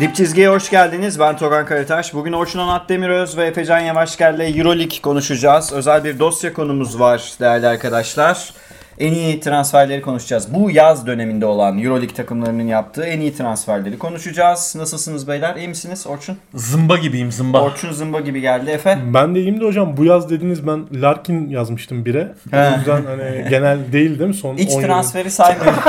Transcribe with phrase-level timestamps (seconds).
[0.00, 1.20] Dip çizgiye hoş geldiniz.
[1.20, 2.14] Ben Togan Karataş.
[2.14, 5.72] Bugün Orçun Onat Demiröz ve Efecan Yavaşgel Euroleague konuşacağız.
[5.72, 8.52] Özel bir dosya konumuz var değerli arkadaşlar.
[9.00, 10.54] En iyi transferleri konuşacağız.
[10.54, 14.74] Bu yaz döneminde olan Euroleague takımlarının yaptığı en iyi transferleri konuşacağız.
[14.78, 15.56] Nasılsınız beyler?
[15.56, 16.36] İyi misiniz Orçun?
[16.54, 17.60] Zımba gibiyim zımba.
[17.62, 18.70] Orçun zımba gibi geldi.
[18.70, 18.98] Efe?
[19.14, 22.28] Ben de iyiyim de hocam bu yaz dediniz ben Larkin yazmıştım bire.
[22.52, 24.82] O yüzden hani genel değil değil mi son İç 10 yılın?
[24.86, 25.80] transferi saymıyorum.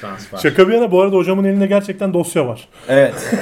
[0.00, 0.38] transfer.
[0.38, 2.68] Şaka bir yana bu arada hocamın elinde gerçekten dosya var.
[2.88, 3.14] Evet.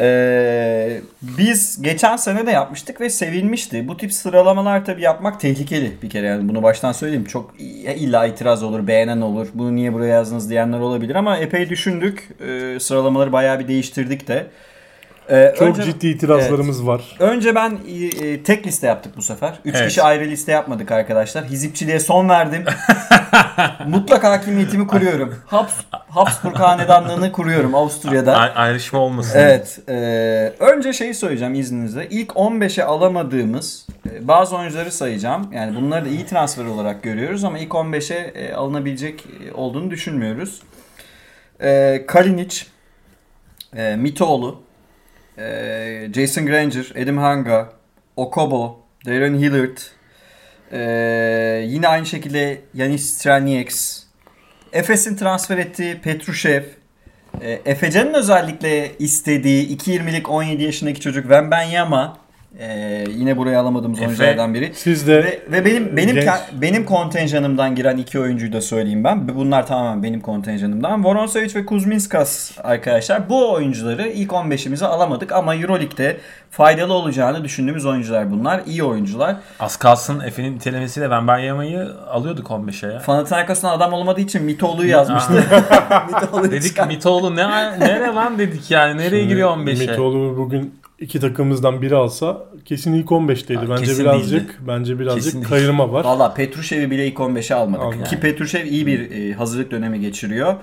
[0.00, 3.88] Ee, biz geçen sene de yapmıştık ve sevilmişti.
[3.88, 7.24] Bu tip sıralamalar tabii yapmak tehlikeli bir kere yani bunu baştan söyleyeyim.
[7.24, 9.48] Çok illa itiraz olur, beğenen olur.
[9.54, 12.28] Bunu niye buraya yazdınız diyenler olabilir ama epey düşündük.
[12.40, 14.46] Ee, sıralamaları bayağı bir değiştirdik de.
[15.30, 17.16] Ee, Çok önce- ciddi itirazlarımız var.
[17.18, 17.78] Önce ben
[18.22, 19.54] e, tek liste yaptık bu sefer.
[19.64, 19.88] Üç Evet.
[19.88, 21.44] kişi ayrı liste yapmadık arkadaşlar.
[21.44, 22.64] Hizipçiliğe son verdim.
[23.86, 25.34] Mutlak hakimiyetimi kuruyorum.
[25.46, 28.36] Habs Habsburg hanedanlığını kuruyorum Avusturya'da.
[28.36, 29.38] Ay- ayrışma olmasın.
[29.38, 29.78] Evet.
[29.88, 29.92] e,
[30.60, 32.08] önce şeyi söyleyeceğim izninizle.
[32.10, 35.52] İlk 15'e alamadığımız e, bazı oyuncuları sayacağım.
[35.52, 40.62] Yani bunları da iyi transfer olarak görüyoruz ama ilk 15'e e, alınabilecek e, olduğunu düşünmüyoruz.
[41.60, 42.56] E, Kalinic,
[43.76, 44.65] e, Mitoğlu,
[45.38, 47.72] e, Jason Granger, Adam Hanga,
[48.16, 49.78] Okobo, Darren Hillard,
[50.72, 50.80] e,
[51.66, 54.02] yine aynı şekilde Yanis Strelnieks,
[54.72, 56.62] Efes'in transfer ettiği Petrushev,
[57.40, 57.76] e,
[58.14, 62.25] özellikle istediği 2.20'lik 17 yaşındaki çocuk Wembanyama
[62.58, 64.72] e, yine buraya alamadığımız Efe- oyunculardan biri.
[64.74, 69.28] Siz de Ve, ve benim benim genç- benim kontenjanımdan giren iki oyuncuyu da söyleyeyim ben.
[69.28, 71.04] Bunlar tamamen benim kontenjanımdan.
[71.04, 73.28] Voronsevic ve Kuzminskas arkadaşlar.
[73.28, 76.16] Bu oyuncuları ilk 15'imize alamadık ama EuroLeague'de
[76.50, 78.60] faydalı olacağını düşündüğümüz oyuncular bunlar.
[78.66, 79.36] İyi oyuncular.
[79.60, 83.02] Az kalsın Efe'nin nitelemesiyle ben ben yamayı alıyorduk 15'e ya.
[83.06, 85.32] Panathinaikos'tan adam olmadığı için Mitoğlu'yu yazmıştı.
[86.14, 87.48] Mitoğlu'yu Dedik Mitoğlu ne
[87.80, 89.86] nere lan dedik yani nereye giriyor 15'e?
[89.86, 93.58] Mitoğlu bugün iki takımımızdan biri alsa kesin ilk 15'teydi.
[93.58, 94.52] Aa, Bence kesin birazcık değildi.
[94.68, 95.48] bence birazcık Kesin değil.
[95.48, 96.04] kayırma var.
[96.04, 97.84] Valla Petrushev'i bile ilk 15'e almadık.
[97.84, 98.06] Almadık.
[98.06, 100.54] Ki Petrushev iyi bir e, hazırlık dönemi geçiriyor.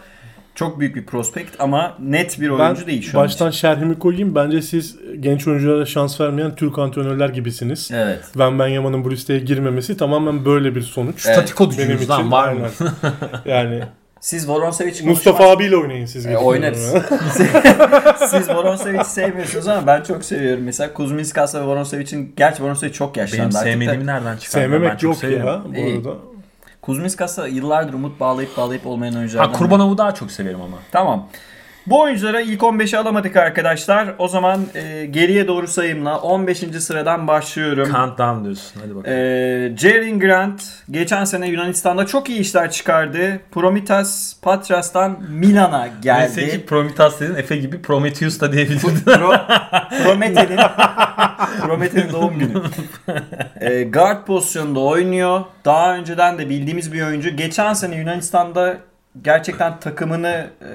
[0.56, 3.24] Çok büyük bir prospekt ama net bir oyuncu Ben değil şu an.
[3.26, 4.36] baştan şerhimi koyayım.
[4.36, 7.90] Bence siz genç oyunculara şans vermeyen Türk antrenörler gibisiniz.
[7.94, 8.20] Evet.
[8.36, 11.26] Van Ben Yaman'ın bu listeye girmemesi tamamen böyle bir sonuç.
[11.26, 11.36] Evet.
[11.38, 12.68] Statiko düşüyoruz lan var mı?
[13.46, 13.84] yani
[14.24, 16.26] Siz Voronsevic'i Mustafa abiyle oynayın siz.
[16.26, 16.82] E, oynarız.
[18.30, 20.64] Siz Voronsevic'i sevmiyorsunuz ama ben çok seviyorum.
[20.64, 23.64] Mesela Kuzminskas ve Voronsevic'in gerçi Voronsevic çok yaşlandı Benim artık da.
[23.64, 24.72] sevmediğimi nereden çıkardın?
[24.72, 25.48] ben Sevmemek çok yok seviyorum.
[25.48, 25.98] ya bu İyi.
[25.98, 26.10] arada.
[26.82, 29.52] Kuzminskas'a yıllardır umut bağlayıp bağlayıp olmayan oyunculardan.
[29.52, 30.78] Ha Kurbanov'u daha çok severim ama.
[30.92, 31.28] Tamam.
[31.88, 34.16] Bu oyunculara ilk 15'e alamadık arkadaşlar.
[34.18, 36.58] O zaman e, geriye doğru sayımla 15.
[36.80, 37.92] sıradan başlıyorum.
[37.92, 39.18] Countdown diyorsun hadi bakalım.
[39.18, 40.62] Ee, Jalen Grant
[40.92, 43.40] geçen sene Yunanistan'da çok iyi işler çıkardı.
[43.52, 46.52] Promitas Patras'tan Milan'a Neyse geldi.
[46.52, 49.00] ki Prometheus dedin Efe gibi Prometheus da diyebilirdin.
[49.06, 49.34] Pro,
[50.04, 50.60] Promethe'nin
[51.62, 52.62] Promethe'nin doğum günü.
[53.62, 55.42] Ee, guard pozisyonunda oynuyor.
[55.66, 57.30] Daha önceden de bildiğimiz bir oyuncu.
[57.30, 58.78] Geçen sene Yunanistan'da
[59.22, 60.70] gerçekten takımını e,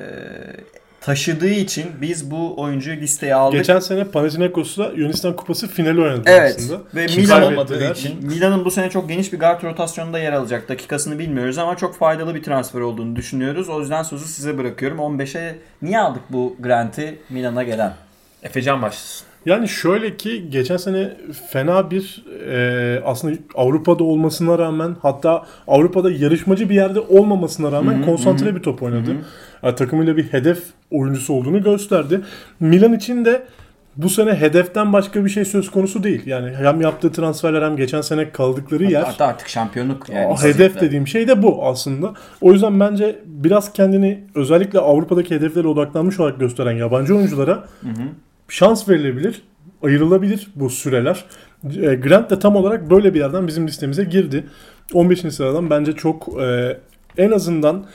[1.00, 3.58] taşıdığı için biz bu oyuncuyu listeye aldık.
[3.58, 6.56] Geçen sene Panathinaikos'la Yunanistan Kupası finali oynadı Evet.
[6.58, 6.80] aslında.
[6.94, 8.26] Ve Kim Milan olmadığı için.
[8.26, 10.68] Milan'ın bu sene çok geniş bir guard rotasyonunda yer alacak.
[10.68, 13.68] Dakikasını bilmiyoruz ama çok faydalı bir transfer olduğunu düşünüyoruz.
[13.68, 14.98] O yüzden sözü size bırakıyorum.
[14.98, 17.92] 15'e niye aldık bu Grant'i Milan'a gelen?
[18.42, 19.26] Efecan başlasın.
[19.46, 21.16] Yani şöyle ki geçen sene
[21.52, 28.02] fena bir e, aslında Avrupa'da olmasına rağmen hatta Avrupa'da yarışmacı bir yerde olmamasına rağmen Hı
[28.02, 29.16] hı, konsantre bir top oynadı.
[29.62, 30.58] Yani takımıyla bir hedef
[30.90, 32.20] oyuncusu olduğunu gösterdi.
[32.60, 33.42] Milan için de
[33.98, 36.22] bu sene hedeften başka bir şey söz konusu değil.
[36.26, 39.02] Yani hem yaptığı transferler hem geçen sene kaldıkları yer.
[39.02, 40.36] Hatta artık şampiyonluk yani.
[40.36, 42.14] Hedef dediğim şey de bu aslında.
[42.40, 47.64] O yüzden bence biraz kendini özellikle Avrupa'daki hedeflere odaklanmış olarak gösteren yabancı oyunculara
[48.48, 49.42] şans verilebilir,
[49.82, 51.24] ayrılabilir bu süreler.
[51.64, 54.44] E, Grant de tam olarak böyle bir yerden bizim listemize girdi.
[54.92, 55.20] 15.
[55.20, 56.78] sıradan bence çok e,
[57.16, 57.86] en azından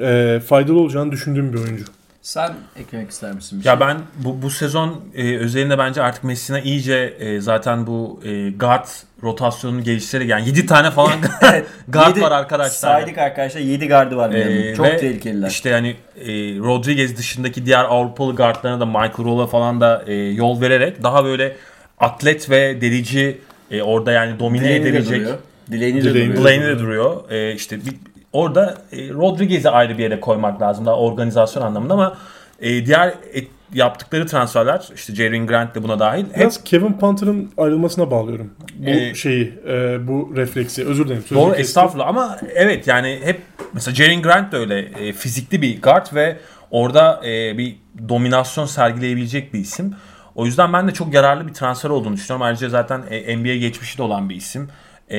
[0.00, 1.84] e, faydalı olacağını düşündüğüm bir oyuncu.
[2.22, 3.80] Sen eklemek ister misin bir Ya şey?
[3.80, 8.86] ben bu, bu sezon e, özelinde bence artık Messina iyice e, zaten bu e, guard
[9.22, 11.12] rotasyonunu geliştirerek yani 7 tane falan
[11.88, 12.70] guard yedi- var arkadaşlar.
[12.92, 14.32] Saydık arkadaşlar 7 gardı var.
[14.32, 15.48] Ee, çok tehlikeliler.
[15.48, 15.88] İşte yani
[16.20, 16.26] e,
[16.58, 21.56] Rodriguez dışındaki diğer Avrupalı guardlarına da Michael Rolla falan da e, yol vererek daha böyle
[22.00, 23.38] atlet ve delici
[23.70, 25.38] e, orada yani domine Dileğini de edebilecek duruyor.
[25.70, 26.44] Dileğini de Dileğini duruyor.
[26.44, 27.30] Blaine de duruyor.
[27.30, 27.92] E, işte bir,
[28.34, 32.16] orada e, Rodriguez'i ayrı bir yere koymak lazım daha organizasyon anlamında ama
[32.60, 37.50] e, diğer et- yaptıkları transferler işte Jaren Grant de buna dahil hep Biraz Kevin Panther'ın
[37.58, 38.50] ayrılmasına bağlıyorum.
[38.78, 40.84] Bu Ee, şeyi, e, bu refleksi.
[40.86, 41.24] Özür dilerim.
[41.30, 41.60] Doğru kestim.
[41.62, 43.40] estağfurullah ama evet yani hep
[43.72, 46.36] mesela Jaren Grant de öyle e, fizikli bir guard ve
[46.70, 47.76] orada e, bir
[48.08, 49.94] dominasyon sergileyebilecek bir isim.
[50.34, 52.42] O yüzden ben de çok yararlı bir transfer olduğunu düşünüyorum.
[52.42, 54.68] Ayrıca zaten e, NBA geçmişi de olan bir isim.
[55.10, 55.18] E,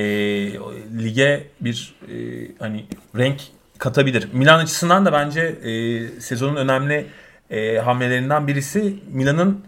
[1.03, 2.15] lige bir e,
[2.59, 2.85] hani
[3.17, 3.41] renk
[3.77, 4.27] katabilir.
[4.33, 7.05] Milan açısından da bence e, sezonun önemli
[7.49, 9.61] e, hamlelerinden birisi Milan'ın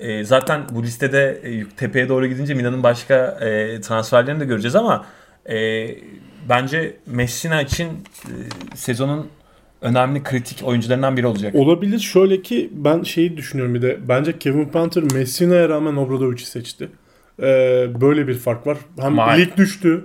[0.00, 5.06] e, zaten bu listede e, tepeye doğru gidince Milan'ın başka e, transferlerini de göreceğiz ama
[5.50, 5.88] e,
[6.48, 8.32] bence Messina için e,
[8.74, 9.28] sezonun
[9.80, 11.54] önemli kritik oyuncularından biri olacak.
[11.54, 11.98] Olabilir.
[11.98, 13.98] Şöyle ki ben şeyi düşünüyorum bir de.
[14.08, 16.88] Bence Kevin Panther Messina'ya rağmen Obradovic'i seçti.
[17.42, 18.76] Ee, böyle bir fark var.
[19.00, 20.04] Hem Ma- lig düştü.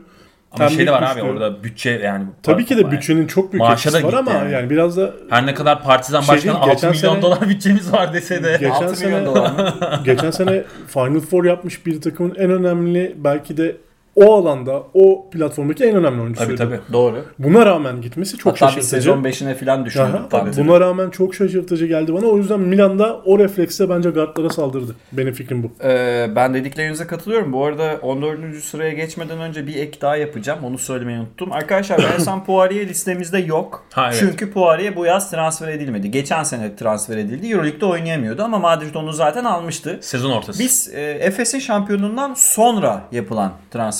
[0.51, 1.21] ama şey de var abi düştü.
[1.27, 2.25] orada bütçe yani.
[2.43, 4.51] Tabii ki de bütçenin çok büyük etkisi var gitti ama yani.
[4.53, 4.69] yani.
[4.69, 7.93] biraz da Her ne kadar Partizan Şey Başkanı değil, 6 geçen milyon sene- dolar bütçemiz
[7.93, 8.51] var dese de.
[8.59, 9.73] geçen 6 sene milyon dolar mı?
[10.05, 13.75] geçen sene Final Four yapmış bir takımın en önemli belki de
[14.15, 16.55] o alanda, o platformdaki en önemli oyuncusuydu.
[16.55, 16.93] Tabii tabii.
[16.93, 17.25] Doğru.
[17.39, 18.89] Buna rağmen gitmesi çok Hatta şaşırtıcı.
[18.89, 20.03] sezon 5'ine falan düşürdü.
[20.03, 20.57] Aha, Tabii.
[20.57, 22.25] Buna rağmen çok şaşırtıcı geldi bana.
[22.25, 24.95] O yüzden Milan'da o refleksle bence guardlara saldırdı.
[25.11, 25.71] Benim fikrim bu.
[25.83, 27.53] Ee, ben dediklerinize katılıyorum.
[27.53, 28.55] Bu arada 14.
[28.63, 30.59] sıraya geçmeden önce bir ek daha yapacağım.
[30.63, 31.51] Onu söylemeyi unuttum.
[31.51, 33.83] Arkadaşlar Vincent Poirier listemizde yok.
[33.93, 34.17] Ha, evet.
[34.19, 36.11] Çünkü Poirier bu yaz transfer edilmedi.
[36.11, 37.47] Geçen sene transfer edildi.
[37.53, 39.99] Euroleague'de oynayamıyordu ama Madrid onu zaten almıştı.
[40.01, 40.59] Sezon ortası.
[40.59, 43.51] Biz e, Efes'in şampiyonundan sonra yapılan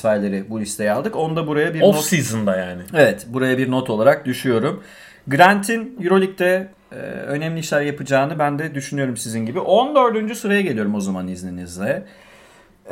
[0.04, 1.16] transferleri bu listeye aldık.
[1.16, 2.82] Onu da buraya bir not Off season'da yani.
[2.94, 4.84] Evet, buraya bir not olarak düşüyorum.
[5.28, 9.60] Grant'in Euroleague'de e, önemli işler yapacağını ben de düşünüyorum sizin gibi.
[9.60, 10.38] 14.
[10.38, 12.06] sıraya geliyorum o zaman izninizle.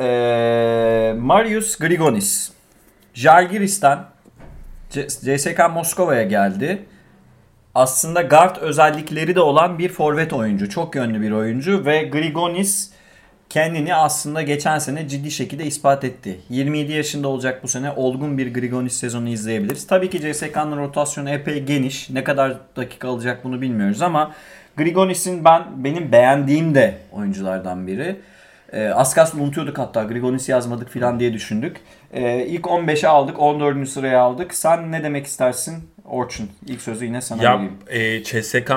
[0.00, 2.52] E, Marius Grigonis.
[3.14, 3.98] Jalgiris'ten
[4.90, 6.84] C- CSK Moskova'ya geldi.
[7.74, 10.70] Aslında guard özellikleri de olan bir forvet oyuncu.
[10.70, 12.91] Çok yönlü bir oyuncu ve Grigonis
[13.52, 16.40] kendini aslında geçen sene ciddi şekilde ispat etti.
[16.50, 19.86] 27 yaşında olacak bu sene olgun bir Grigonis sezonu izleyebiliriz.
[19.86, 22.10] Tabii ki CSK'nın rotasyonu epey geniş.
[22.10, 24.32] Ne kadar dakika alacak bunu bilmiyoruz ama
[24.76, 28.16] Grigonis'in ben benim beğendiğim de oyunculardan biri.
[28.72, 31.76] Ee, az kalsın unutuyorduk hatta Grigonis yazmadık falan diye düşündük.
[32.12, 33.88] Ee, ilk 15'e aldık, 14.
[33.88, 34.54] sıraya aldık.
[34.54, 35.74] Sen ne demek istersin
[36.12, 37.72] Orçun ilk sözü yine sana ya, vereyim.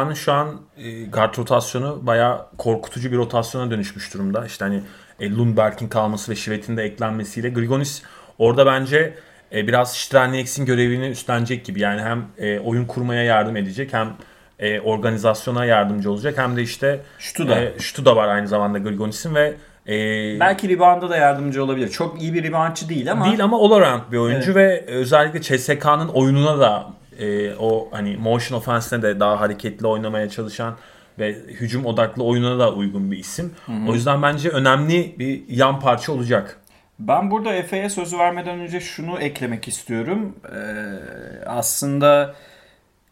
[0.10, 4.46] E, şu an e, guard rotasyonu baya korkutucu bir rotasyona dönüşmüş durumda.
[4.46, 4.82] İşte hani
[5.20, 8.02] e, Lundberg'in kalması ve Şivet'in de eklenmesiyle Grigonis
[8.40, 9.14] orada bence
[9.54, 11.80] e, biraz Strelniks'in görevini üstlenecek gibi.
[11.80, 14.14] Yani hem e, oyun kurmaya yardım edecek hem
[14.60, 18.78] e, organizasyona yardımcı olacak hem de işte şutu da, e, şutu da var aynı zamanda
[18.78, 19.56] Grigonis'in ve
[19.88, 21.90] ee, Belki rebound'a da yardımcı olabilir.
[21.90, 23.26] Çok iyi bir reboundçı değil ama.
[23.26, 24.88] Değil ama all around bir oyuncu evet.
[24.88, 26.88] ve e, özellikle CSK'nın oyununa da
[27.20, 30.76] e, o hani motion offense'ine de daha hareketli oynamaya çalışan
[31.20, 33.54] ve hücum odaklı oyununa da uygun bir isim.
[33.88, 36.60] O yüzden bence önemli bir yan parça olacak.
[37.00, 40.36] Ben burada Efe'ye sözü vermeden önce şunu eklemek istiyorum.
[40.56, 42.36] Ee, aslında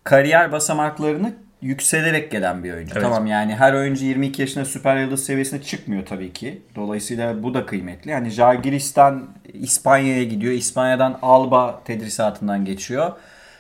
[0.04, 2.94] kariyer basamaklarını yükselerek gelen bir oyuncu.
[2.94, 3.04] Evet.
[3.04, 6.62] Tamam yani her oyuncu 22 yaşında süper yıldız seviyesine çıkmıyor tabii ki.
[6.76, 8.12] Dolayısıyla bu da kıymetli.
[8.12, 9.22] Yani Žalgiris'ten
[9.54, 10.54] İspanya'ya gidiyor.
[10.54, 13.12] İspanya'dan Alba tedrisatından geçiyor.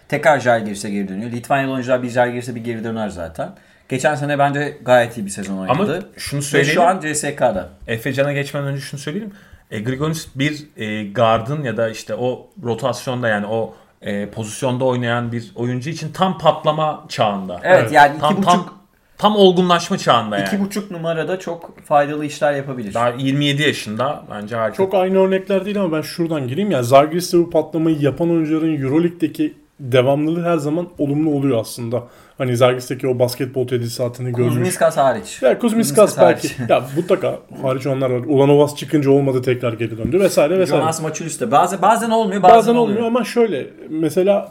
[0.09, 1.31] Tekrar Žalgiris'e geri dönüyor.
[1.31, 3.49] Litvanyalı oyuncular bir Žalgiris'e bir geri döner zaten.
[3.89, 5.93] Geçen sene bence gayet iyi bir sezon oynadı.
[5.97, 6.73] Ama şunu Ve söyleyeyim.
[6.75, 7.69] şu an CSK'da.
[7.87, 9.31] Efe Can'a geçmeden önce şunu söyleyeyim.
[9.71, 15.31] E, Grigonis bir e, guard'ın ya da işte o rotasyonda yani o e, pozisyonda oynayan
[15.31, 17.59] bir oyuncu için tam patlama çağında.
[17.63, 17.91] Evet, Evet.
[17.91, 18.73] yani iki Tam, buçuk tam,
[19.17, 20.47] tam olgunlaşma çağında yani.
[20.47, 22.93] İki buçuk numarada çok faydalı işler yapabilir.
[22.93, 24.77] Daha 27 yaşında bence harika.
[24.77, 26.71] Çok aynı örnekler değil ama ben şuradan gireyim.
[26.71, 32.03] Ya Zalgiris'te bu patlamayı yapan oyuncuların Euroleague'deki devamlılığı her zaman olumlu oluyor aslında.
[32.37, 34.53] Hani Zalgiris'teki o basketbol tedrisatını görmüş.
[34.53, 35.41] Kuzmiskas hariç.
[35.41, 36.47] Ya Kuzmiskas belki.
[36.47, 36.55] hariç.
[36.69, 38.21] ya mutlaka hariç onlar var.
[38.27, 40.81] Ulanovas çıkınca olmadı tekrar geri döndü vesaire vesaire.
[40.81, 41.51] Jonas Maçulis de.
[41.51, 44.49] Bazen, bazen olmuyor bazen, Bazen olmuyor ama şöyle mesela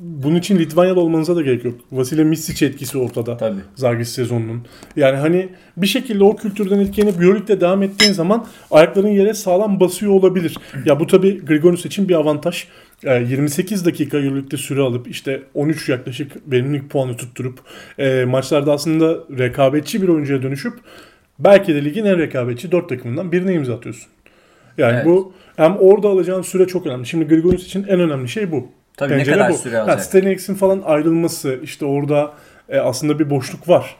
[0.00, 1.74] bunun için Litvanyalı olmanıza da gerek yok.
[1.92, 3.36] Vasile Misic etkisi ortada.
[3.36, 3.60] Tabii.
[3.74, 4.62] Zargis sezonunun.
[4.96, 10.12] Yani hani bir şekilde o kültürden etkilenip Euroleague'de devam ettiğin zaman ayakların yere sağlam basıyor
[10.12, 10.56] olabilir.
[10.84, 12.64] ya bu tabii Grigonis için bir avantaj.
[13.04, 17.58] Ee, 28 dakika Euroleague'de süre alıp işte 13 yaklaşık verimlilik puanı tutturup
[17.98, 20.72] e, maçlarda aslında rekabetçi bir oyuncuya dönüşüp
[21.38, 24.06] belki de ligin en rekabetçi 4 takımından birine imza atıyorsun.
[24.78, 25.06] Yani Evet.
[25.06, 27.06] bu hem orada alacağın süre çok önemli.
[27.06, 28.68] Şimdi Grigonis için en önemli şey bu.
[28.96, 29.56] Tabii ne Pencere kadar bu.
[29.56, 30.04] süre alacak.
[30.04, 32.32] Stenix'in falan ayrılması işte orada
[32.68, 33.96] e, aslında bir boşluk var.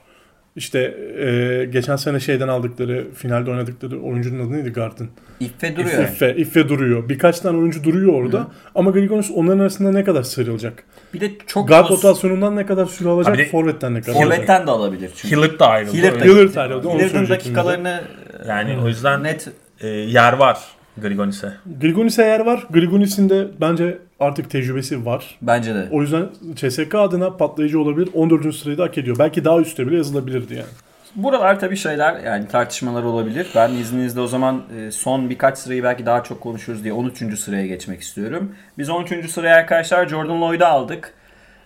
[0.56, 0.78] İşte
[1.18, 5.10] e, geçen sene şeyden aldıkları, finalde oynadıkları oyuncunun adı neydi Gard'ın?
[5.40, 6.02] İffe duruyor.
[6.04, 7.08] İffe, İffe duruyor.
[7.08, 8.46] Birkaç tane oyuncu duruyor orada.
[8.74, 10.84] Ama Grigonis onların arasında ne kadar sıyrılacak?
[11.14, 13.38] Bir de çok Guard poz- rotasyonundan ne kadar süre alacak?
[13.38, 14.32] De Forvet'ten ne kadar alacak?
[14.34, 15.36] Forvet'ten de alabilir çünkü.
[15.36, 15.96] Hillard da ayrıldı.
[15.96, 16.88] Hillard da Öyle- Hillard ayrıldı.
[16.88, 18.00] Hillard'ın dakikalarını
[18.48, 19.48] Yani o yüzden net
[19.80, 20.58] e, yer var
[21.02, 21.52] Grigonis'e.
[21.80, 22.66] Grigonis'e yer var.
[22.70, 25.38] Grigonis'in de bence artık tecrübesi var.
[25.42, 25.88] Bence de.
[25.90, 28.08] O yüzden CSK adına patlayıcı olabilir.
[28.14, 28.54] 14.
[28.54, 29.16] sırayı da hak ediyor.
[29.18, 30.68] Belki daha üstte bile yazılabilirdi yani.
[31.16, 33.46] Buralar tabii şeyler yani tartışmalar olabilir.
[33.54, 37.38] Ben izninizle o zaman e, son birkaç sırayı belki daha çok konuşuruz diye 13.
[37.38, 38.54] sıraya geçmek istiyorum.
[38.78, 39.30] Biz 13.
[39.30, 41.14] sıraya arkadaşlar Jordan Lloyd'u aldık.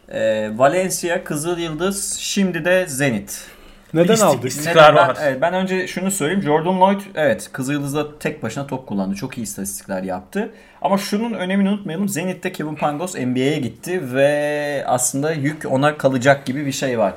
[0.08, 3.55] E, Valencia, Kızıl Yıldız, şimdi de Zenit.
[3.96, 4.50] Neden İstik- aldık?
[4.50, 4.94] istik- Neden?
[4.94, 5.16] var.
[5.20, 6.42] Ben, evet, ben önce şunu söyleyeyim.
[6.42, 9.14] Jordan Lloyd evet Kızılyıldız'da tek başına top kullandı.
[9.14, 10.52] Çok iyi istatistikler yaptı.
[10.82, 12.08] Ama şunun önemini unutmayalım.
[12.08, 17.12] Zenit'te Kevin Pangos NBA'ye gitti ve aslında yük ona kalacak gibi bir şey var.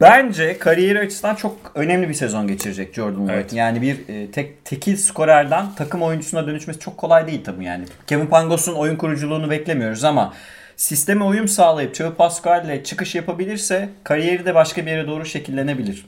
[0.00, 3.34] Bence kariyeri açısından çok önemli bir sezon geçirecek Jordan Lloyd.
[3.34, 3.52] Evet.
[3.52, 7.84] Yani bir e, tek tekil skorerden takım oyuncusuna dönüşmesi çok kolay değil tabii yani.
[8.06, 10.32] Kevin Pangos'un oyun kuruculuğunu beklemiyoruz ama
[10.76, 16.04] sisteme uyum sağlayıp Joe Pascal ile çıkış yapabilirse kariyeri de başka bir yere doğru şekillenebilir.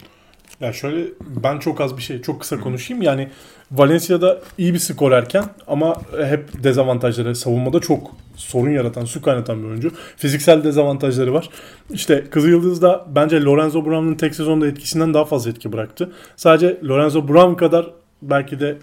[0.60, 3.02] Ya şöyle ben çok az bir şey çok kısa konuşayım.
[3.02, 3.28] Yani
[3.72, 9.92] Valencia'da iyi bir skorerken ama hep dezavantajları savunmada çok sorun yaratan, su kaynatan bir oyuncu.
[10.16, 11.48] Fiziksel dezavantajları var.
[11.90, 16.12] İşte Kızılyıldız'da bence Lorenzo Brown'un tek sezonda etkisinden daha fazla etki bıraktı.
[16.36, 17.90] Sadece Lorenzo Brown kadar
[18.22, 18.78] belki de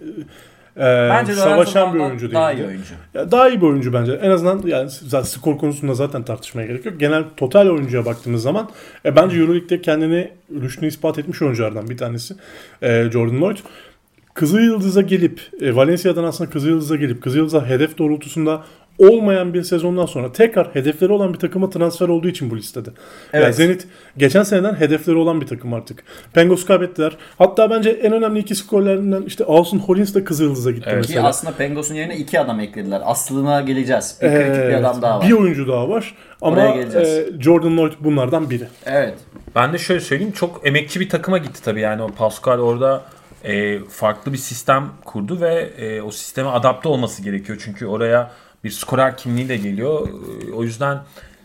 [0.77, 2.35] e, Bence savaşan bir oyuncu değildi.
[2.35, 2.93] Daha iyi oyuncu.
[3.13, 4.11] Ya daha iyi bir oyuncu bence.
[4.11, 6.99] En azından yani zaten skor konusunda zaten tartışmaya gerek yok.
[6.99, 8.69] Genel total oyuncuya baktığımız zaman
[9.05, 12.35] e, bence EuroLeague'de kendini rüştünü ispat etmiş oyunculardan bir tanesi
[12.81, 13.57] e, Jordan Lloyd.
[14.33, 18.63] Kızılyıldız'a gelip e, Valencia'dan aslında Kızılyıldız'a gelip Kızılyıldız'a hedef doğrultusunda
[18.99, 22.89] olmayan bir sezondan sonra tekrar hedefleri olan bir takıma transfer olduğu için bu listede.
[23.33, 23.55] Yani Evet.
[23.55, 23.87] Zenit
[24.17, 26.03] geçen seneden hedefleri olan bir takım artık.
[26.33, 27.17] Pengos kaybettiler.
[27.37, 31.05] Hatta bence en önemli iki skorlarından işte Austin Hollins de Kızılyıldız'a gitti Evet.
[31.05, 31.27] Ki mesela.
[31.27, 33.01] aslında Pengos'un yerine iki adam eklediler.
[33.05, 34.17] Aslına geleceğiz.
[34.21, 35.27] Bir kritik bir Evet, adam daha var.
[35.27, 36.15] Bir oyuncu daha var.
[36.41, 38.67] Ama e, Jordan Lloyd bunlardan biri.
[38.85, 39.13] Evet.
[39.55, 43.03] Ben de şöyle söyleyeyim çok emekçi bir takıma gitti tabii yani o Pascal orada
[43.43, 47.61] e, farklı bir sistem kurdu ve e, o sisteme adapte olması gerekiyor.
[47.65, 48.31] Çünkü oraya
[48.65, 50.09] bir skorer kimliği de geliyor.
[50.49, 50.97] E, o yüzden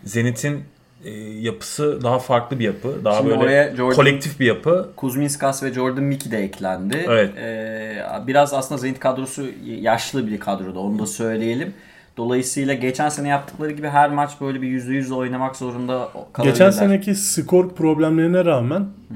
[0.05, 0.65] Zenit'in
[1.05, 3.05] e, yapısı daha farklı bir yapı.
[3.05, 4.91] Daha Şimdi böyle Jordan- kolektif bir yapı.
[4.97, 7.05] Kuzminskas ve Jordan Mickey de eklendi.
[7.09, 7.31] Evet.
[7.39, 11.75] Ee, biraz aslında Zenit kadrosu yaşlı bir kadroda onu da söyleyelim.
[12.17, 16.55] Dolayısıyla geçen sene yaptıkları gibi her maç böyle bir yüzde yüz oynamak zorunda kalabilirler.
[16.55, 19.15] Geçen seneki skor problemlerine rağmen e,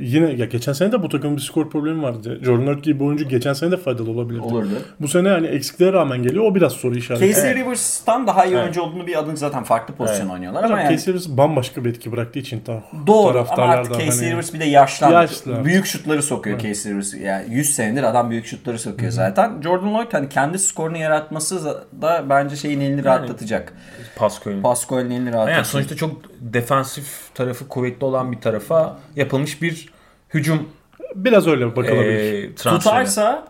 [0.00, 2.40] yine ya geçen sene de bu takımın bir skor problemi vardı.
[2.44, 4.42] Jordan Lloyd gibi bir oyuncu geçen sene de faydalı olabilirdi.
[4.42, 4.68] olurdu.
[5.00, 6.44] Bu sene hani eksikliğe rağmen geliyor.
[6.44, 7.26] O biraz soru işareti.
[7.28, 7.64] Casey Evet.
[7.64, 8.62] Rivers'tan daha iyi Evet.
[8.62, 10.32] oyuncu olduğunu bir adın zaten farklı pozisyon Evet.
[10.34, 13.92] oynuyorlar Hocam ama yani Casey Rivers bambaşka bir etki bıraktığı için ta, Doğru ama artık
[13.94, 15.14] Casey hani- Rivers bir de yaşlandı.
[15.14, 15.64] Yaşlı.
[15.64, 17.14] Büyük şutları sokuyor Casey Rivers.
[17.14, 19.62] Yani 100 senedir adam büyük şutları sokuyor zaten.
[19.62, 21.64] Jordan Lloyd hani kendi skorunu yaratması
[22.02, 23.72] da bence şeyin elini rahatlatacak.
[24.16, 24.62] Pascal'in.
[24.62, 25.56] Pascal'in elini rahatlatacak.
[25.56, 29.88] Yani sonuçta çok defansif tarafı kuvvetli olan bir tarafa yapılmış bir
[30.34, 30.68] hücum
[31.14, 32.50] biraz öyle bakılabilir.
[32.50, 32.92] e, transferi.
[32.92, 33.48] Tutarsa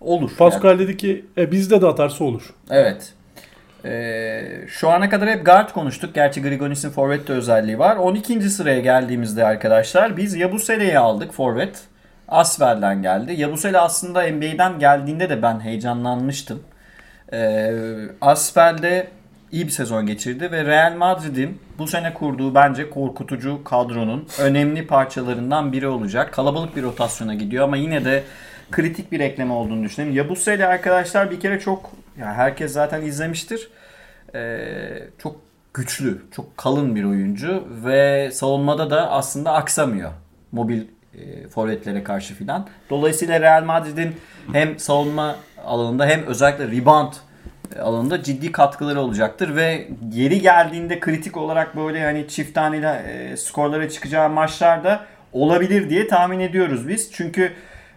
[0.00, 0.30] olur.
[0.38, 2.54] Pascal dedi ki e, bizde de atarsa olur.
[2.70, 3.12] Evet.
[3.84, 6.14] Ee, şu ana kadar hep guard konuştuk.
[6.14, 7.96] Gerçi Grigonis'in forvet de özelliği var.
[7.96, 8.40] 12.
[8.50, 11.80] sıraya geldiğimizde arkadaşlar biz Yabusele'yi aldık forvet.
[12.28, 13.32] Asvel'den geldi.
[13.32, 16.62] Yabusele aslında NBA'den geldiğinde de ben heyecanlanmıştım.
[17.32, 17.72] Ee,
[18.20, 19.08] Asvel'de
[19.52, 25.72] iyi bir sezon geçirdi ve Real Madrid'in bu sene kurduğu bence korkutucu kadronun önemli parçalarından
[25.72, 26.32] biri olacak.
[26.32, 28.24] Kalabalık bir rotasyona gidiyor ama yine de
[28.70, 30.16] kritik bir ekleme olduğunu düşünüyorum.
[30.16, 33.70] Yabusele arkadaşlar bir kere çok yani herkes zaten izlemiştir.
[34.34, 35.36] Ee, çok
[35.74, 40.10] güçlü, çok kalın bir oyuncu ve savunmada da aslında aksamıyor.
[40.52, 40.82] Mobil
[41.14, 42.68] e, forvetlere karşı filan.
[42.90, 44.16] Dolayısıyla Real Madrid'in
[44.52, 47.12] hem savunma alanında hem özellikle rebound
[47.80, 53.88] alanında ciddi katkıları olacaktır ve yeri geldiğinde kritik olarak böyle hani çift taneli e, skorlara
[53.88, 55.00] çıkacağı maçlarda
[55.32, 57.12] olabilir diye tahmin ediyoruz biz.
[57.12, 57.52] Çünkü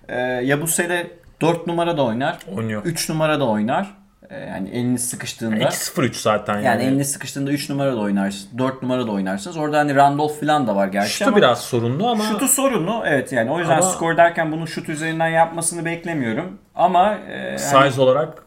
[0.07, 1.07] e, Yabusele
[1.41, 2.81] 4 numara da oynar, oynuyor.
[2.85, 4.05] 3 numara da oynar.
[4.29, 5.55] E, yani eliniz sıkıştığında.
[5.55, 6.65] 2-0-3 zaten yani.
[6.65, 9.57] Yani eliniz sıkıştığında 3 numara da oynarsınız, 4 numara da oynarsınız.
[9.57, 13.03] Orada hani Randolph falan da var gerçi Şutu ama biraz sorunlu ama şutu sorunlu.
[13.05, 16.59] Evet yani o yüzden Ama- skor derken bunu şut üzerinden yapmasını beklemiyorum.
[16.75, 18.44] Ama e, size hani, olarak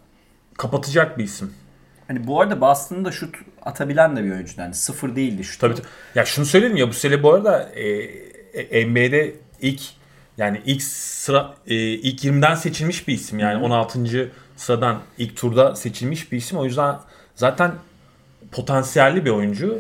[0.59, 1.55] kapatacak bir isim.
[2.09, 4.53] hani bu arada Boston'da da şut atabilen de bir oyuncu.
[4.57, 5.61] Yani sıfır değildi şut.
[5.61, 5.75] Tabii.
[6.15, 7.89] Ya şunu söyleyeyim ya bu sene bu arada e,
[8.55, 9.81] e, NBA'de ilk
[10.39, 14.33] yani ilk sıra e, ilk 20'den seçilmiş bir isim yani 16.
[14.57, 16.59] sıradan ilk turda seçilmiş bir isim.
[16.59, 16.97] O yüzden
[17.35, 17.73] zaten
[18.53, 19.79] potansiyelli bir oyuncu.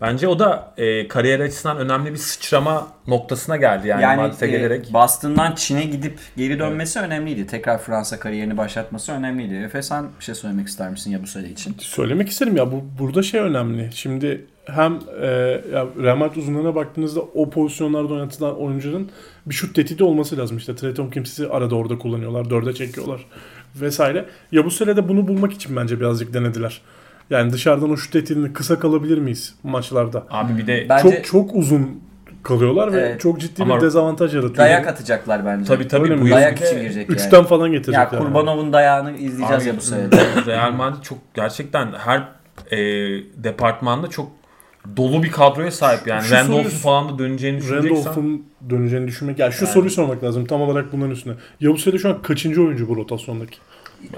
[0.00, 4.50] Bence o da e, kariyer açısından önemli bir sıçrama noktasına geldi yani, Yani Madrid'e e,
[4.50, 4.92] gelerek.
[4.92, 7.46] Boston'dan Çin'e gidip geri dönmesi önemliydi.
[7.46, 9.54] Tekrar Fransa kariyerini başlatması önemliydi.
[9.54, 11.76] Efe sen bir şey söylemek ister misin ya bu sene için?
[11.78, 13.90] Söylemek isterim ya bu burada şey önemli.
[13.94, 15.26] Şimdi hem e,
[15.72, 19.10] ya Real Madrid uzunluğuna baktığınızda o pozisyonlarda oynatılan oyuncuların
[19.46, 20.56] bir şut tehdidi olması lazım.
[20.56, 22.50] İşte Trey Tompkins'i arada orada kullanıyorlar.
[22.50, 23.26] Dörde çekiyorlar
[23.76, 24.24] vesaire.
[24.52, 26.80] Ya bu sene de bunu bulmak için bence birazcık denediler.
[27.30, 30.26] Yani dışarıdan o şut etilini kısa kalabilir miyiz maçlarda?
[30.30, 32.00] Abi bir de Bence Çok çok uzun
[32.42, 33.20] kalıyorlar ve Evet.
[33.20, 34.56] çok ciddi Ama bir dezavantaj yaratıyor.
[34.58, 35.64] dayak atacaklar bence.
[35.64, 37.18] tabii tabii Öyle bu Dayak için girecek yani.
[37.20, 38.20] Üçten falan Ya getirecekler.
[38.20, 40.02] Kurbanov'un dayağını izleyeceğiz Abi, ya bu sene.
[40.46, 42.28] Real Madrid çok gerçekten her
[42.70, 42.78] e,
[43.44, 44.28] departmanda çok
[44.96, 46.30] dolu bir kadroya sahip yani.
[46.30, 47.96] Randolph'un falan da döneceğini düşüneceksen.
[48.04, 49.38] Randolph'un döneceğini düşünmek.
[49.38, 49.74] Yani şu Yani.
[49.74, 51.34] soruyu sormak lazım tam olarak bunların üstüne.
[51.60, 53.56] Yabusele şu an kaçıncı oyuncu bu rotasyondaki?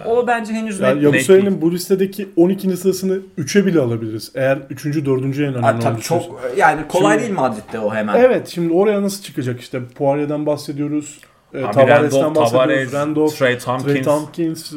[0.07, 1.03] O bence henüz Yani net.
[1.03, 2.77] Yabusele'nin bu listedeki 12.
[2.77, 4.33] sırasını 3'e bile alabiliriz.
[4.35, 4.85] Eğer 3.
[4.85, 5.25] 4.
[5.25, 8.17] en önemli Ha, tabii çok yani kolay Şimdi- değil Madrid'de o hemen.
[8.17, 11.19] Evet şimdi oraya nasıl çıkacak işte Poirier'den bahsediyoruz.
[11.55, 12.93] E, Tavares'ten bahsediyoruz.
[12.93, 14.05] Randolph, Trey Trey Tompkins.
[14.05, 14.73] Tompkins,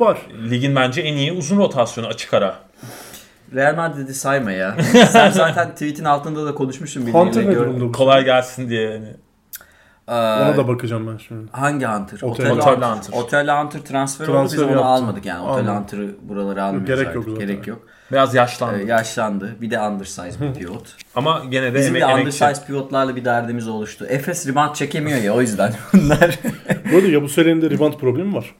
[0.00, 0.18] var.
[0.50, 2.54] Ligin bence en iyi uzun rotasyonu açık ara.
[3.54, 4.76] Real Madrid'i sayma ya.
[5.12, 7.50] Sen zaten tweetin altında da konuşmuşsun Hunter birbiriyle.
[7.50, 7.92] ne Gör- durumda bu?
[7.92, 8.82] Kolay gelsin diye.
[8.90, 9.06] Yani.
[10.08, 11.52] Ee, Ona da bakacağım ben şimdi.
[11.52, 12.18] Hangi Hunter?
[12.22, 13.12] Otel- Otel, Otel Hunter.
[13.18, 14.86] Otel Hunter transfer oldu biz Transfer onu yaptı.
[14.86, 15.40] almadık yani.
[15.48, 15.80] Otel Almadık.
[15.92, 17.14] Hunter'ı buralara almıyoruz Gerek artık.
[17.16, 17.46] yok zaten.
[17.46, 17.78] Gerek yok.
[18.12, 18.80] Biraz yaşlandı.
[18.82, 19.56] Ee, yaşlandı.
[19.60, 20.96] Bir de undersize bir pivot.
[21.14, 22.44] Ama gene de Bizim emek, de emekçi.
[22.44, 24.06] undersize pivotlarla bir derdimiz oluştu.
[24.08, 26.38] Efes rebound çekemiyor ya o yüzden bunlar.
[26.92, 28.54] Bu arada Yabusele'nin de rebound problemi var.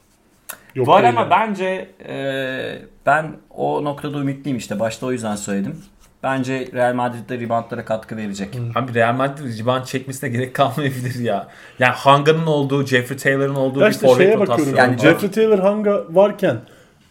[0.74, 1.30] Yok Var ama yani.
[1.30, 4.80] bence e, ben o noktada ümitliyim işte.
[4.80, 5.76] Başta o yüzden söyledim.
[6.22, 8.58] Bence Real Madrid'de reboundlara katkı verecek.
[8.74, 11.48] Abi Real Madrid rebound çekmesine gerek kalmayabilir ya.
[11.78, 14.68] Yani Hanga'nın olduğu, Jeffrey Taylor'ın olduğu Ya bir işte forvet şeye rotasyonu.
[14.76, 16.56] Yani Yani Jeff- Jeffrey Taylor Hanga varken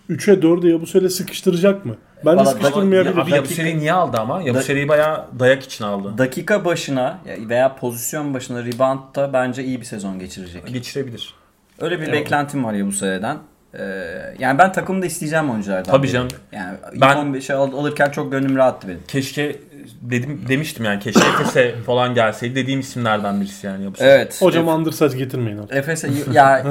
[0.09, 1.95] 3'e 4'e Yabusele sıkıştıracak mı?
[2.25, 3.17] Bence Valla- sıkıştırmayabilir.
[3.17, 4.41] Abi Yabusele'yi niye aldı ama?
[4.41, 6.17] Yabusele'yi bayağı dayak için aldı.
[6.17, 10.67] Dakika başına veya pozisyon başına reboundda bence iyi bir sezon geçirecek.
[10.67, 11.33] Geçirebilir.
[11.79, 12.13] Öyle bir Evet.
[12.13, 13.35] beklentim var ya bu seneden.
[13.35, 13.39] Ee,
[14.39, 15.91] yani ben takımda isteyeceğim oyunculardan.
[15.91, 16.11] Tabii biri.
[16.11, 16.27] canım.
[16.51, 18.99] Yani ilk Ben- 15'e al- alırken çok gönlüm rahattı benim.
[19.07, 19.55] Keşke
[20.01, 24.09] dedim demiştim yani keşke Efes'e falan gelseydi dediğim isimlerden birisi yani Yabusele.
[24.09, 24.41] Evet.
[24.41, 25.75] Hocam Undersize getirmeyin artık.
[25.77, 26.63] Efes'e ya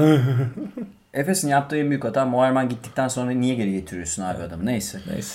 [1.14, 4.66] Efes'in yaptığı en büyük hata Muharman gittikten sonra niye geri getiriyorsun abi adamı?
[4.66, 4.98] Neyse.
[5.12, 5.34] Neyse.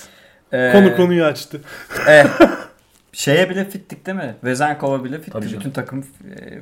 [0.52, 1.60] Ee, Konu konuyu açtı.
[2.08, 2.26] Evet.
[3.12, 4.34] Şeye bile fittik değil mi?
[4.44, 5.30] Vezenkov'a bile fitti.
[5.30, 5.60] Tabii canım.
[5.60, 6.00] Bütün takım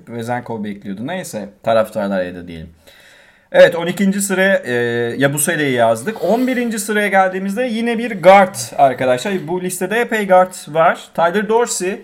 [0.09, 1.07] e, Vezenkov bekliyordu.
[1.07, 1.49] Neyse.
[1.63, 2.69] Taraftarlar ya da diyelim.
[3.53, 4.13] Evet 12.
[4.13, 4.73] sıraya e,
[5.19, 6.25] Yabusele'yi yazdık.
[6.25, 6.79] 11.
[6.79, 9.49] sıraya geldiğimizde yine bir guard arkadaşlar.
[9.49, 11.09] Bu listede epey guard var.
[11.15, 12.03] Tyler Dorsey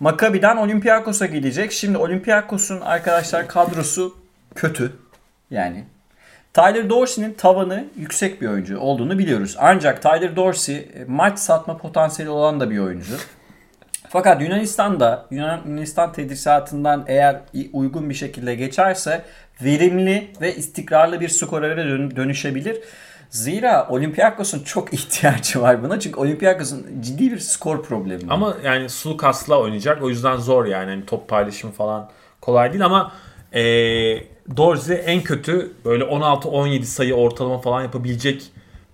[0.00, 1.72] Maccabi'den Olympiakos'a gidecek.
[1.72, 4.16] Şimdi Olympiakos'un arkadaşlar kadrosu
[4.54, 4.92] kötü.
[5.50, 5.84] Yani
[6.54, 9.56] Tyler Dorsey'nin tavanı yüksek bir oyuncu olduğunu biliyoruz.
[9.58, 13.14] Ancak Tyler Dorsey e, maç satma potansiyeli olan da bir oyuncu.
[14.16, 17.40] Fakat Yunanistan'da Yunanistan tedrisatından eğer
[17.72, 19.24] uygun bir şekilde geçerse
[19.62, 22.76] verimli ve istikrarlı bir skorere dön- dönüşebilir.
[23.30, 26.00] Zira Olympiakos'un çok ihtiyacı var buna.
[26.00, 28.34] Çünkü Olympiakos'un ciddi bir skor problemi var.
[28.34, 30.02] Ama yani Sulukas'la oynayacak.
[30.02, 30.90] O yüzden zor yani.
[30.90, 33.12] Hani top paylaşımı falan kolay değil ama
[33.52, 33.62] e,
[34.56, 38.42] Dorsey en kötü böyle 16-17 sayı ortalama falan yapabilecek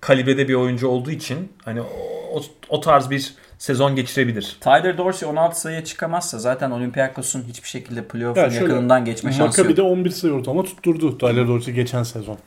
[0.01, 4.57] kalibrede bir oyuncu olduğu için hani o, o tarz bir sezon geçirebilir.
[4.61, 9.41] Tyler Dorsey 16 sayıya çıkamazsa zaten Olympiakos'un hiçbir şekilde playoff'un Ya şöyle, yakınından geçme şansı
[9.41, 9.69] yok.
[9.69, 12.37] Maccabi'de 11 sayı ortalama tutturdu Tyler Dorsey geçen sezon.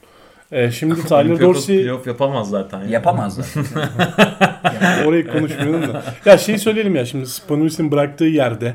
[0.52, 2.78] Ee, şimdi Tyler Dorsey playoff yapamaz zaten.
[2.80, 2.92] Yani.
[2.92, 3.46] Yapamazlar.
[5.06, 6.02] orayı konuşmuyorum da.
[6.24, 8.74] Ya şeyi söyleyelim ya şimdi Spanulis'in bıraktığı yerde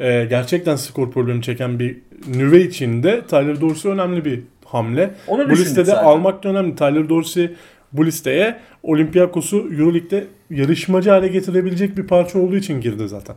[0.00, 5.10] e, gerçekten skor problemi çeken bir nüve içinde Tyler Dorsey önemli bir hamle.
[5.26, 6.04] Onu bu listede zaten.
[6.04, 6.76] almak da önemli.
[6.76, 7.50] Tyler Dorsey
[7.92, 13.36] bu listeye Olympiakos'u Euroleague'de yarışmacı hale getirebilecek bir parça olduğu için girdi zaten.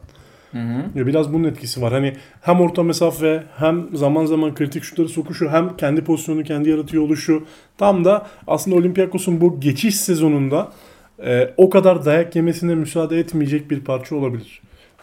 [0.95, 1.93] Ya biraz bunun etkisi var.
[1.93, 7.03] Hani hem orta mesafe hem zaman zaman kritik şutları sokuşu hem kendi pozisyonunu kendi yaratıyor
[7.03, 7.43] oluşu.
[7.77, 10.71] Tam da aslında Olympiakos'un bu geçiş sezonunda
[11.25, 14.61] e, o kadar dayak yemesine müsaade etmeyecek bir parça olabilir.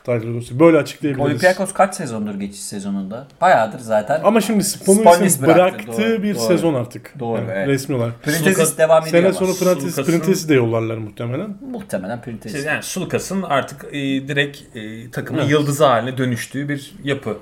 [0.08, 0.60] Dorsey.
[0.60, 1.26] Böyle açıklayabiliriz.
[1.26, 3.26] Olympiakos kaç sezondur geçiş sezonunda?
[3.40, 4.20] Bayağıdır zaten.
[4.24, 6.42] Ama şimdi bıraktı, bıraktığı doğru, bir doğru.
[6.42, 7.14] sezon artık.
[7.18, 7.68] Doğru, Yani evet.
[7.68, 8.22] Resmi olarak.
[8.22, 9.52] Printezis devam ediyor Sene ama.
[9.54, 11.56] sonra Prentice, Sulukas'ın- Printez'i de yollarlar muhtemelen.
[11.70, 12.62] Muhtemelen Printezis.
[12.62, 15.50] Şey, yani Sulukas'ın artık e, direkt e, takımın Evet.
[15.50, 17.36] yıldızı haline dönüştüğü bir yapı.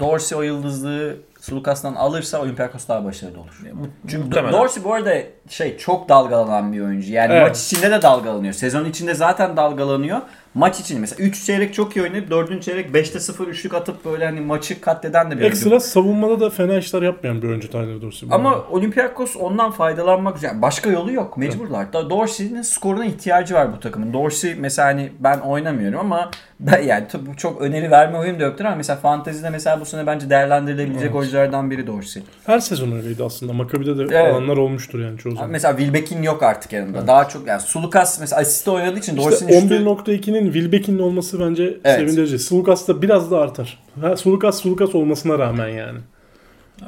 [0.00, 3.60] Dorsey o yıldızlığı Sulukas'tan alırsa Olympiakos daha başarılı olur.
[4.08, 4.52] Çünkü Muhtemelen.
[4.52, 5.14] Dorsey bu arada
[5.48, 7.12] şey çok dalgalanan bir oyuncu.
[7.12, 7.48] Yani Evet.
[7.48, 8.54] maç içinde de dalgalanıyor.
[8.54, 10.18] Sezon içinde zaten dalgalanıyor.
[10.54, 12.62] Maç için mesela 3 çeyrek çok iyi oynayıp 4.
[12.62, 15.56] çeyrek 5'te 0 üçlük atıp böyle hani maçı katleden de bir oyuncu.
[15.56, 18.28] Ekstra savunmada da fena işler yapmayan bir oyuncu Tyler Dorsey.
[18.32, 18.68] Ama arada.
[18.70, 21.36] Olympiakos ondan faydalanmak yani başka yolu yok.
[21.36, 21.92] Mecburlar.
[21.92, 24.12] Da Dorsey'nin skoruna ihtiyacı var bu takımın.
[24.12, 26.30] Dorsey mesela hani ben oynamıyorum ama
[26.66, 30.06] ben yani tabii çok öneri verme oyun da yoktur ama mesela fantezide mesela bu sene
[30.06, 31.14] bence değerlendirilebilecek Evet.
[31.14, 32.22] oyunculardan biri Dorsey.
[32.46, 33.52] Her sezon öyleydi aslında.
[33.52, 34.34] Maccabi'de de Evet.
[34.34, 35.50] alanlar olmuştur yani çoğu zaman.
[35.50, 37.06] Mesela Wilbeck'in yok artık yanında.
[37.06, 41.62] Daha çok yani Sulukas mesela asiste oynadığı için İşte Dorsey'nin şutu 11.2'nin Wilbeck'in olması bence
[41.84, 41.98] Evet.
[41.98, 42.38] sevindirici.
[42.38, 43.78] Sulukas da biraz da artar.
[44.00, 45.98] Ha, Sulukas Sulukas olmasına rağmen yani.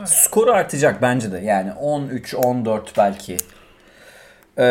[0.04, 1.38] skoru artacak bence de.
[1.38, 3.36] Yani 13 14 belki.
[4.58, 4.62] Ee,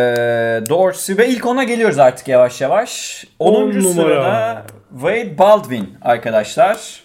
[0.69, 3.25] Dorsey ve ilk ona geliyoruz artık yavaş yavaş.
[3.39, 3.53] 10.
[3.53, 3.83] On numara.
[3.93, 7.03] sırada Wade Baldwin arkadaşlar.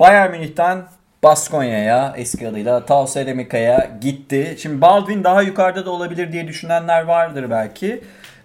[0.00, 0.84] Bayern Münih'ten
[1.22, 4.56] Baskonya'ya eski adıyla Tauselemika'ya gitti.
[4.58, 8.00] Şimdi Baldwin daha yukarıda da olabilir diye düşünenler vardır belki.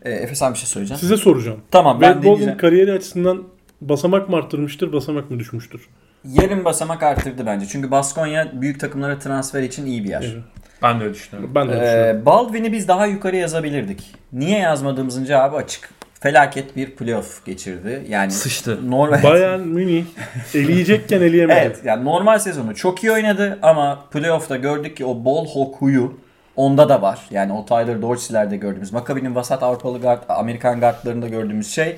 [0.06, 1.02] Ee, Efe sen bir şey söyleyeceksin.
[1.08, 1.60] Size soracağım.
[1.72, 2.58] Tamam ben Wade Baldwin deneyeceğim.
[2.58, 3.44] kariyeri açısından
[3.82, 5.90] basamak mı arttırmıştır, basamak mı düşmüştür?
[6.26, 7.66] Yarım basamak arttırdı bence.
[7.66, 10.22] Çünkü Baskonya büyük takımlara transfer için iyi bir yer.
[10.22, 10.44] Evet.
[10.84, 11.56] Ben de öyle düşünüyorum.
[11.56, 12.22] Ben de öyle düşünüyorum.
[12.22, 14.16] Ee, Baldwin'i biz daha yukarı yazabilirdik.
[14.34, 15.90] Niye yazmadığımızın cevabı açık.
[16.20, 18.06] Felaket bir playoff geçirdi.
[18.10, 18.92] Yani Sıçtı.
[18.92, 19.24] normal.
[19.24, 20.06] Bayern Münih
[20.54, 21.60] eleyecekken eleyemedi.
[21.60, 26.20] Evet yani normal sezonu çok iyi oynadı ama playoff'ta gördük ki o ball hawk huyu
[26.56, 27.20] onda da var.
[27.32, 31.96] Yani o Tyler Dorsey'lerde gördüğümüz, Maccabi'nin vasat Avrupalı guard, Amerikan guardlarında gördüğümüz şey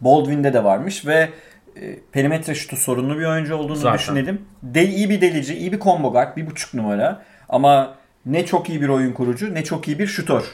[0.00, 1.28] Baldwin'de de varmış ve
[1.76, 3.98] e, perimetre şutu sorunlu bir oyuncu olduğunu Zaten.
[3.98, 4.42] düşünelim.
[4.62, 7.94] De, iyi bir delici, iyi bir combo guard, bir buçuk numara ama
[8.26, 10.44] ne çok iyi bir oyun kurucu ne çok iyi bir şutör.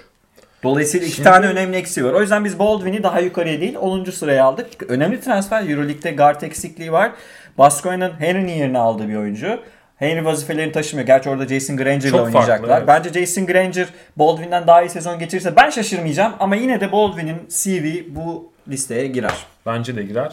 [0.62, 2.12] Dolayısıyla iki Şimdi- tane önemli eksiği var.
[2.12, 4.12] O yüzden biz Baldwin'i daha yukarıya değil 10.
[4.12, 4.66] sıraya aldık.
[4.88, 7.10] Önemli transfer Euroleague'de guard eksikliği var.
[7.58, 9.60] Baskonya'nın Henry'nin yerine aldığı bir oyuncu.
[9.96, 11.06] Henry vazifelerini taşımıyor.
[11.06, 12.78] Gerçi orada Jason Granger ile Çok farklı, oynayacaklar.
[12.78, 12.88] evet.
[12.88, 16.32] Bence Jason Granger Baldwin'den daha iyi sezon geçirirse ben şaşırmayacağım.
[16.40, 19.34] Ama yine de Baldwin'in CV bu listeye girer.
[19.66, 20.32] Bence de girer.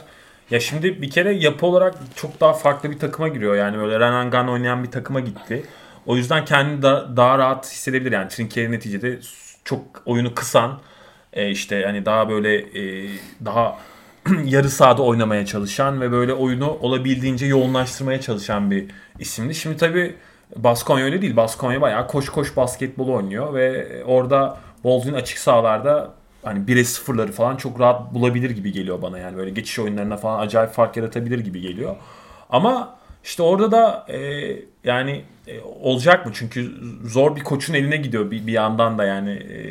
[0.51, 3.55] Ya şimdi bir kere yapı olarak çok daha farklı bir takıma giriyor.
[3.55, 5.63] Yani böyle Renan Gun oynayan bir takıma gitti.
[6.05, 8.11] O yüzden kendini da, daha rahat hissedebilir.
[8.11, 9.19] Yani Trinkieri neticede
[9.65, 10.79] çok oyunu kısan
[11.33, 13.09] e, işte hani daha böyle e,
[13.45, 13.77] daha
[14.45, 18.85] yarı sahada oynamaya çalışan ve böyle oyunu olabildiğince yoğunlaştırmaya çalışan bir
[19.19, 19.55] isimdi.
[19.55, 20.15] Şimdi tabii
[20.55, 21.35] Baskonya öyle değil.
[21.35, 27.55] Baskonya bayağı koş koş basketbol oynuyor ve orada Baldwin açık sahalarda hani 1'e 0'ları falan
[27.55, 31.61] çok rahat bulabilir gibi geliyor bana yani böyle geçiş oyunlarına falan acayip fark yaratabilir gibi
[31.61, 31.95] geliyor.
[32.49, 34.51] Ama işte orada da e,
[34.83, 36.31] yani e, olacak mı?
[36.35, 36.71] Çünkü
[37.05, 39.63] zor bir koçun eline gidiyor bir, bir yandan da yani e,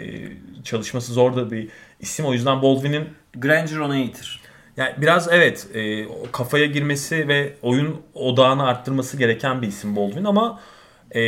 [0.64, 1.68] çalışması zor da bir
[2.00, 2.26] isim.
[2.26, 3.04] O yüzden Baldwin'in
[3.36, 4.40] Granger ona iyidir.
[4.76, 10.60] yani biraz evet e, kafaya girmesi ve oyun odağını arttırması gereken bir isim Baldwin ama
[11.14, 11.20] e,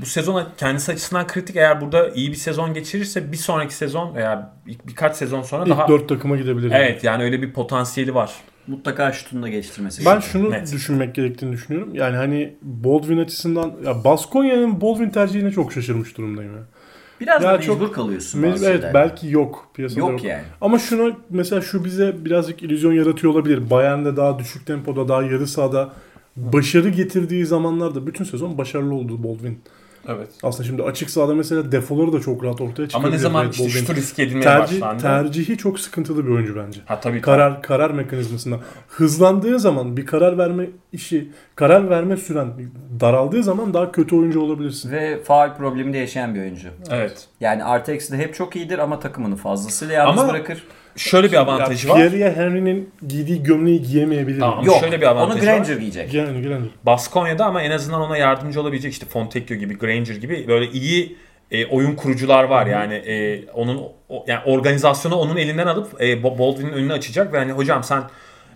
[0.00, 1.56] bu sezon kendisi açısından kritik.
[1.56, 5.70] Eğer burada iyi bir sezon geçirirse bir sonraki sezon veya bir- birkaç sezon sonra İlk
[5.70, 6.70] daha dört takıma gidebilir.
[6.70, 8.32] evet yani öyle bir potansiyeli var.
[8.66, 10.04] Mutlaka şutunu da geliştirmesi.
[10.06, 10.72] Ben şunu Net.
[10.72, 11.94] düşünmek gerektiğini düşünüyorum.
[11.94, 16.62] Yani hani Baldwin açısından ya Baskonya'nın Baldwin tercihine çok şaşırmış durumdayım ya.
[17.20, 18.94] Biraz da Ya mecbur çok- kalıyorsun Me- bazı evet şeylerde.
[18.94, 20.10] belki yok piyasada yok.
[20.10, 20.42] Yok yani.
[20.60, 23.70] Ama şuna mesela şu bize birazcık illüzyon yaratıyor olabilir.
[23.70, 25.92] Bayern'de daha düşük tempoda, daha yarı sahada
[26.36, 29.58] başarı getirdiği zamanlarda bütün sezon başarılı oldu Baldwin.
[30.08, 30.28] Evet.
[30.42, 32.94] Aslında şimdi açık sahada mesela defoları da çok rahat ortaya çıkabilir.
[33.06, 35.02] Ama ne zaman Red işte şutu risk edilmeye Tercih, başlandı.
[35.02, 36.80] tercihi çok sıkıntılı bir oyuncu bence.
[36.86, 38.56] ha tabii Karar karar mekanizmasında
[38.88, 42.48] hızlandığı zaman bir karar verme işi, karar verme süren
[43.00, 44.92] daraldığı zaman daha kötü oyuncu olabilirsin.
[44.92, 46.68] Ve faal probleminde yaşayan bir oyuncu.
[46.90, 47.28] Evet.
[47.40, 50.64] Yani artı eksi de hep çok iyidir ama takımını fazlasıyla yalnız Ama- bırakır.
[50.96, 51.96] Şöyle bir avantajı var.
[51.96, 54.40] Pierre Henry'nin giydiği gömleği giyemeyebilir.
[54.40, 54.64] Tamam.
[54.64, 54.76] Yok.
[54.80, 55.56] şöyle bir avantajı onu var.
[55.56, 56.14] Granger giyecek.
[56.14, 56.68] Yani Granger.
[56.86, 61.16] Baskonya'da ama en azından ona yardımcı olabilecek işte Fontecchio gibi, Granger gibi böyle iyi
[61.50, 62.66] e, oyun kurucular var.
[62.66, 67.52] Yani e, onun o- yani organizasyonu onun elinden alıp e, Baldwin'in önünü açacak ve hani
[67.52, 68.02] hocam sen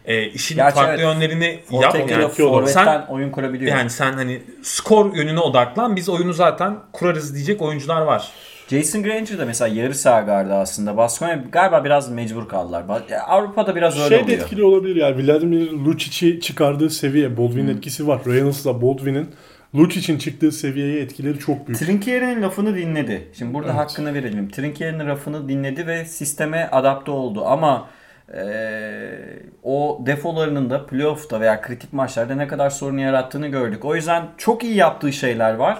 [0.06, 1.02] e, işin Gerçi farklı evet.
[1.02, 1.60] yönlerini yap.
[1.92, 3.76] Forteki'yle Yani, sen oyun kurabiliyor.
[3.76, 5.96] yani sen hani skor yönüne odaklan.
[5.96, 8.28] Biz oyunu zaten kurarız diyecek oyuncular var.
[8.68, 10.96] Jason Granger de mesela yarı sağ gardı aslında.
[10.96, 12.84] Baskonya galiba biraz mecbur kaldılar.
[13.26, 14.38] Avrupa'da biraz öyle Şey oluyor.
[14.38, 15.16] etkili olabilir ya.
[15.18, 17.36] Vladimir Lucic'i çıkardığı seviye.
[17.36, 18.20] Baldwin'in etkisi var.
[18.26, 19.28] Reynolds'la Baldwin'in
[19.74, 21.78] Lucic'in çıktığı seviyeye etkileri çok büyük.
[21.80, 23.28] Trinkier'in lafını dinledi.
[23.38, 23.80] Şimdi burada Evet.
[23.80, 24.48] hakkını verelim.
[24.48, 27.88] Trinkier'in lafını dinledi ve sisteme adapte oldu ama
[28.34, 33.84] eee, o defolarının da playoff'ta veya kritik maçlarda ne kadar sorun yarattığını gördük.
[33.84, 35.78] O yüzden çok iyi yaptığı şeyler var.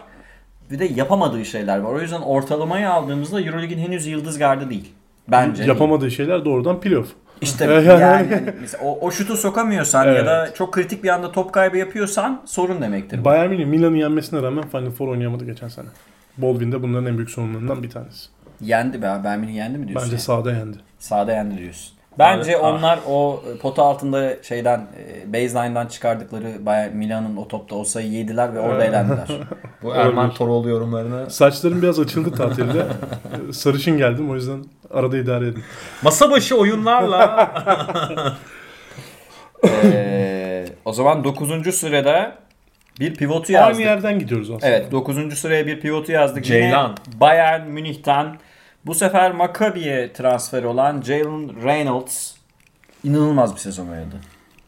[0.70, 1.92] Bir de yapamadığı şeyler var.
[1.92, 4.92] O yüzden ortalamayı aldığımızda Euroleague'in henüz yıldız gardı değil.
[5.28, 5.59] Bence.
[5.59, 5.68] değil.
[5.68, 7.09] Yapamadığı şeyler doğrudan playoff.
[7.40, 10.26] İşte Yani- yani, mesela o, o şutu sokamıyorsan ya Evet.
[10.26, 13.24] da çok kritik bir anda top kaybı yapıyorsan sorun demektir.
[13.24, 15.87] Bayern Münih Milan'ı yenmesine rağmen Final Four oynayamadı geçen sene.
[16.38, 18.28] Baldwin de bunların en büyük sorunlarından bir tanesi.
[18.61, 19.20] Yendi be.
[19.24, 20.07] Bayern Münih yendi mi diyorsun?
[20.07, 20.22] Bence yani?
[20.22, 20.76] sahada yendi.
[20.98, 21.98] Sağda yendi diyorsun.
[22.18, 22.74] Bence Evet, ah.
[22.74, 28.54] onlar o pota altında şeyden e, baseline'dan çıkardıkları Bayern Milan'ın o topta o sayıyı yediler
[28.54, 29.28] ve orada elendiler.
[29.83, 29.94] Bu.
[29.94, 31.31] Erman Toroğlu yorumlarını.
[31.31, 32.87] Saçlarım biraz açıldı tatilde.
[33.52, 35.64] Sarışın geldim o yüzden arada idare edin.
[36.02, 37.52] Masa başı oyunlarla
[39.85, 41.74] Ee, o zaman 9.
[41.74, 42.38] sırada
[43.00, 43.85] bir pivotu Aynı yazdık.
[43.85, 44.66] yerden gidiyoruz aslında.
[44.66, 45.38] Evet 9.
[45.38, 46.44] sıraya bir pivotu yazdık.
[46.44, 46.96] Ceylan.
[47.07, 48.37] Yine Bayern Münih'ten
[48.87, 52.33] bu sefer Maccabi'ye transfer olan Jalen Reynolds
[53.05, 54.17] inanılmaz bir sezon oynadı.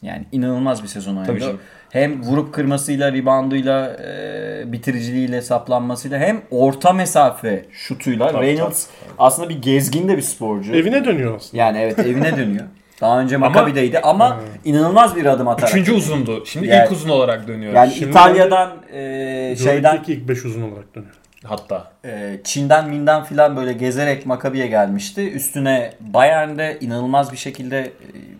[0.02, 1.26] Yani inanılmaz bir sezon oynadı.
[1.26, 1.58] Tabii canım.
[1.90, 8.86] hem vurup kırmasıyla, rebounduyla, e, bitiriciliğiyle, saplanmasıyla hem orta mesafe şutuyla Tabii, Reynolds
[9.18, 10.74] aslında bir gezgin de bir sporcu.
[10.74, 11.62] Evine dönüyor aslında.
[11.62, 12.64] Yani evet evine dönüyor.
[13.00, 15.70] Daha önce Maccabi'deydi ama inanılmaz bir adım atarak.
[15.70, 16.46] Üçüncü uzundu.
[16.46, 17.72] Şimdi Yani- ilk uzun olarak dönüyor.
[17.72, 21.14] Yani Şimdi İtalya'dan e, şeyden ilk 5 uzun olarak dönüyor.
[21.44, 21.92] Hatta.
[22.04, 25.30] e, Çin'den Min'den filan böyle gezerek Maccabi'ye gelmişti.
[25.32, 27.90] Üstüne Bayern'de inanılmaz bir şekilde e,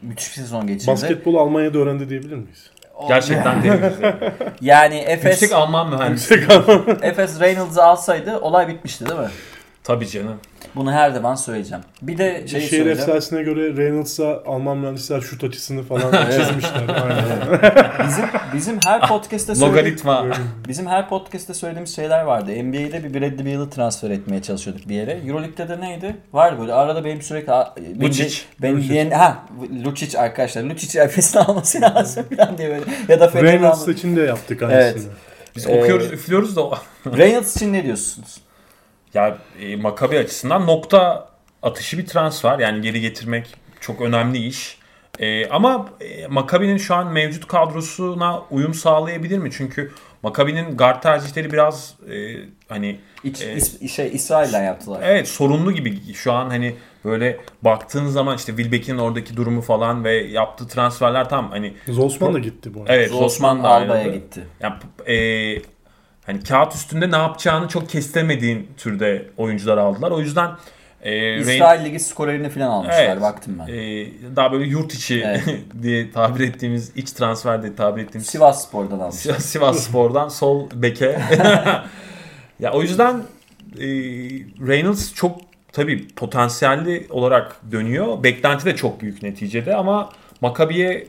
[0.03, 0.91] müthiş bir sezon geçirdi.
[0.91, 2.71] Basketbolu Almanya'da öğrendi diyebilir miyiz?
[2.95, 3.81] O- Gerçekten yani.
[4.61, 6.35] Yani Efes Yüksek Alman mühendisi.
[7.03, 9.29] Efes Reynolds'ı alsaydı olay bitmişti değil mi?
[9.85, 10.37] Tabii canım.
[10.77, 11.85] Bunu her zaman söyleyeceğim.
[12.03, 12.99] Bir de şey Şehir söyleyeceğim.
[12.99, 16.89] efsanesine göre Reynolds'a Alman mühendisler şut açısını falan çizmişler.
[16.89, 17.61] Aynen.
[18.09, 19.63] Bizim bizim her podcast'te söylediğimiz
[20.07, 20.27] Logaritma.
[20.69, 22.51] bizim her podcast'te söylediğimiz şeyler vardı.
[22.65, 25.13] NBA'de bir Bradley Beal'ı transfer etmeye çalışıyorduk bir yere.
[25.13, 26.17] EuroLeague'de de neydi?
[26.33, 27.53] Var böyle arada benim sürekli
[28.03, 28.43] Lucic.
[28.63, 28.89] Ben Lucic.
[28.89, 29.45] diyen ha
[29.85, 30.63] Lucic arkadaşlar.
[30.63, 32.85] Lucic Efes'in alması lazım falan diye böyle.
[33.09, 34.75] Ya da Reynolds için de yaptık Evet.
[34.95, 35.13] aynısını.
[35.57, 36.63] Biz Ee, okuyoruz, üflüyoruz da
[37.07, 38.41] Reynolds için ne diyorsunuz?
[39.15, 41.29] Ya e, Maccabi açısından nokta
[41.63, 42.59] atışı bir transfer.
[42.59, 44.79] Yani geri getirmek çok önemli iş.
[45.19, 49.51] E, ama e, Maccabi'nin şu an mevcut kadrosuna uyum sağlayabilir mi?
[49.53, 49.93] Çünkü
[50.23, 52.37] Maccabi'nin guard tercihleri biraz e,
[52.69, 55.01] hani İç, Ee, is- şey İsrail'den yaptılar.
[55.05, 60.15] evet sorunlu gibi şu an hani böyle baktığın zaman işte Wilbeck'in oradaki durumu falan ve
[60.15, 62.93] yaptığı transferler tam hani Zolsman da gitti bu arada.
[62.95, 64.47] evet Osman da Alba'ya gitti.
[64.61, 64.75] Yani,
[65.07, 65.63] e,
[66.31, 70.11] hani kağıt üstünde ne yapacağını çok kestiremediğin türde oyuncular aldılar.
[70.11, 70.51] O yüzden
[71.03, 73.23] e, İsrail Ligi skorlerini falan almışlar Evet.
[73.23, 73.73] baktım ben.
[73.75, 75.43] e, daha böyle yurt içi Evet.
[75.83, 79.35] diye tabir ettiğimiz iç transfer diye tabir ettiğimiz Sivas Spor'dan almışlar.
[79.39, 81.07] Sivas, Spor'dan sol beke.
[82.61, 83.17] ya o yüzden
[83.79, 83.87] e,
[84.67, 85.41] Reynolds çok
[85.73, 88.23] tabii potansiyelli olarak dönüyor.
[88.23, 91.07] Beklenti de çok büyük neticede ama Maccabi'ye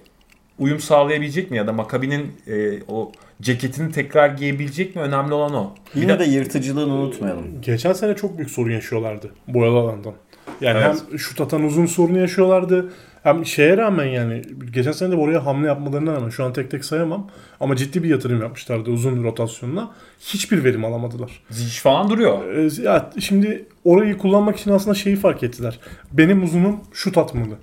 [0.59, 5.73] uyum sağlayabilecek mi ya da Maccabi'nin e, o ceketini tekrar giyebilecek mi önemli olan o.
[5.95, 7.61] Bir Yine de- de yırtıcılığını unutmayalım.
[7.61, 10.13] Geçen sene çok büyük sorun yaşıyorlardı boyalı alandan.
[10.61, 10.97] Yani Evet.
[11.09, 12.89] hem şut atan uzun sorunu yaşıyorlardı.
[13.23, 14.41] Hem şeye rağmen yani
[14.73, 17.27] geçen sene de oraya hamle yapmalarına rağmen şu an tek tek sayamam.
[17.59, 19.91] Ama ciddi bir yatırım yapmışlardı uzun rotasyonuna.
[20.19, 21.31] Hiçbir verim alamadılar.
[21.49, 22.53] Zic falan duruyor.
[22.53, 25.79] Ee, ya şimdi orayı kullanmak için aslında şeyi fark ettiler.
[26.11, 27.55] Benim uzunum şut atmalı.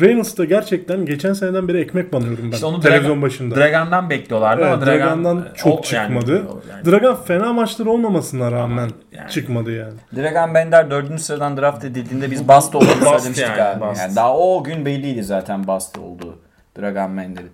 [0.00, 3.56] Reynolds'ta gerçekten geçen seneden beri ekmek banıyorum ben İşte onu televizyon Dragan- başında.
[3.56, 6.32] Dragan'dan bekliyorlardı Evet, ama Dragan Dragan'dan çok o- çıkmadı.
[6.34, 9.30] Yani, o- yani- Dragan fena maçları olmamasına rağmen yani.
[9.30, 9.94] çıkmadı yani.
[10.16, 11.18] Dragan Bender 4.
[11.22, 13.90] sıradan draft edildiğinde biz bast olduğunu söylemiştik yani, abi.
[13.90, 14.00] bust.
[14.00, 16.38] Yani daha o gün belliydi zaten bast olduğu.
[16.80, 17.50] Dragan Bender'in.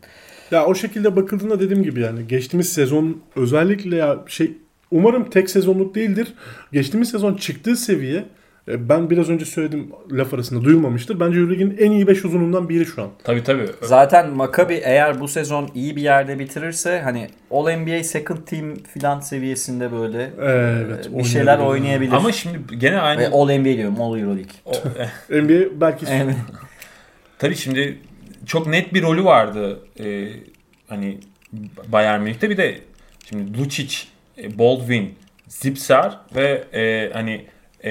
[0.51, 4.53] Ya o şekilde bakıldığında dediğim gibi yani geçtiğimiz sezon özellikle ya şey
[4.91, 6.35] umarım tek sezonluk değildir.
[6.73, 8.25] Geçtiğimiz sezon çıktığı seviye
[8.79, 11.21] ben biraz önce söyledim laf arasında duyulmamıştır.
[11.21, 13.09] Bence Euroleague'in en iyi 5 uzunundan biri şu an.
[13.25, 13.67] Tabii tabii.
[13.83, 19.21] Zaten Maccabi eğer bu sezon iyi bir yerde bitirirse hani All NBA second team filan
[19.21, 22.13] seviyesinde böyle Evet, e, bir şeyler oynayabilir.
[22.13, 24.53] Ama şimdi gene aynı Ve All NBA diyorum All Euroleague.
[24.65, 24.73] o-
[25.43, 26.37] NBA belki Evet.
[27.39, 27.99] Tabii şimdi
[28.47, 30.29] çok net bir rolü vardı e,
[30.89, 31.19] hani
[31.89, 32.79] Bayern Münih'te bir de
[33.29, 33.97] şimdi Lucic,
[34.39, 35.15] e, Baldwin,
[35.49, 37.45] Zipser ve e, hani
[37.85, 37.91] e,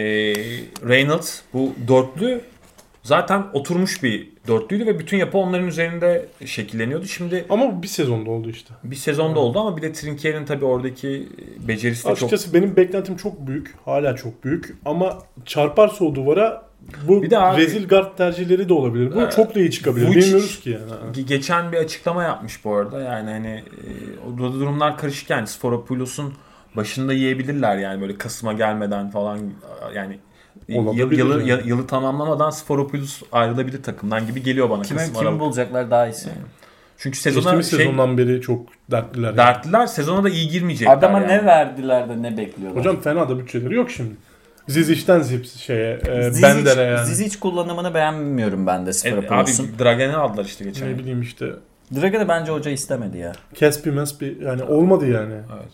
[0.88, 2.42] Reynolds bu dörtlü
[3.04, 7.06] zaten oturmuş bir dörtlüydü ve bütün yapı onların üzerinde şekilleniyordu.
[7.06, 8.74] Şimdi ama bu bir sezonda oldu işte.
[8.84, 11.28] bir sezonda oldu ama bir de Trinkier'in tabii oradaki
[11.68, 13.76] becerisi de çok Açıkçası benim beklentim çok büyük.
[13.86, 14.76] Hala çok büyük.
[14.86, 16.70] Ama çarparsa o duvara
[17.08, 19.16] bu Bir de abi- rezil guard tercihleri de olabilir.
[19.16, 19.34] Bu Evet.
[19.36, 20.08] çok da iyi çıkabilir.
[20.08, 21.12] Vucic- Bilmiyoruz ki yani.
[21.16, 23.02] Ge- Geçen bir açıklama yapmış bu arada.
[23.02, 23.90] Yani hani e,
[24.28, 26.34] o da durumlar karışık yani Sforopoulos'un
[26.76, 29.40] başında yiyebilirler yani böyle Kasım'a gelmeden falan
[29.96, 30.20] yani
[30.68, 31.50] yıl, Olabilir yılı, yani.
[31.50, 35.40] yı- yılı tamamlamadan Sforopoulos ayrılabilir takımdan gibi geliyor bana Kime Kasım Aralık.
[35.40, 36.30] bulacaklar daha iyisi.
[36.98, 39.28] Çünkü sezona Geçtiğimiz şey sezondan beri çok dertliler.
[39.28, 39.38] yani.
[39.38, 41.28] dertliler sezona da iyi girmeyecekler Adama yani.
[41.32, 42.80] ne verdiler de ne bekliyorlar.
[42.80, 44.14] Hocam fena da bütçeleri yok şimdi.
[44.68, 47.06] Zizic'ten Zips şeye, e, Zizic- Bender'e yani.
[47.08, 49.46] Zizic kullanımını beğenmiyorum ben de E, abi.
[49.80, 51.46] Dragan'ı aldılar işte geçen Ne bileyim işte.
[51.96, 53.32] Dragan'ı bence hoca istemedi ya.
[53.56, 55.34] Kespi mespi yani olmadı yani.
[55.34, 55.72] Evet.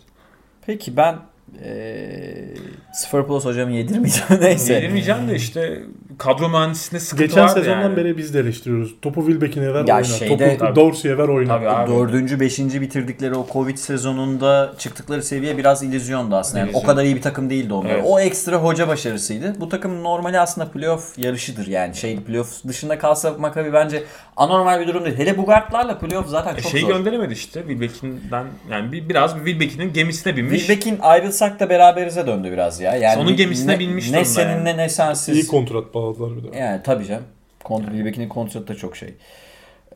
[0.65, 1.19] Peki ben
[1.65, 2.45] eee
[2.93, 4.73] Sforopoulous hocamı yedirmeyeceğim neyse.
[4.73, 5.79] Yedirmeyeceğim de işte
[6.17, 7.97] kadro mühendisliğinde sıkıntı Geçen vardı sezondan yani.
[7.97, 8.95] beri biz de eleştiriyoruz.
[9.01, 10.03] Topu Wilbeck'ine ver Ya oyna.
[10.03, 10.75] şeyde- Topu.
[10.75, 11.47] Dorsey'e ver oyna.
[11.57, 11.91] Tabii abi.
[11.91, 16.59] Dördüncü, beşinci bitirdikleri o Covid sezonunda çıktıkları seviye biraz illüzyondu aslında.
[16.59, 17.89] Yani o kadar iyi bir takım değildi onlar.
[17.89, 18.03] Evet.
[18.07, 19.53] O ekstra hoca başarısıydı.
[19.59, 21.95] Bu takım normali aslında playoff yarışıdır yani.
[21.95, 24.03] Şey playoff dışında kalsa Maccabi bence
[24.37, 25.17] anormal bir durum değil.
[25.17, 26.87] Hele bu guardlarla playoff zaten E, çok şey zor.
[26.89, 30.59] gönderemedi işte Wilbeck'inden yani bir, biraz bir Wilbeck'in gemisine binmiş.
[30.59, 30.99] Wilbeck'in
[31.45, 32.95] ayrılsak da beraberize döndü biraz ya.
[32.95, 34.77] Yani Onun gemisine ne, binmiş Ne seninle yani.
[34.77, 35.37] ne sensiz.
[35.37, 36.57] İyi kontrat bağladılar bir de.
[36.57, 37.23] Yani tabii canım.
[37.63, 39.13] Kont Wilbeck'in kontratı da çok şey.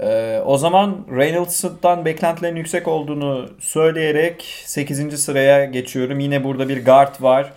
[0.01, 5.17] Ee, o zaman Reynolds'tan beklentilerin yüksek olduğunu söyleyerek 8.
[5.23, 6.19] sıraya geçiyorum.
[6.19, 7.53] Yine burada bir guard var.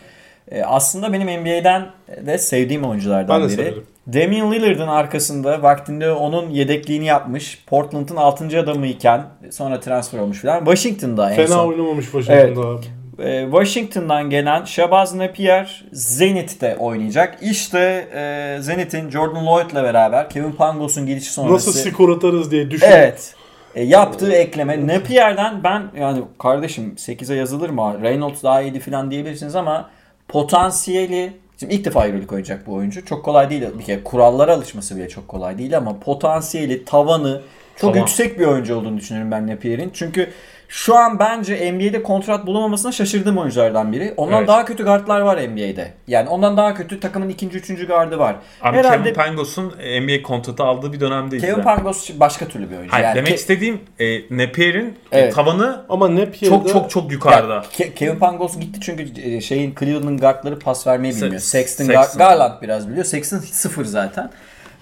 [0.51, 1.87] Ee, aslında benim NBA'den
[2.27, 3.57] de sevdiğim oyunculardan Ben de biri.
[3.57, 3.87] severim.
[4.13, 7.65] Damian Lillard'ın arkasında vaktinde onun yedekliğini yapmış.
[7.67, 8.59] Portland'ın 6.
[8.61, 10.59] adamı iken sonra transfer olmuş falan.
[10.59, 11.69] Washington'da en Fena son.
[11.69, 12.79] oynamamış Washington'da.
[12.79, 13.02] Ee,
[13.51, 17.39] Washington'dan gelen Shabazz Napier Zenit'te oynayacak.
[17.43, 21.71] İşte e, Zenit'in Jordan Lloyd'la beraber Kevin Pangos'un gelişi sonrası.
[21.71, 22.87] Nasıl skor atarız diye düşün.
[22.91, 23.35] Evet.
[23.75, 24.87] E, yaptığı ekleme.
[24.87, 27.99] Napier'den ben yani kardeşim 8'e yazılır mı?
[28.03, 29.91] Reynolds daha iyiydi falan diyebilirsiniz ama
[30.29, 33.05] potansiyeli Şimdi ilk defa Euroleague oynayacak bu oyuncu.
[33.05, 33.63] Çok kolay değil.
[33.79, 37.43] Bir kere kurallara alışması bile çok kolay değil ama potansiyeli, tavanı
[37.77, 38.01] çok Tavan.
[38.01, 39.91] yüksek bir oyuncu olduğunu düşünüyorum ben Napier'in.
[39.95, 40.31] Çünkü
[40.73, 44.15] şu an bence NBA'de kontrat bulamamasına şaşırdığım oyunculardan biri.
[44.17, 44.49] Ondan Evet.
[44.49, 45.93] daha kötü guardlar var NBA'de.
[46.07, 48.37] Yani ondan daha kötü takımın ikinci, üçüncü gardı var.
[48.63, 51.45] Abi Herhalde Kevin Pangos'un NBA kontratı aldığı bir dönemdeyiz.
[51.45, 51.63] Kevin ya.
[51.63, 52.93] Pangos başka türlü bir oyuncu.
[52.93, 55.35] Hayır, yani demek Ke- istediğim e, Napier'in Evet.
[55.35, 57.55] tavanı Ama Napier'de çok çok çok yukarıda.
[57.55, 61.41] Ya, Ke- Kevin Pangos gitti çünkü e, şeyin Cleveland'ın guardları pas vermeyi Se- bilmiyor.
[61.41, 62.19] Sexton, Sexton.
[62.19, 63.05] Gar- Garland biraz biliyor.
[63.05, 64.31] Sexton sıfır zaten.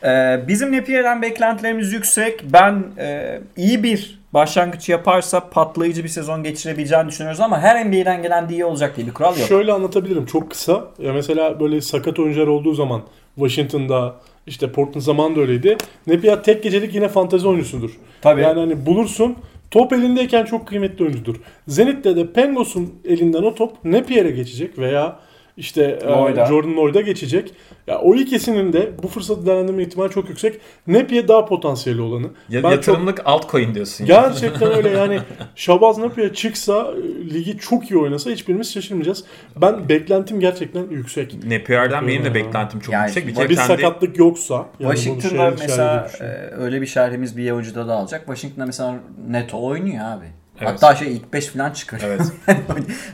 [0.05, 2.53] Ee, bizim Napier'den beklentilerimiz yüksek.
[2.53, 8.49] Ben e, iyi bir başlangıç yaparsa patlayıcı bir sezon geçirebileceğini düşünüyoruz ama her NBA'den gelen
[8.49, 9.49] iyi olacak diye bir kural yok.
[9.49, 10.85] Şöyle anlatabilirim çok kısa.
[10.99, 13.03] Ya mesela böyle sakat oyuncular olduğu zaman
[13.35, 14.15] Washington'da
[14.47, 15.77] işte Portland zamanında öyleydi.
[16.07, 17.91] Napier tek gecelik yine fantezi oyuncusudur.
[18.23, 18.41] Tabii.
[18.41, 19.37] Yani hani bulursun
[19.71, 21.37] top elindeyken çok kıymetli oyuncudur.
[21.69, 25.19] Zenit'te de Pengos'un elinden o top Napier'e geçecek veya
[25.57, 26.47] işte e, Lloyd'a.
[26.47, 27.55] Jordan Lloyd'a geçecek.
[27.87, 30.61] Ya o ikisinin de bu fırsatı değerlendirme ihtimali çok yüksek.
[30.87, 32.27] Napier daha potansiyeli olanı.
[32.49, 34.07] Ya, Ben çok yatırımlık altcoin diyorsun.
[34.07, 35.21] Gerçekten öyle yani
[35.55, 39.25] Şabaz Napier çıksa e, ligi çok iyi oynasa hiçbirimiz şaşırmayacağız.
[39.57, 41.45] Ben beklentim gerçekten yüksek.
[41.45, 43.25] Napier'den benim de beklentim çok Yani yüksek.
[43.27, 44.67] Bir bir kendi sakatlık yoksa.
[44.81, 48.21] yani Washington'da mesela e, öyle bir şerhimiz bir oyuncuda da alacak.
[48.27, 48.95] Washington'da mesela
[49.29, 50.40] Neto oynuyor abi.
[50.61, 50.73] Evet.
[50.73, 52.01] Hatta şey ilk 5 falan çıkar.
[52.05, 52.21] Evet.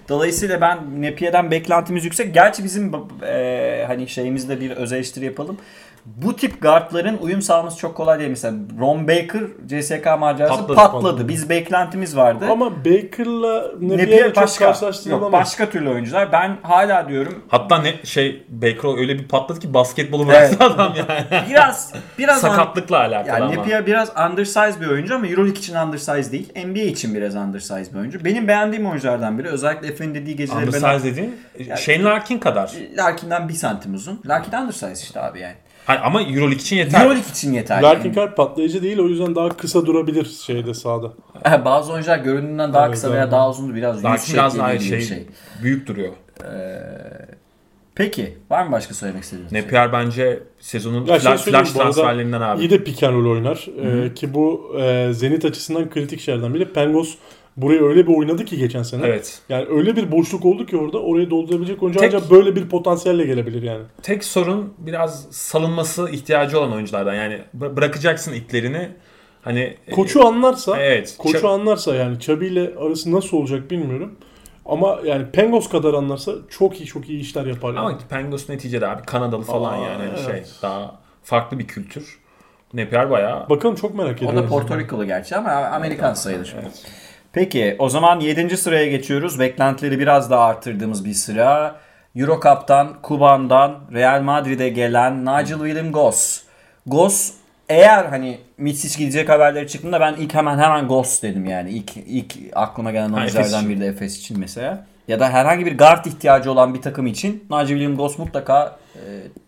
[0.09, 2.35] Dolayısıyla ben Napier'den beklentimiz yüksek.
[2.35, 5.59] Gerçi bizim e, hani şeyimizde bir öz eleştiri yapalım.
[6.07, 8.31] Bu tip guardların uyum sağlaması çok kolay değil.
[8.31, 11.03] Mesela Ron Baker CSK macerası Patladı, patladı.
[11.03, 11.29] patladı.
[11.29, 12.47] Biz beklentimiz vardı.
[12.51, 14.65] Ama Baker'la Napier çok başka.
[14.65, 15.23] karşılaştırılamaz.
[15.23, 16.33] Yok, başka türlü oyuncular.
[16.33, 20.61] Ben hala diyorum Hatta ne şey Baker öyle bir patladı ki basketbolu Evet.
[20.61, 21.45] bıraktı adam yani.
[21.51, 23.55] biraz biraz Sakatlıkla alakalı Yani ama.
[23.55, 26.53] Napier biraz undersize bir oyuncu ama Euroleague için undersize değil.
[26.67, 28.25] NBA için biraz undersize bir oyuncu.
[28.25, 29.49] Benim beğendiğim oyunculardan biri.
[29.49, 30.79] Özellikle Efe'nin dediği geceleri ben...
[30.79, 31.37] Undersize dediğin
[31.77, 32.73] Shane Larkin kadar.
[32.97, 34.21] Larkin'den bir santim uzun.
[34.27, 35.55] Larkin undersize işte abi yani.
[35.87, 37.01] Hayır, ama Euroleague için yeter.
[37.01, 37.83] Euroleague için yeterli.
[37.83, 41.13] Larkin Carr patlayıcı değil o yüzden daha kısa durabilir şeyde sahada.
[41.65, 43.17] Bazı oyuncular göründüğünden daha Evet, kısa evet.
[43.17, 45.27] veya daha uzun biraz Larkin biraz daha şey, şey.
[45.63, 46.13] büyük duruyor.
[47.95, 49.53] Peki var mı başka söylemek istediğiniz?
[49.53, 49.63] şey?
[49.63, 52.61] Napier bence sezonun Ya şey flash, söyleyeyim, flash transferlerinden abi.
[52.61, 53.69] İyi de pick and roll oynar.
[53.83, 56.73] Ee, ki bu e, Zenit açısından kritik şeylerden biri.
[56.73, 57.15] Pengos
[57.57, 59.07] burayı öyle bir oynadı ki geçen sene.
[59.07, 59.39] Evet.
[59.49, 63.25] Yani öyle bir boşluk oldu ki orada orayı doldurabilecek oyuncu Tek- ancak böyle bir potansiyelle
[63.25, 63.83] gelebilir yani.
[64.03, 67.15] Tek sorun biraz salınması ihtiyacı olan oyunculardan.
[67.15, 68.89] Yani bı- bırakacaksın iplerini.
[69.43, 71.15] Hani e, Koçu anlarsa, evet.
[71.19, 74.15] koçu Ç- anlarsa yani Çabi ile arası nasıl olacak bilmiyorum.
[74.67, 77.79] Ama yani Pengos kadar anlarsa çok iyi çok iyi işler yapar yani.
[77.79, 80.47] ama Pangos neticede abi Kanadalı falan Aa, yani hani evet.
[80.47, 82.19] şey daha farklı bir kültür.
[82.75, 84.37] Napier bayağı Bakalım çok merak O ediyorum.
[84.37, 86.55] da Porto Rikolu gerçi ama Amerikan sayılır.
[86.63, 86.83] Evet.
[87.37, 88.57] Peki o zaman 7.
[88.57, 89.41] sıraya geçiyoruz.
[89.41, 91.77] Beklentileri biraz daha arttırdığımız bir sıra.
[92.15, 96.43] Eurocup'tan, Kuban'dan, Real Madrid'e gelen Nigel William Goss.
[96.87, 97.33] Goss
[97.69, 101.71] eğer hani Mitsic gidecek haberleri çıktığında ben ilk hemen hemen Goss dedim yani.
[101.71, 104.87] İlk, ilk aklıma gelen oyunculardan biri de Efes için mesela.
[105.09, 109.01] Ya da herhangi bir guard ihtiyacı olan bir takım için Nigel William Goss mutlaka e,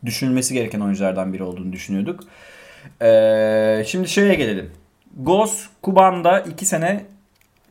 [0.05, 2.21] düşünülmesi gereken oyunculardan biri olduğunu düşünüyorduk.
[3.03, 4.71] E, şimdi şeye gelelim.
[5.17, 7.05] Goss Kuban'da 2 sene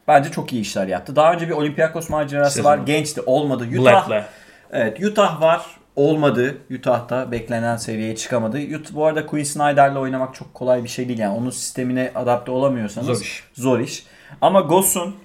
[0.07, 1.15] bence çok iyi işler yaptı.
[1.15, 2.69] Daha önce bir Olympiakos macerası Sezon.
[2.71, 2.77] var.
[2.77, 3.21] Gençti.
[3.25, 3.63] Olmadı.
[3.79, 4.25] Utah, Black'le.
[4.71, 5.65] evet, Utah var.
[5.95, 6.57] Olmadı.
[6.79, 8.57] Utah'ta beklenen seviyeye çıkamadı.
[8.57, 11.19] Ut- bu arada Quinn Snyder'le oynamak çok kolay bir şey değil.
[11.19, 13.43] Yani onun sistemine adapte olamıyorsanız Zor iş.
[13.53, 14.05] zor iş.
[14.41, 15.15] Ama Goss'un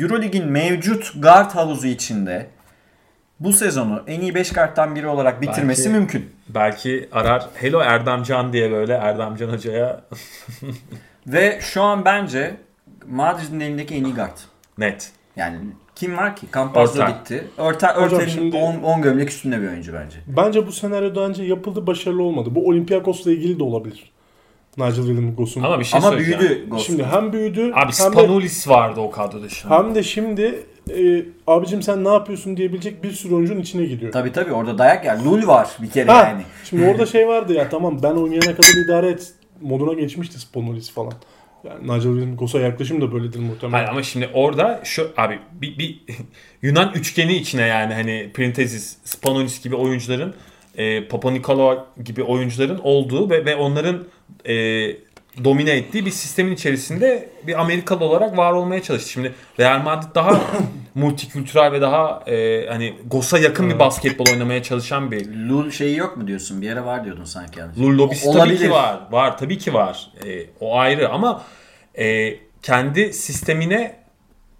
[0.00, 2.46] Eurolig'in mevcut guard havuzu içinde
[3.40, 6.30] bu sezonu en iyi 5 karttan biri olarak bitirmesi Belki- mümkün.
[6.48, 10.00] Belki arar Hello Erdemcan diye böyle Erdemcan Hoca'ya
[11.26, 12.56] Ve şu an bence
[13.10, 14.36] Madrid'in elindeki en iyi guard.
[14.78, 15.12] net.
[15.36, 15.58] Yani
[15.94, 16.46] kim var ki?
[16.54, 17.44] Campazzo gitti.
[17.58, 20.18] Örtel, Örtel'in şimdi- 10 10 gömlek üstünde bir oyuncu bence.
[20.26, 22.48] Bence bu senaryoda önce yapıldı başarılı olmadı.
[22.54, 24.10] Bu Olympiakos'la ilgili de olabilir.
[24.76, 25.62] Nigel William Goss'un.
[25.62, 26.86] Ama bir şey Ama büyüdü Goss.
[26.86, 29.74] Şimdi hem büyüdü Abi hem de, Spanulis vardı o kadroda şimdi.
[29.74, 30.66] hem de şimdi
[30.98, 34.12] e, abicim sen ne yapıyorsun diyebilecek bir sürü oyuncunun içine gidiyor.
[34.12, 35.18] Tabii tabii orada dayak yer.
[35.24, 36.42] Lul var bir kere Ha, yani.
[36.64, 41.12] Şimdi orada şey vardı ya tamam ben oynayana kadar idare et moduna geçmişti Spanulis falan.
[41.66, 43.78] Yani Nigel Williams Gos'a yaklaşım da böyledir muhtemelen.
[43.78, 46.00] Hayır ama şimdi orada şu abi bir, bir
[46.62, 50.34] Yunan üçgeni içine yani hani Printezis, Spanolis gibi oyuncuların
[50.76, 54.04] e, Papa Nikolaou gibi oyuncuların olduğu ve, ve onların
[54.48, 54.54] e,
[55.44, 59.10] domine ettiği bir sistemin içerisinde bir Amerikalı olarak var olmaya çalıştı.
[59.10, 60.40] Şimdi Real Madrid daha
[60.94, 66.16] multikültürel ve daha e, hani Gos'a yakın bir basketbol oynamaya çalışan bir Lul şeyi yok
[66.16, 66.60] mu diyorsun?
[66.62, 67.78] Bir yere var diyordun sanki yanlış.
[67.78, 69.00] Lul lobisi tabii ki var.
[69.10, 70.10] Var tabii ki var.
[70.26, 71.42] E, o ayrı ama
[71.98, 73.96] e, kendi sistemine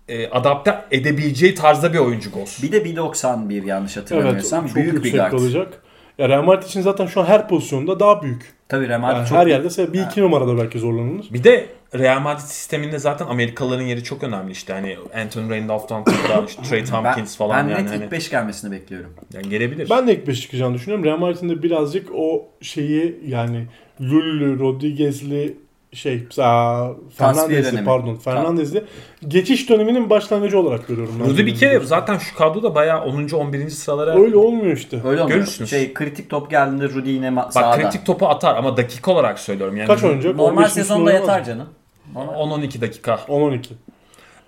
[0.09, 2.63] e, adapte edebileceği tarzda bir oyuncu Gos.
[2.63, 4.67] Bir de 1.91 yanlış Evet, hatırlamıyorsam.
[4.67, 5.31] çok büyük bir guard.
[5.31, 5.83] kalacak.
[6.19, 8.56] Ya Real Madrid için zaten şu an her pozisyonda daha büyük.
[8.69, 11.27] Tabii Real Madrid Yani çok her yerde bir iki numarada belki zorlanılır.
[11.33, 14.73] Bir de Real Madrid sisteminde zaten Amerikalıların yeri çok önemli işte.
[14.73, 17.85] Hani Anthony Randolph'tan tuttuğu işte Trey ben, Tompkins falan ben yani.
[17.85, 19.15] net Hani, ilk 5 gelmesini bekliyorum.
[19.35, 19.91] yani gelebilir.
[19.91, 21.05] Ben de ilk 5 çıkacağını düşünüyorum.
[21.05, 23.67] Real Madrid'in de birazcık o şeyi yani
[24.01, 25.57] Lullü, Rodriguez'li
[25.97, 28.85] şey mesela Fernandez'li pardon Fernandez'li
[29.29, 31.15] geçiş döneminin başlangıcı olarak görüyorum.
[31.21, 31.27] ben.
[31.27, 33.29] Burada bir kere zaten şu kadroda bayağı 10.
[33.29, 33.71] 11.
[33.71, 34.97] sıralara öyle olmuyor işte.
[34.97, 35.39] Öyle olmuyor.
[35.39, 35.71] Görürsünüz.
[35.71, 37.77] Şey kritik top geldiğinde Rudy yine ma- bak sağda.
[37.77, 39.77] kritik topu atar ama dakika olarak söylüyorum.
[39.77, 40.37] Yani Kaç oynayacak?
[40.37, 41.69] Normal 15 sezonda yatar canım.
[42.15, 42.33] Normal.
[42.35, 43.15] 10-12 dakika.
[43.29, 43.67] 10-12.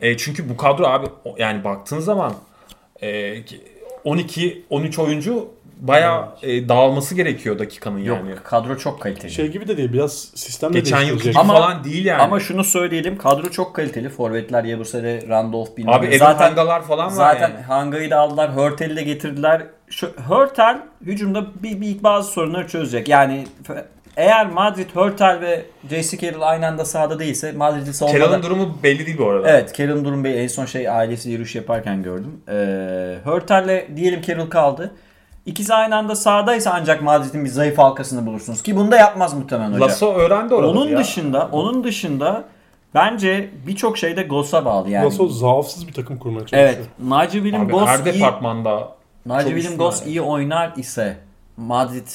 [0.01, 1.07] E, çünkü bu kadro abi
[1.39, 2.33] yani baktığın zaman
[3.03, 3.35] e,
[4.05, 5.49] 12-13 oyuncu
[5.81, 8.35] bayağı e, dağılması gerekiyor dakikanın Yok yani.
[8.45, 9.31] kadro çok kaliteli.
[9.31, 12.23] Şey gibi de değil biraz sistem de Geçen gibi Ama- falan değil yani.
[12.23, 14.09] Ama şunu söyleyelim kadro çok kaliteli.
[14.09, 16.07] Forvetler Yabusele, Randolph bilmem abi.
[16.07, 17.63] Evan zaten Hangalar falan var zaten yani.
[17.63, 18.51] Hanga'yı da aldılar.
[18.51, 19.63] Hörtel'i de getirdiler.
[19.91, 23.09] Şu Hörtel hücumda bir, bir bazı sorunları çözecek.
[23.09, 23.45] Yani
[24.17, 26.19] eğer Madrid, Hörtel ve J.C.
[26.19, 28.25] Carroll aynı anda sahada değilse Madrid'in savunmada...
[28.25, 29.51] Keral'ın durumu belli değil bu arada.
[29.51, 32.41] Evet, Carroll'ın durum Bey en son şey ailesi yürüyüş yaparken gördüm.
[32.49, 32.55] Ee,
[33.25, 34.95] Hörtel'le diyelim Carroll kaldı.
[35.47, 38.63] İkisi aynı anda sahadaysa ancak Madrid'in bir zayıf halkasını bulursunuz.
[38.63, 39.81] Ki bunu da yapmaz muhtemelen hoca.
[39.85, 40.99] Lasso öğrendi orada Onun ya.
[40.99, 42.45] dışında, onun dışında
[42.95, 45.07] bence birçok şeyde Goss'a bağlı yani.
[45.07, 46.63] Nasıl zaafsız bir takım kurmaya çalışıyor.
[46.63, 46.79] Evet,
[47.33, 48.89] William Abi Goss her iyi, departmanda
[49.25, 50.11] William üstün Goss yani.
[50.11, 51.17] iyi oynar ise
[51.57, 52.07] Madrid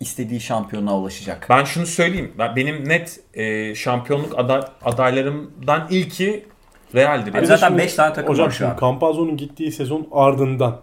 [0.00, 1.46] istediği şampiyonluğa ulaşacak.
[1.50, 2.32] Ben şunu söyleyeyim.
[2.38, 6.46] Ben, benim net e, şampiyonluk aday, adaylarımdan ilki
[6.94, 7.34] Real'dir.
[7.34, 7.46] Yani.
[7.46, 8.76] zaten şimdi- beş tane takım Hocam var şu şimdi an.
[8.80, 10.76] Campazzo'nun gittiği sezon ardından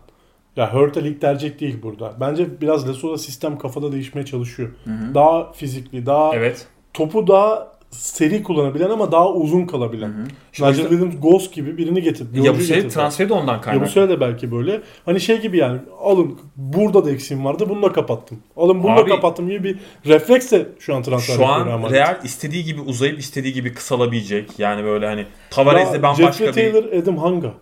[0.56, 2.14] ya Hurtel ilk tercih değil burada.
[2.20, 4.70] Bence biraz Lasso'da sistem kafada değişmeye çalışıyor.
[5.14, 6.68] Daha fizikli, daha Evet.
[6.94, 10.14] topu daha seri kullanabilen ama daha uzun kalabilen.
[10.60, 12.30] Nigel Williams Ghost gibi birini getirdi.
[12.34, 12.94] bir Ya bu oyuncu şey getirdi.
[12.94, 13.90] transferi de ondan kaynaklı.
[13.90, 14.82] sene de belki böyle.
[15.06, 18.40] Hani şey gibi yani alın burada da eksiğim vardı bunu da kapattım.
[18.58, 19.78] Alın bunu Abi- da kapattım gibi bir
[20.12, 21.96] refleksle şu an transfer Şu an Madrid.
[21.96, 24.60] Real istediği gibi uzayıp istediği gibi kısalabilecek.
[24.60, 26.74] Yani böyle hani Tavares'le bambaşka Jeffrey bir...
[26.74, 27.54] Taylor, Adam Hanga.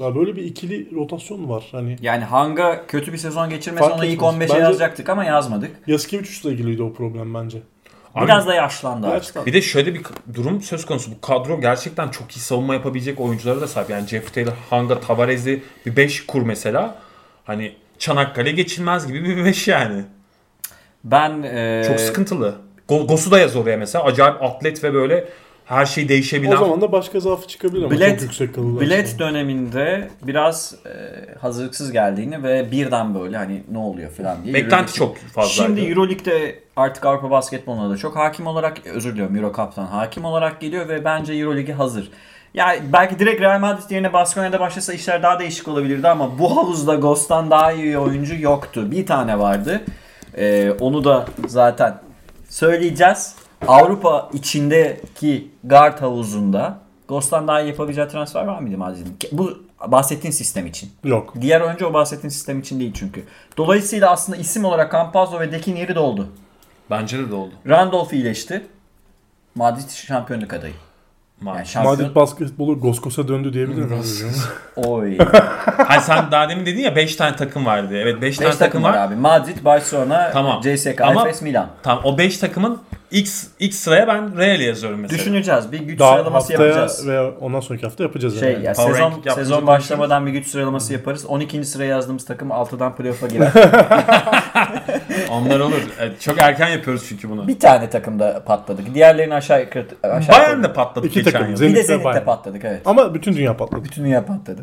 [0.00, 1.64] Ya böyle bir ikili rotasyon var.
[1.72, 4.34] Hani Yani Hanga kötü bir sezon geçirmese Fark onu ilk etmez.
[4.34, 5.70] 15'e Bence- yazacaktık ama yazmadık.
[5.86, 7.58] Yaskevicius'la ilgiliydi o problem bence.
[8.14, 9.46] Abi- Biraz da yaşlandı artık.
[9.46, 10.02] Bir de şöyle bir
[10.34, 11.10] durum söz konusu.
[11.12, 13.90] Bu kadro gerçekten çok iyi savunma yapabilecek oyunculara da sahip.
[13.90, 16.98] Yani Jeff Taylor, Hanga, Tavares'i bir 5 kur mesela.
[17.44, 20.04] Hani Çanakkale geçilmez gibi bir 5 yani.
[21.04, 22.54] Ben e, Çok sıkıntılı.
[22.88, 24.04] Go- Gos'u da yaz oraya mesela.
[24.04, 25.28] Acayip atlet ve böyle
[25.64, 26.52] her şey değişebilen.
[26.52, 28.80] O zaman da başka zaafı çıkabilir ama Bilet, çok yüksek kalırlar.
[28.80, 30.90] bilet döneminde biraz e,
[31.38, 34.54] hazırlıksız geldiğini ve birden böyle hani ne oluyor falan diye.
[34.54, 35.50] Beklenti Euroleague- çok fazlaydı.
[35.76, 40.60] Şimdi Euroleague'de artık Avrupa basketboluna da çok hakim olarak özür diliyorum Euro Cup'tan hakim olarak
[40.60, 42.10] geliyor ve bence Euroleague'e hazır.
[42.54, 46.94] Yani belki direkt Real Madrid yerine Baskonya'da başlasa işler daha değişik olabilirdi ama bu havuzda
[46.94, 48.90] Ghost'tan daha iyi oyuncu yoktu.
[48.90, 49.80] Bir tane vardı.
[50.36, 51.94] Ee, onu da zaten
[52.48, 53.34] söyleyeceğiz.
[53.68, 59.16] Avrupa içindeki guard havuzunda Ghost'tan daha iyi yapabileceği transfer var mıydı Madrid'in?
[59.32, 60.90] Bu bahsettiğin sistem için.
[61.04, 61.34] Yok.
[61.40, 63.24] Diğer oyuncu o bahsettiğin sistem için değil çünkü.
[63.56, 66.28] Dolayısıyla aslında isim olarak Campazzo ve Dekin yeri doldu.
[66.90, 67.52] Bence de, de oldu.
[67.68, 68.66] Randolph iyileşti.
[69.54, 70.72] Madrid şampiyonluk adayı.
[70.72, 71.72] Yani Maalesef.
[71.72, 71.98] şampiyon...
[71.98, 74.24] Madrid basketbolu Goskos'a döndü diyebilir miyiz?
[74.76, 75.18] Oy.
[75.86, 78.02] Hani sen daha demin dedin ya 5 tane takım var diye.
[78.02, 79.14] Evet 5 tane 5 takım var abi.
[79.14, 80.60] Madrid, Barcelona, Tamam.
[80.60, 81.68] CSK, Ama- Efes, Milan.
[81.82, 82.78] Tamam o 5 takımın
[83.14, 85.18] X, X sıraya ben Real'i yazıyorum mesela.
[85.18, 85.72] Düşüneceğiz.
[85.72, 87.08] Bir güç Daha sıralaması haftaya yapacağız.
[87.08, 88.40] ve ondan sonraki hafta yapacağız.
[88.40, 88.64] Şey yani.
[88.64, 89.66] ya Power sezon sezon konuşuruz.
[89.66, 91.26] başlamadan bir güç sıralaması yaparız.
[91.26, 91.64] 12.
[91.64, 93.52] sıraya yazdığımız takım 6'dan playoff'a girer.
[95.30, 95.80] Onlar olur.
[96.00, 97.48] Evet, çok erken yapıyoruz çünkü bunu.
[97.48, 98.94] bir tane takımda patladık.
[98.94, 101.48] Diğerlerini aşağı yukarı aşağı Bayern de patladı İki geçen takım.
[101.50, 101.56] yıl.
[101.56, 102.24] Zenit Bir de Zenit'te Bayern.
[102.24, 102.80] patladık evet.
[102.84, 103.84] Ama bütün dünya patladı.
[103.84, 104.62] Bütün dünya patladı.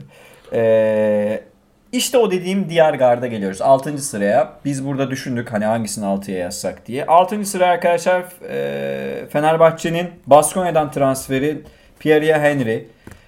[0.54, 1.43] Ee,
[1.91, 3.61] işte o dediğim diğer garda geliyoruz.
[3.61, 3.97] 6.
[3.97, 4.53] sıraya.
[4.65, 7.05] Biz burada düşündük hani hangisini 6'ya yazsak diye.
[7.05, 7.45] 6.
[7.45, 11.61] sıra arkadaşlar e, Fenerbahçe'nin Baskonya'dan transferi
[11.99, 12.87] Pierre Henry.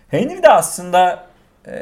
[0.10, 1.26] Henry de aslında
[1.66, 1.74] e,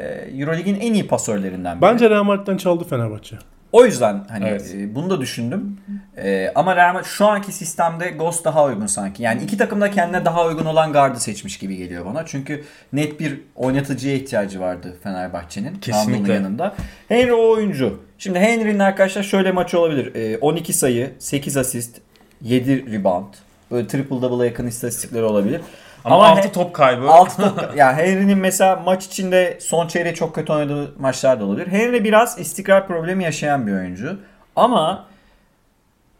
[0.80, 1.90] en iyi pasörlerinden biri.
[1.90, 3.36] Bence Real Madrid'den çaldı Fenerbahçe.
[3.72, 4.74] O yüzden hani Evet.
[4.74, 5.78] e, bunu da düşündüm.
[6.16, 9.22] E, ama Real şu anki sistemde Ghost daha uygun sanki.
[9.22, 12.26] Yani iki takım da kendine daha uygun olan gardı seçmiş gibi geliyor bana.
[12.26, 15.74] Çünkü net bir oynatıcıya ihtiyacı vardı Fenerbahçe'nin.
[15.74, 16.32] Kesinlikle.
[16.32, 16.74] Yanında.
[17.08, 18.00] Henry o oyuncu.
[18.18, 20.14] Şimdi Henry'nin arkadaşlar şöyle maçı olabilir.
[20.14, 22.00] E, 12 sayı, 8 asist,
[22.42, 23.34] 7 rebound.
[23.70, 25.60] Böyle triple double'a yakın istatistikleri olabilir.
[26.04, 27.08] Ama, Ama 6 he- top kaybı.
[27.10, 31.66] Alt top, yani Henry'nin mesela maç içinde son çeyreği çok kötü oynadığı maçlar da olabilir.
[31.66, 34.18] Henry biraz istikrar problemi yaşayan bir oyuncu.
[34.56, 35.04] Ama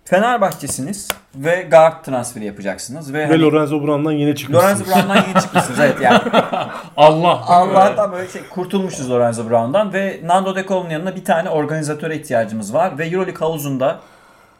[0.05, 4.80] Fenerbahçesiniz ve guard transferi yapacaksınız ve, Ve hani Lorenzo Brown'dan yeni çıkmışsınız.
[4.80, 5.80] Lorenzo Brown'dan yeni çıkmışsınız.
[5.80, 6.20] Evet yani
[6.97, 7.41] Allah.
[7.47, 12.74] Allah'tan böyle şey kurtulmuşuz Lorenzo Brown'dan ve Nando De Colo'nun yanına bir tane organizatöre ihtiyacımız
[12.74, 13.99] var ve EuroLeague havuzunda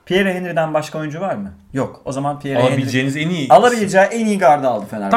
[0.07, 1.53] Pierre Henry'den başka oyuncu var mı?
[1.73, 2.03] Yok.
[2.05, 3.47] O zaman Pierre Henry Alabileceğiniz en iyi.
[3.51, 5.11] alabileceği en iyi gardı aldı Fenerbahçe.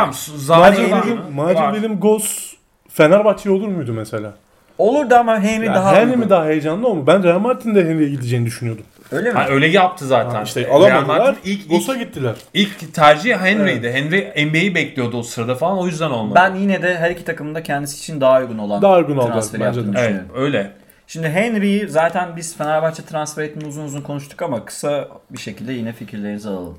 [0.47, 0.61] Tamam.
[0.61, 1.73] Macir Yani Macir var.
[1.75, 2.53] Bilim Ghost
[2.89, 4.33] Fenerbahçe olur muydu mesela?
[4.77, 6.19] Olurdu ama Henry Yani daha Henry uygun.
[6.19, 7.07] mi daha heyecanlı o mu?
[7.07, 8.85] Ben Real Madrid'in de Henry'e gideceğini düşünüyordum.
[9.11, 9.39] Öyle mi?
[9.39, 10.43] Ha, öyle yaptı zaten.
[10.43, 11.19] İşte Real alamadılar.
[11.19, 12.35] Madrid ilk, ilk, gittiler.
[12.53, 13.91] ilk tercih Henry'di.
[13.91, 16.35] Henry NBA'yi bekliyordu o sırada falan o yüzden olmadı.
[16.35, 19.61] Ben yine de her iki takımın da kendisi için daha uygun olan Daha uygun transferi
[19.61, 19.99] bence yaptığını de.
[19.99, 20.71] Evet öyle.
[21.07, 25.93] Şimdi Henry'yi zaten biz Fenerbahçe transfer ettiğini uzun uzun konuştuk ama kısa bir şekilde yine
[25.93, 26.77] fikirlerinizi alalım.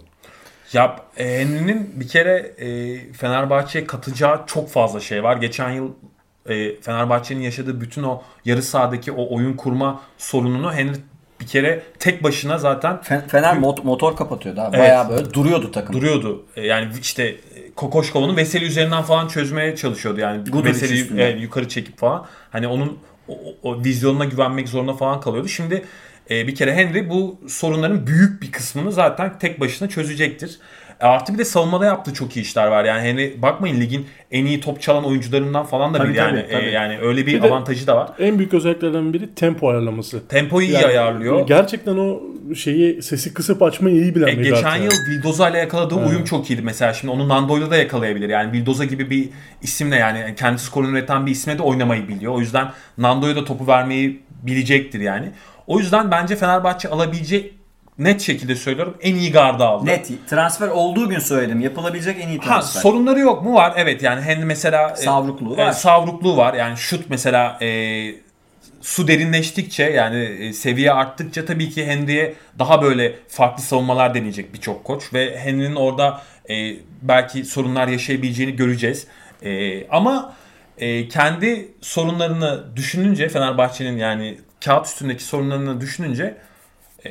[0.73, 5.37] Ya e, Henry'nin bir kere e, Fenerbahçe'ye katacağı çok fazla şey var.
[5.37, 5.91] Geçen yıl
[6.49, 10.97] e, Fenerbahçe'nin yaşadığı bütün o yarı sahadaki o oyun kurma sorununu Henry
[11.41, 14.77] bir kere tek başına zaten Fe- Fener mot- motor kapatıyordu abi.
[14.77, 14.89] Evet.
[14.89, 15.97] Bayağı böyle duruyordu takım.
[15.97, 16.47] duruyordu.
[16.57, 20.21] E, yani işte e, Kokoşkova'nın Veseli üzerinden falan çözmeye çalışıyordu.
[20.21, 20.43] Yani
[21.19, 22.27] e, yukarı çekip falan.
[22.51, 22.99] Hani onun
[23.29, 25.49] o, o- vizyonuna güvenmek zorunda falan kalıyordu.
[25.49, 25.85] Şimdi
[26.31, 30.59] e, bir kere Henry bu sorunların büyük bir kısmını zaten tek başına çözecektir.
[31.01, 32.85] Artı bir de savunmada yaptığı çok iyi işler var.
[32.85, 36.45] Yani Henry bakmayın ligin en iyi top çalan oyuncularından falan da Tabii, biri yani.
[36.53, 36.65] tabii.
[36.65, 38.11] E, yani öyle bir, Bir avantajı da var.
[38.19, 40.29] En büyük özelliklerden biri tempo ayarlaması.
[40.29, 41.47] Tempoyu iyi Yani ayarlıyor.
[41.47, 42.21] Gerçekten o
[42.55, 44.85] şeyi sesi kısıp açmayı iyi bilen E, bir geçen yani.
[44.85, 46.09] yıl Vildoza ile yakaladığı Evet.
[46.11, 46.93] uyum çok iyiydi mesela.
[46.93, 48.29] Şimdi onu Nando'yla da yakalayabilir.
[48.29, 49.29] Yani Vildoza gibi bir
[49.63, 52.33] isimle yani kendi skorunu üreten bir isme de oynamayı biliyor.
[52.35, 52.69] O yüzden
[52.99, 55.31] Nando'ya da topu vermeyi bilecektir yani.
[55.67, 57.53] O yüzden bence Fenerbahçe alabileceği
[57.99, 59.87] net şekilde söylüyorum en iyi gardı aldı.
[59.87, 60.29] Net.
[60.31, 61.61] Transfer olduğu gün söyledim.
[61.61, 62.81] Yapılabilecek en iyi Ha, transfer.
[62.81, 63.55] sorunları yok mu?
[63.55, 63.73] Var.
[63.77, 65.73] Evet yani Henry mesela e, Savrukluğu e, var.
[65.73, 66.55] savrukluğu var.
[66.55, 67.69] Yani şut mesela e,
[68.81, 74.85] su derinleştikçe yani e, seviye arttıkça tabii ki Henry'e daha böyle farklı savunmalar deneyecek birçok
[74.85, 76.55] koç ve Henry'nin orada e,
[77.03, 79.07] belki sorunlar yaşayabileceğini göreceğiz.
[79.43, 80.35] E, ama
[80.79, 86.37] e, kendi sorunlarını düşününce Fenerbahçe'nin yani kağıt üstündeki sorunlarını düşününce
[87.07, 87.11] e,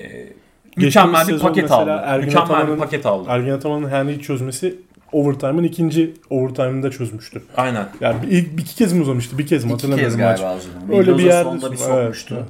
[0.76, 2.02] mükemmel bir paket aldı.
[2.06, 3.30] Ergin Mükemmel bir Ataman'ın- paket aldı.
[3.30, 4.80] Ergin Ataman'ın Henry'i çözmesi
[5.12, 7.42] overtime'ın ikinci overtime'ında çözmüştü.
[7.58, 7.86] Aynen.
[8.02, 9.38] Yani bir, ilk, iki kez mi uzamıştı?
[9.38, 10.40] Bir kez mi İki hatırlamıyorum kez maç.
[10.40, 11.00] galiba Özlem.
[11.00, 12.36] Öyle bir yerde sonda bir evet, sokmuştu.
[12.40, 12.50] evet.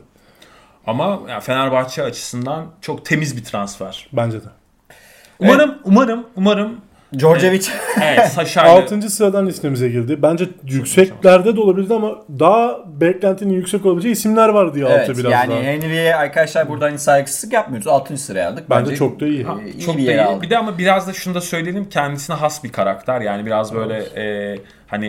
[0.87, 4.07] Ama yani Fenerbahçe açısından çok temiz bir transfer.
[4.13, 4.47] Bence de.
[5.39, 6.75] Umarım, umarım, umarım
[7.19, 7.67] Djordjevic.
[8.01, 10.21] evet Saşa'yla Altıncı sıradan listemize girdi.
[10.21, 15.31] Bence yükseklerde de olabilirdi ama daha beklentinin yüksek olabileceği isimler var diye altı evet, biraz
[15.31, 16.19] yani daha.
[16.19, 17.87] Arkadaşlar buradan hani saygısızlık yapmıyoruz.
[17.87, 18.17] 6.
[18.17, 18.69] sıraya aldık.
[18.69, 19.41] Bence çok da iyi.
[19.41, 20.21] e, iyi çok bir da iyi.
[20.21, 20.41] aldık.
[20.41, 23.21] Bir de ama biraz da şunu da söyleyelim kendisine has bir karakter.
[23.21, 25.05] Yani biraz böyle e, hani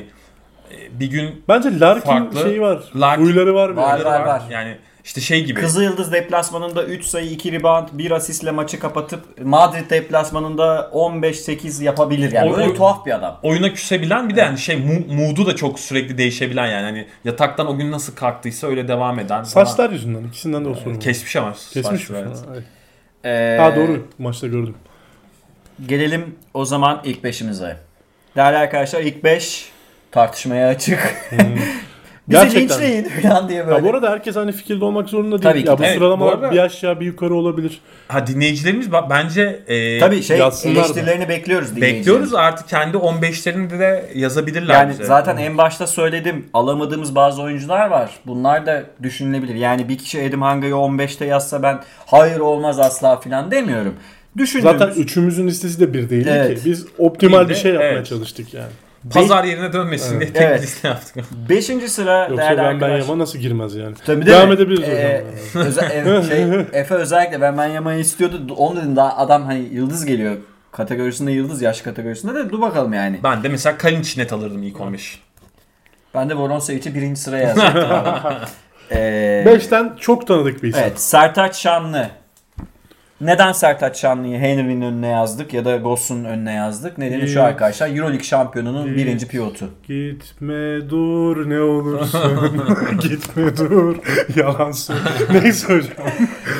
[0.72, 2.40] e, bir gün Bence Larkin Farklı.
[2.40, 2.78] şeyi var.
[2.94, 3.68] Larkin- Huyları var.
[3.68, 4.42] Var, var, var.
[4.50, 4.76] Yani
[5.06, 5.60] işte şey gibi.
[5.60, 12.32] Kızıl Yıldız deplasmanında 3 sayı 2 rebound 1 asistle maçı kapatıp Madrid deplasmanında 15-8 yapabilir.
[12.32, 13.38] Yani O- böyle o- tuhaf bir adam.
[13.42, 14.76] oyuna küsebilen bir de yani şey
[15.08, 19.42] mood'u da çok sürekli değişebilen yani hani yataktan o gün nasıl kalktıysa öyle devam eden.
[19.42, 20.24] Saçlar yüzünden.
[20.28, 20.98] ikisinden de o sorun falan.
[20.98, 21.98] kesmiş ama Kesmiş mi?
[21.98, 22.38] saçları, evet.
[22.38, 22.64] Ha, evet.
[23.24, 24.06] Ee, Ha doğru.
[24.18, 24.74] Maçta gördüm.
[25.86, 27.76] Gelelim o zaman ilk beşimize.
[28.36, 29.68] Değerli arkadaşlar ilk 5
[30.10, 31.14] tartışmaya açık.
[32.28, 32.62] Bizi Gerçekten.
[32.62, 33.82] linçleyin falan diye Ya böyle.
[33.84, 35.42] bu arada herkes aynı fikirde olmak zorunda değil.
[35.42, 35.68] Tabii ki.
[35.68, 37.80] Ya bu Evet, sıralama bu arada- bir aşağı bir yukarı olabilir.
[38.08, 40.80] Ha dinleyicilerimiz bence e, Tabii şey Yazsınlar da.
[40.80, 45.04] eleştirilerini bekliyoruz bekliyoruz artık kendi 15'lerini de yazabilirler Yani bize.
[45.04, 46.46] zaten en başta söyledim.
[46.54, 48.10] Alamadığımız bazı oyuncular var.
[48.26, 49.54] Bunlar da düşünülebilir.
[49.54, 53.94] Yani bir kişi Edim Hanga'yı 15'te yazsa ben hayır olmaz asla falan demiyorum.
[54.36, 56.62] Düşündüğümüz Zaten üçümüzün listesi de bir değildi Evet.
[56.62, 56.70] ki.
[56.70, 58.06] Biz optimal Değil bir şey yapmaya evet.
[58.06, 58.72] çalıştık yani.
[59.14, 60.62] Pazar yerine dönmesin diye tek Evet.
[60.62, 61.24] liste yaptık.
[61.48, 61.64] 5.
[61.88, 62.98] sıra Yoksa değerli ben ben arkadaşlar.
[62.98, 63.94] Yaman nasıl girmez yani.
[64.06, 64.54] Tabii Devam mi?
[64.54, 65.66] edebiliriz Ee, zaman.
[65.68, 65.86] öze-
[66.18, 68.54] e, şey, Efe özellikle ben ben Yaman'ı istiyordu.
[68.56, 70.36] Onu dedim daha adam hani yıldız geliyor.
[70.72, 73.20] Kategorisinde yıldız yaş kategorisinde de dur bakalım yani.
[73.24, 75.20] Ben de mesela Kalinic net alırdım ilk 15.
[76.14, 77.90] Ben de Voronsevic'i birinci sıraya yazacaktım.
[77.92, 78.34] abi.
[78.92, 80.82] Ee, Beşten çok tanıdık bir isim.
[80.84, 82.08] Evet Sertaç Şanlı.
[83.20, 86.98] Neden Sertaç Şanlı'yı Henry'nin önüne yazdık ya da Goss'un önüne yazdık?
[86.98, 87.88] Nedeni şu Ee, arkadaşlar.
[87.88, 89.70] Euroleague şampiyonunun ee, birinci pivotu.
[89.88, 92.52] Gitme dur ne olursun.
[93.00, 93.96] Gitme dur.
[94.36, 95.00] Yalan söyle.
[95.42, 96.06] Neyse hocam.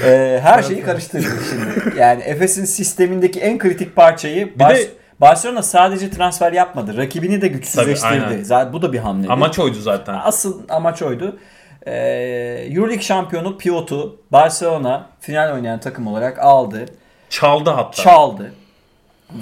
[0.05, 1.99] Ee, her şeyi karıştırdık şimdi.
[2.01, 4.89] Yani Efes'in sistemindeki en kritik parçayı Bar- de-
[5.21, 6.97] Barcelona sadece transfer yapmadı.
[6.97, 8.01] Rakibini de güçsüzleştirdi.
[8.15, 8.43] Tabii, aynen.
[8.45, 9.29] Zaten bu da bir hamle.
[9.29, 10.15] Amaç oydu zaten.
[10.25, 11.37] Asıl amaç oydu.
[11.87, 16.87] Ee, Euroleague şampiyonu pivotu Barcelona final oynayan takım olarak aldı.
[17.31, 18.03] Çaldı hatta.
[18.03, 18.53] Çaldı.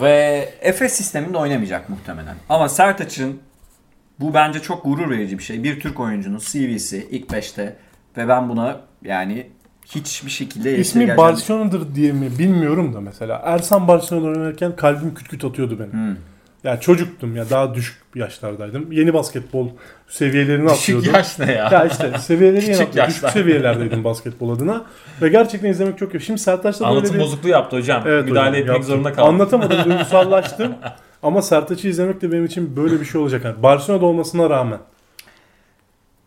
[0.01, 2.35] Ve Efes sisteminde oynamayacak muhtemelen.
[2.49, 3.41] Ama Sertaç'ın
[4.21, 5.63] bu bence çok gurur verici bir şey.
[5.63, 7.77] Bir Türk oyuncunun CV'si ilk 5'te
[8.17, 9.47] ve ben buna yani
[9.87, 13.41] hiçbir şekilde İsmi Barcelona'dır diye mi bilmiyorum da mesela.
[13.45, 15.93] Ersan Barcelona'da oynarken kalbim küt küt atıyordu benim.
[15.93, 16.17] Hmm.
[16.65, 18.93] Ya çocuktum ya daha düşük yaşlardaydım.
[18.93, 19.69] Yeni basketbol
[20.09, 21.15] seviyelerini Düşük atlıyordum.
[21.15, 21.69] yaş ne ya?
[21.73, 23.11] Ya işte seviyeleri yeni atlıyordum.
[23.15, 24.85] Düşük seviyelerdeydim basketbol adına.
[25.23, 26.21] Ve gerçekten izlemek çok iyi.
[26.21, 27.21] Şimdi Sertaç'ta böyle Anlatım bir...
[27.21, 28.03] bozukluğu yaptı hocam.
[28.07, 28.85] Evet Müdahale hocam, etmek yaptım.
[28.91, 29.35] zorunda kaldım.
[29.35, 30.75] Anlatamadım, duygusallaştım.
[31.23, 33.45] Ama Sertaç'ı izlemek de benim için böyle bir şey olacak.
[33.45, 34.79] Yani Barcelona'da olmasına rağmen.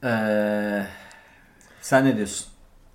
[0.03, 0.83] Ee,
[1.81, 2.47] sen ne diyorsun?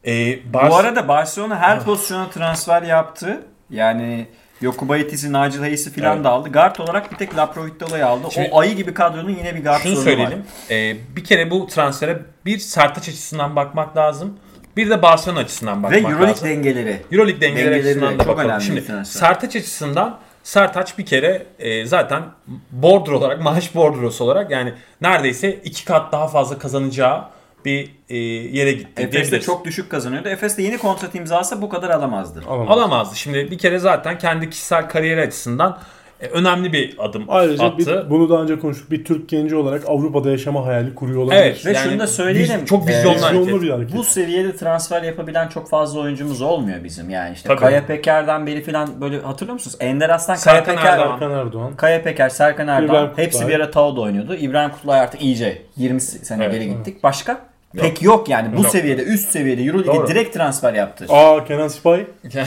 [0.06, 3.40] Ee, Bar- Bu arada Barcelona her pozisyona transfer yaptı.
[3.70, 4.26] Yani
[4.62, 6.24] Yokubaitis'i, Nigel Hayes'i falan Evet.
[6.24, 6.48] da aldı.
[6.48, 8.26] Guard olarak bir tek Laprovitola'yı aldı.
[8.30, 10.38] Şimdi- o ayı gibi kadronun yine bir guard Şunu sorunu söyleyelim.
[10.38, 10.44] var.
[10.70, 14.38] Ee, bir kere bu transfere bir Sertaç açısından bakmak lazım.
[14.76, 16.48] Bir de Barcelona açısından Ve bakmak Euroleague lazım.
[16.48, 16.96] dengeleri.
[17.12, 18.60] Euroleague dengeleri Dengeleri açısından de da bakalım.
[18.60, 18.84] Şimdi.
[19.06, 22.22] Sertaç açısından Sertaç bir kere e, zaten
[22.70, 27.24] border olarak, maaş bordrosu olarak yani neredeyse iki kat daha fazla kazanacağı
[27.64, 28.16] bir e,
[28.58, 30.28] yere gitti Efes de çok düşük kazanıyordu.
[30.28, 32.42] Efes de yeni kontrat imzası bu kadar alamazdı.
[32.48, 32.68] Alamam.
[32.70, 33.16] alamazdı.
[33.16, 35.78] Şimdi bir kere zaten kendi kişisel kariyeri açısından
[36.20, 38.02] e, önemli bir adım Ayrıca attı.
[38.06, 38.90] bir, bunu daha önce konuştuk.
[38.90, 41.40] Bir Türk genci olarak Avrupa'da yaşama hayali kuruyor olabilir.
[41.40, 41.66] Evet.
[41.66, 42.60] Ve Yani şunu da söyleyelim.
[42.60, 43.62] viz- çok Ee, vizyonlu Vizyonlu hareket.
[43.62, 43.96] bir hareket.
[43.96, 47.10] Bu seviyede transfer yapabilen çok fazla oyuncumuz olmuyor bizim.
[47.10, 47.60] Yani işte Tabii.
[47.60, 49.76] Kaya Peker'den beri falan böyle hatırlıyor musunuz?
[49.80, 51.18] Ender Aslan, Kaya Serkan Peker, Erdoğan.
[51.18, 51.76] Serkan Erdoğan.
[51.76, 53.26] Kaya Peker, Serkan Erdoğan İbrahim Kutlay.
[53.26, 54.34] hepsi bir ara Tao'da oynuyordu.
[54.34, 56.54] İbrahim Kutlay artık iyice 20 sene Evet.
[56.54, 57.02] geri gittik.
[57.02, 57.51] Başka?
[57.76, 58.70] Pek yok yani bu Yok.
[58.70, 60.08] seviyede üst seviyede Euroleague'e Doğru.
[60.08, 61.06] direkt transfer yaptı.
[61.08, 62.06] Aa Kenan Sipahi.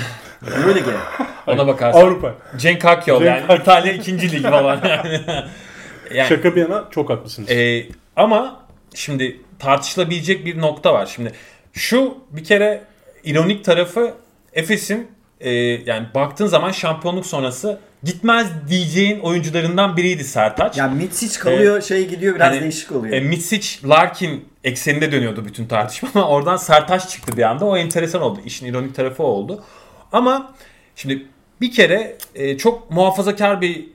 [0.57, 0.95] Euroleague'e.
[1.47, 2.01] Ona bakarsan.
[2.01, 2.35] Avrupa.
[2.57, 3.59] Cenk Akyol Cenk yani Akyol.
[3.59, 4.31] İtalya 2.
[4.31, 5.21] lig falan yani.
[6.13, 7.51] yani Şaka bir yana çok haklısınız.
[7.51, 8.59] e, ama
[8.95, 11.05] şimdi tartışılabilecek bir nokta var.
[11.15, 11.31] Şimdi
[11.73, 12.81] şu bir kere
[13.23, 14.13] ironik tarafı
[14.53, 15.07] Efes'in
[15.45, 15.51] e,
[15.85, 20.77] yani baktığın zaman şampiyonluk sonrası gitmez diyeceğin oyuncularından biriydi Sertaç.
[20.77, 23.13] Yani Mitsic kalıyor şey gidiyor biraz Hani, değişik oluyor.
[23.13, 27.65] E, Mitsic, Larkin ekseninde dönüyordu bütün tartışma ama oradan Sertaç çıktı bir anda.
[27.65, 28.39] O enteresan oldu.
[28.45, 29.63] İşin ironik tarafı oldu.
[30.11, 30.53] Ama
[30.95, 31.25] şimdi
[31.61, 33.85] bir kere e, çok muhafazakar bir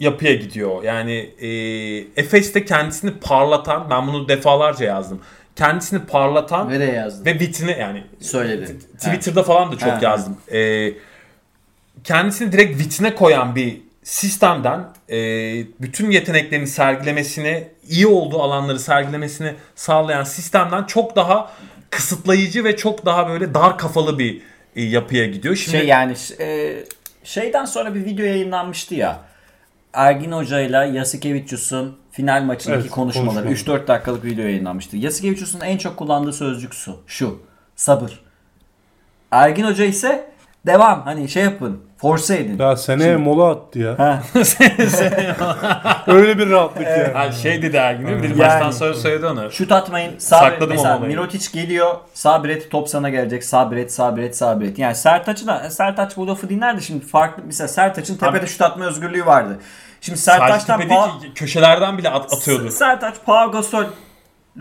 [0.00, 0.82] yapıya gidiyor.
[0.82, 1.48] Yani e,
[2.22, 5.20] Efes'te kendisini parlatan, ben bunu defalarca yazdım.
[5.58, 7.24] Kendisini parlatan Nereye yazdın?
[7.24, 8.78] ve vitrini yani Söyledi.
[8.98, 9.98] Twitter'da falan da çok Ha.
[10.02, 10.36] yazdım.
[10.52, 10.92] Ee,
[12.04, 14.80] kendisini direkt vitrine koyan bir sistemden
[15.10, 15.16] e,
[15.80, 21.52] bütün yeteneklerini sergilemesini, iyi olduğu alanları sergilemesini sağlayan sistemden çok daha
[21.90, 24.40] kısıtlayıcı ve çok daha böyle dar kafalı bir
[24.76, 25.56] e, yapıya gidiyor.
[25.56, 26.76] Şimdi Şey yani e,
[27.24, 29.20] şeyden sonra bir video yayınlanmıştı ya.
[29.92, 33.28] Ergin Hoca ile Yasikevicius'un final maçındaki Evet, konuşmaları.
[33.48, 33.80] konuşmaları.
[33.82, 34.96] 3-4 dakikalık video yayınlanmıştı.
[34.96, 37.00] Yasikevicius'un en çok kullandığı sözcük su.
[37.06, 37.42] Şu.
[37.76, 38.20] Sabır.
[39.30, 40.30] Ergin Hoca ise
[40.66, 41.02] devam.
[41.02, 41.80] Hani şey yapın.
[41.96, 42.58] Force edin.
[42.58, 43.98] Ya seneye mola attı ya.
[43.98, 44.22] Ha.
[46.08, 47.12] Öyle bir rahatlık yani.
[47.12, 48.22] Ha, şey dedi Ergin değil mi?
[48.22, 48.38] Bir Yani.
[48.38, 49.50] maçtan sonra söyledi onu.
[49.52, 50.18] Şut atmayın.
[50.18, 50.52] Sabret.
[50.52, 51.10] Sakladım Mesela olayı.
[51.12, 51.94] Mirotic geliyor.
[52.14, 52.70] Sabret.
[52.70, 53.44] Top sana gelecek.
[53.44, 53.92] Sabret.
[53.92, 54.36] Sabret.
[54.36, 54.78] Sabret.
[54.78, 56.82] Yani Sertaç'ı da Sertaç bu lafı dinlerdi.
[56.82, 57.42] Şimdi farklı.
[57.46, 59.58] Mesela Sertaç'ın tepede şut atma özgürlüğü vardı.
[60.00, 62.70] Şimdi Sertaç'tan Sertaç'tan Pa- köşelerden bile at- atıyordu.
[62.70, 63.84] Sertaç Pau Gasol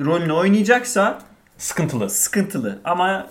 [0.05, 1.19] rolünü oynayacaksa
[1.57, 2.09] Sıkıntılı.
[2.09, 2.79] sıkıntılı.
[2.85, 3.27] Ama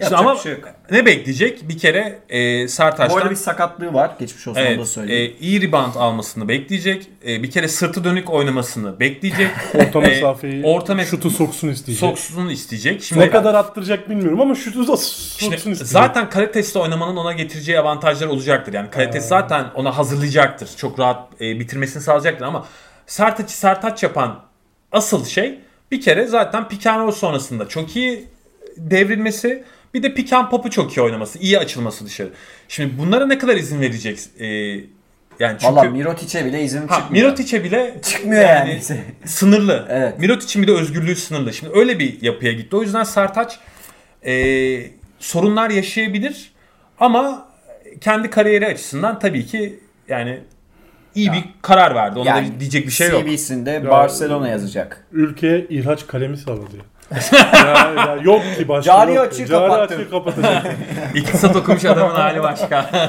[0.00, 0.68] İşte yapacak ama bir şey yok.
[0.90, 1.68] ne bekleyecek?
[1.68, 4.10] Bir kere e, Bu Sertaç'tan arada bir sakatlığı var.
[4.18, 5.34] Geçmiş olsun onu da Evet, söyleyeyim.
[5.40, 7.06] e, iyi rebound almasını bekleyecek.
[7.26, 9.50] E, bir kere sırtı dönük oynamasını bekleyecek.
[9.74, 12.08] Orta E, mesafeyi, orta mes- şutu soksun isteyecek.
[12.08, 13.02] Soksun isteyecek.
[13.02, 15.86] Şimdi, ne kadar attıracak bilmiyorum ama şutu da şimdi soksun isteyecek.
[15.86, 18.72] zaten kalitesli oynamanın ona getireceği avantajlar olacaktır.
[18.72, 20.70] Yani kalitesi zaten ona hazırlayacaktır.
[20.76, 22.66] Çok rahat e, bitirmesini sağlayacaktır ama
[23.06, 24.40] Sertaç'ı Sertaç yapan
[24.92, 25.58] asıl şey
[25.90, 26.82] bir kere zaten pick
[27.14, 28.26] sonrasında çok iyi
[28.76, 29.64] devrilmesi
[29.94, 32.30] bir de pick and pop'u çok iyi oynaması, iyi açılması dışarı.
[32.68, 34.18] Şimdi bunlara ne kadar izin verecek?
[34.38, 34.46] E,
[35.40, 37.24] yani çünkü Valla Mirotic'e bile izin Ha, çıkmıyor.
[37.24, 38.80] Mirotic'e bile Çıkmıyor yani.
[39.24, 39.86] sınırlı.
[39.90, 40.18] Evet.
[40.18, 41.52] Mirotic'in bir de özgürlüğü sınırlı.
[41.52, 42.76] Şimdi öyle bir yapıya gitti.
[42.76, 43.58] O yüzden Sertaç
[44.26, 44.34] e,
[45.18, 46.52] sorunlar yaşayabilir
[47.00, 47.48] ama
[48.00, 50.40] kendi kariyeri açısından tabii ki yani
[51.14, 52.18] iyi bir karar verdi.
[52.18, 53.24] Ona Yani da diyecek bir şey yok.
[53.26, 55.06] CV'sinde Barcelona yazacak.
[55.12, 56.76] Ülkeye ihraç kalemi salladı
[57.52, 57.92] ya.
[57.96, 59.26] ya, yok ki başka Cari yok.
[59.26, 60.00] açığı Cari kapattım.
[60.00, 60.66] açığı kapatacak.
[61.14, 62.90] İktisat okumuş adamın hali başka.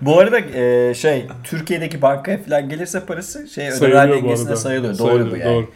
[0.00, 4.98] Bu arada e, şey Türkiye'deki bankaya falan gelirse parası şey ödemeler Sayılıyor dengesinde sayılıyor.
[4.98, 5.54] Doğru Sayılıyor, bu yani.
[5.54, 5.70] Doğru.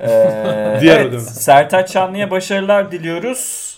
[0.00, 1.22] Ee, Diğer evet, ödeme.
[1.22, 3.73] Sertaç Şanlı'ya başarılar diliyoruz.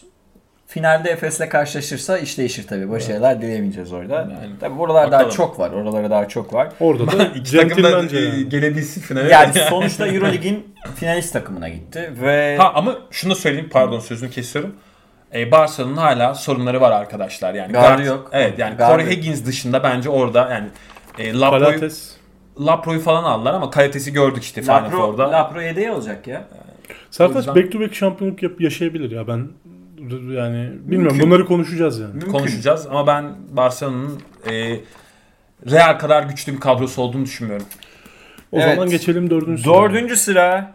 [0.77, 2.91] Finalde Efes'le karşılaşırsa iş değişir tabii.
[2.91, 4.15] Başarılar dileyemeyeceğiz orada.
[4.15, 5.37] Yani tabii buralar daha bakalım.
[5.37, 5.71] çok var.
[5.71, 6.69] Oralara daha çok var.
[6.81, 8.49] Orada da İki takım da e, yani.
[8.49, 9.29] gelebilsin finale.
[9.33, 14.75] Yani sonuçta Eurolig'in finalist takımına gitti ve Ha ama şunu da söyleyeyim pardon sözünü kesiyorum.
[15.35, 17.73] E, Barcelona'nın hala sorunları var arkadaşlar yani.
[17.73, 18.31] Gardı yok.
[18.33, 19.03] Evet yani Gardı.
[19.03, 20.69] Corey Higgins dışında bence orada yani
[21.19, 22.17] e, Lapro'yu, Palates.
[22.61, 25.33] Lapro'yu falan aldılar ama kalitesi gördük işte Final Lapro, Four'da.
[25.33, 26.45] Lapro yedeği olacak ya.
[26.91, 29.49] O Sertaç yüzden- back to back şampiyonluk yap- yaşayabilir ya ben
[29.99, 31.21] yani bilmiyorum Mümkün.
[31.21, 32.13] bunları konuşacağız yani.
[32.13, 32.31] Mümkün.
[32.33, 34.21] konuşacağız ama ben Barcelona'nın
[34.51, 34.81] e,
[35.71, 37.67] Real kadar güçlü bir kadrosu olduğunu düşünmüyorum.
[38.53, 38.75] O Evet.
[38.75, 39.83] zaman geçelim dördüncü sıraya.
[39.83, 40.75] Dördüncü sıra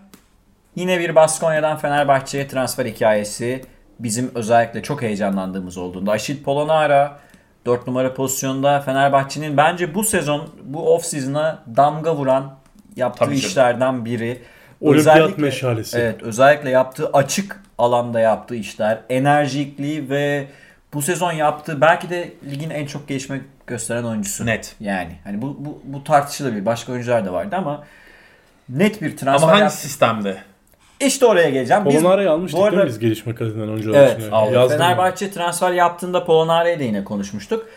[0.75, 3.61] yine bir Baskonya'dan Fenerbahçe'ye transfer hikayesi.
[3.99, 6.11] Bizim özellikle çok heyecanlandığımız olduğunda.
[6.11, 7.19] Aşil Polonara
[7.65, 12.55] 4 numara pozisyonda Fenerbahçe'nin bence bu sezon bu off season'a damga vuran
[12.95, 13.49] yaptığı Tabii canım.
[13.49, 14.41] işlerden biri.
[14.81, 15.97] Olimpiyat meşalesi.
[15.97, 20.45] Evet özellikle yaptığı açık alanda yaptığı işler, enerjikliği ve
[20.93, 24.45] bu sezon yaptığı belki de ligin en çok gelişme gösteren oyuncusu.
[24.45, 24.75] Net.
[24.79, 26.65] Yani hani bu, bu, bu tartışılabilir.
[26.65, 27.83] Başka oyuncular da vardı ama
[28.69, 29.77] net bir transfer Ama hangi yaptı.
[29.77, 30.37] sistemde?
[30.99, 31.85] İşte oraya geleceğim.
[31.85, 34.19] Biz, Polonara'yı almıştık bu arada- değil mi biz gelişme kaydından oyuncular Evet.
[34.19, 34.29] için?
[34.69, 37.67] Fenerbahçe transfer yaptığında Polonara'ya da yine konuşmuştuk.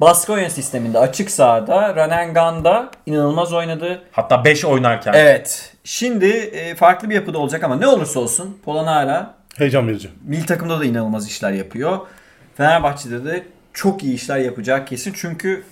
[0.00, 4.02] Baskonya sisteminde açık sahada Ranengan'da inanılmaz oynadı.
[4.12, 5.12] Hatta 5 oynarken.
[5.16, 5.74] Evet.
[5.84, 9.34] Şimdi e, farklı bir yapıda olacak ama ne olursa olsun Polonara.
[9.58, 10.08] Heyecan verici.
[10.24, 11.98] milli takımda da inanılmaz işler yapıyor.
[12.56, 15.12] Fenerbahçe'de de çok iyi işler yapacak kesin.
[15.16, 15.64] Çünkü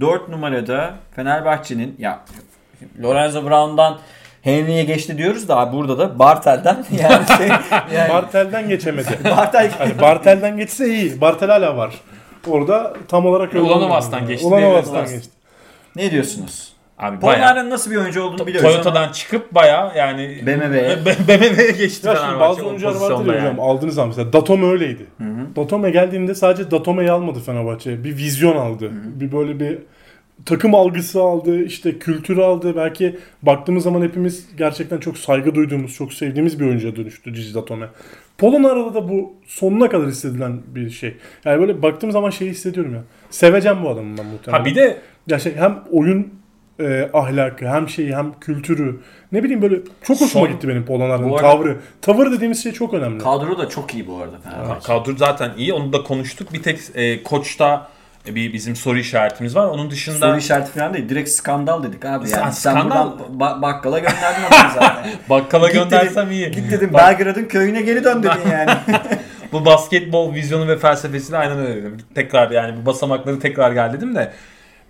[0.00, 2.20] 4 numarada Fenerbahçe'nin ya
[3.02, 3.98] Lorenzo Brown'dan
[4.42, 7.48] Henry'e geçti diyoruz da burada da Bartel'den yani şey
[7.94, 9.18] yani Bartel'den geçemedi.
[9.24, 11.20] Bartel Hani Bartel'den geçse iyi.
[11.20, 11.94] Bartel hala var.
[12.46, 13.54] Orada tam olarak
[14.18, 14.28] olmadı.
[14.28, 15.22] geçti Ulanovas'tan diyebiliriz.
[15.22, 15.30] geçti.
[15.96, 16.72] ne diyorsunuz?
[16.98, 20.96] Abi bayağı Polonara'nın nasıl bir oyuncu olduğunu biliyoruz Toyota'dan çıkıp bayağı yani BMW'ye.
[21.28, 25.06] BMW'ye geçti Ya şimdi bazı oyuncular vardır ya hocam aldığınız zaman mesela Datome öyleydi.
[25.56, 28.04] Datome geldiğinde sadece Datome'yi almadı Fenerbahçe.
[28.04, 28.90] Bir vizyon aldı.
[28.92, 29.78] Bir böyle bir
[30.46, 32.76] takım algısı aldı, işte kültürü aldı.
[32.76, 37.86] Belki baktığımız zaman hepimiz gerçekten çok saygı duyduğumuz, çok sevdiğimiz bir oyuncuya dönüştü Cici Datome.
[38.38, 41.16] Polonara'da da bu sonuna kadar hissedilen bir şey.
[41.44, 43.02] Yani böyle baktığım zaman şeyi hissediyorum ya.
[43.30, 44.60] Seveceğim bu adamı ben muhtemelen.
[44.60, 46.37] Ha bir de Ya şey hem oyun
[46.80, 49.00] e, ahlakı hem şeyi hem kültürü
[49.32, 51.76] ne bileyim böyle çok hoşuma Son- gitti benim Polonara'nın tavrı.
[52.02, 53.18] Tavır dediğimiz şey çok önemli.
[53.22, 54.86] Kadro da çok iyi bu arada Fenerbahçe.
[54.86, 56.52] kadro zaten iyi onu da konuştuk.
[56.52, 57.88] Bir tek e, koçta
[58.26, 59.66] bir bizim soru işaretimiz var.
[59.66, 61.08] Onun dışında Soru işareti falan değil.
[61.08, 62.30] Direkt skandal dedik abi.
[62.30, 65.06] Yani skandal- ba- bakkala gönderdin adamı zaten.
[65.30, 66.50] bakkala Git göndersem dedim, iyi.
[66.50, 68.70] Git dedim Bak- Belgrad'ın köyüne geri dön dedin yani.
[69.52, 71.96] bu basketbol vizyonu ve felsefesini aynen öyle dedim.
[72.14, 74.32] Tekrar yani bu basamakları tekrar gel dedim de.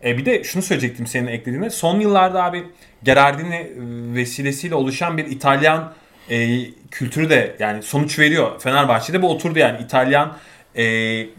[0.05, 1.71] E bir de şunu söyleyecektim senin eklediğine.
[1.71, 2.65] Son yıllarda abi
[3.03, 3.71] Gerardini e,
[4.15, 5.93] vesilesiyle oluşan bir İtalyan
[6.31, 6.59] e,
[6.91, 8.61] kültürü de yani sonuç veriyor.
[8.61, 10.37] Fenerbahçe'de bu oturdu yani İtalyan
[10.75, 10.85] e,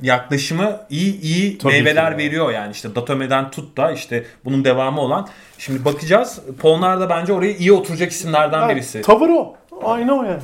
[0.02, 5.02] yaklaşımı iyi iyi Tabii meyveler ki veriyor yani işte Datome'den tut da işte bunun devamı
[5.02, 5.30] olan.
[5.58, 6.40] Şimdi bakacağız.
[6.60, 9.02] Polnar da bence oraya iyi oturacak isimlerden Ha, birisi.
[9.02, 9.56] Tavır o.
[9.84, 10.42] Aynı o yani.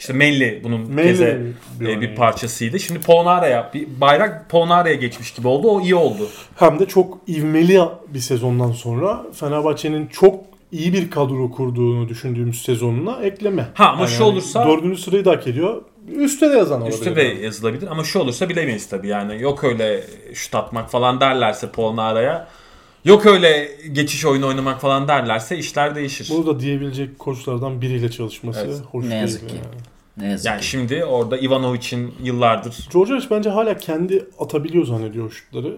[0.00, 1.40] İşte Melli bunun Melli keze
[1.80, 2.00] bir örneği.
[2.00, 2.80] bir parçasıydı.
[2.80, 5.68] Şimdi Polnara'ya bir bayrak Polnara'ya geçmiş gibi oldu.
[5.70, 6.28] O iyi oldu.
[6.56, 10.40] Hem de çok ivmeli bir sezondan sonra Fenerbahçe'nin çok
[10.72, 13.66] iyi bir kadro kurduğunu düşündüğümüz sezonuna ekleme.
[13.74, 15.82] Ha, ama şu olursa- Dördüncü sırayı da hak ediyor.
[16.16, 16.98] Üste de yazan olabilir.
[16.98, 19.42] Üste de yazılabilir ama şu olursa bilemeyiz tabii yani.
[19.42, 22.48] Yok öyle şut atmak falan derlerse Polnara'ya.
[23.04, 26.28] Yok öyle geçiş oyunu oynamak falan derlerse işler değişir.
[26.30, 28.76] Bunu da diyebilecek koçlardan biriyle çalışması Evet.
[28.90, 29.20] hoş Ne değil.
[29.22, 29.54] yazık ki.
[29.54, 29.80] yani.
[30.20, 30.66] Ne yazık Yani ki.
[30.66, 35.76] şimdi orada Ivanovic'in yıllardır Djordjevic bence hala kendi atabiliyor zannediyor şutları.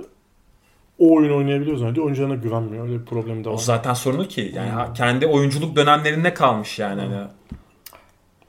[0.99, 2.07] O oyun oynayabiliyor zannediyor.
[2.07, 2.84] Oyuncularına güvenmiyor.
[2.88, 3.59] Öyle bir problemi de o var.
[3.59, 4.53] zaten sorunu ki.
[4.55, 7.01] Yani ha- kendi oyunculuk dönemlerinde kalmış yani.
[7.01, 7.14] Hani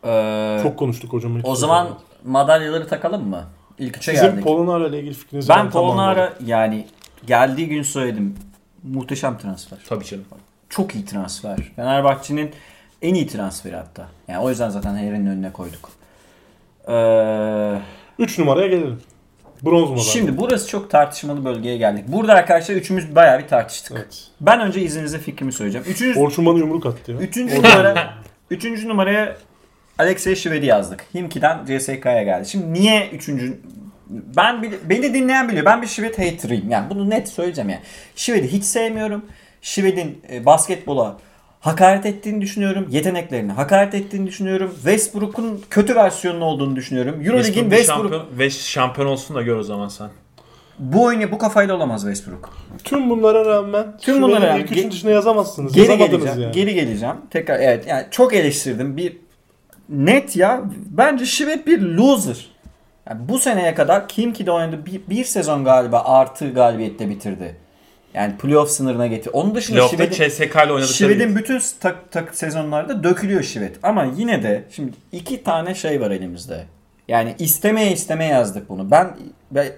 [0.06, 1.32] Ee, Çok konuştuk hocam.
[1.44, 2.08] o zaman söylemedik.
[2.26, 3.44] madalyaları takalım mı?
[3.80, 4.44] İlk üçe Sizin geldik.
[4.44, 5.70] Polonara ile ilgili fikrinizi ben.
[5.72, 6.88] Polonara yani
[7.28, 8.36] geldiği gün söyledim.
[8.84, 9.80] Muhteşem transfer.
[9.90, 10.26] tabii canım.
[10.70, 11.58] Çok iyi transfer.
[11.76, 12.52] Fenerbahçe'nin
[13.04, 14.08] en iyi transferi hatta.
[14.28, 15.90] Yani o yüzden zaten Harry'nin önüne koyduk.
[16.88, 17.80] Ee,
[18.20, 19.02] 3 numaraya gelelim.
[19.64, 20.04] Bronz madalya.
[20.04, 22.06] şimdi burası çok tartışmalı bölgeye geldik.
[22.08, 23.98] Burada arkadaşlar üçümüz bayağı bir tartıştık.
[23.98, 24.28] Evet.
[24.42, 25.88] Ben önce izninizle fikrimi söyleyeceğim.
[25.90, 27.18] Üçüncü, Orçun bana yumruk attı ya.
[27.18, 28.14] üçüncü numara
[28.52, 29.38] üçüncü numaraya
[30.00, 31.06] Alexey Şivedi yazdık.
[31.14, 32.50] Himki'den CSK'ya geldi.
[32.50, 33.60] Şimdi niye üçüncü
[34.10, 35.66] ben beni dinleyen biliyor.
[35.66, 36.72] Ben bir Şivet hater'ıyım.
[36.72, 37.82] Yani bunu net söyleyeceğim yani.
[38.16, 39.26] Şivet'i hiç sevmiyorum.
[39.62, 41.18] Şivet'in e, basketbola
[41.64, 42.88] hakaret ettiğini düşünüyorum.
[42.90, 44.72] Yeteneklerini hakaret ettiğini düşünüyorum.
[44.76, 47.16] Westbrook'un kötü versiyonu olduğunu düşünüyorum.
[47.26, 50.10] Euroleague'in Westbrook şampiyon, ve şampiyon olsun da gör o zaman sen.
[50.80, 52.50] bu oyunu bu kafayla olamaz Westbrook.
[52.84, 55.74] Tüm bunlara rağmen Tüm bunlara rağmen ilk üçün ge- dışına yazamazsınız.
[55.74, 56.42] Geri Yazamadınız geleceğim.
[56.42, 56.52] yani.
[56.54, 57.16] Geri geleceğim.
[57.32, 58.98] Tekrar evet yani çok eleştirdim.
[58.98, 59.18] Bir
[59.90, 62.48] net ya bence Şivet bir loser.
[63.10, 67.56] Yani bu seneye kadar kim ki de oynadı bir, bir sezon galiba artı galibiyette bitirdi.
[68.14, 69.30] Yani playoff sınırına getir.
[69.34, 73.80] Onun dışında Şivet'in CSK ile oynadıkları Şivet'in bütün tak, tak sezonlarda dökülüyor Şivet.
[73.84, 76.66] Ama yine de şimdi iki tane şey var elimizde.
[77.08, 78.92] Yani istemeye istemeye yazdık bunu.
[78.92, 79.18] Ben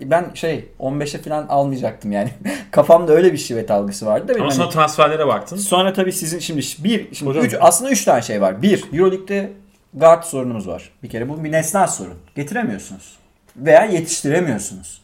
[0.01, 2.29] ben, şey 15'e falan almayacaktım yani.
[2.71, 5.57] Kafamda öyle bir Şivet algısı vardı da benim Ama hani- sonra transferlere baktın.
[5.57, 8.61] Sonra tabii sizin şimdi bir şimdi Hocam- üç, aslında üç tane şey var.
[8.61, 9.51] Bir, Euroleague'de
[9.93, 10.89] guard sorunumuz var.
[11.03, 12.17] Bir kere bu bir nesnel sorun.
[12.35, 13.15] Getiremiyorsunuz.
[13.57, 15.01] Veya yetiştiremiyorsunuz.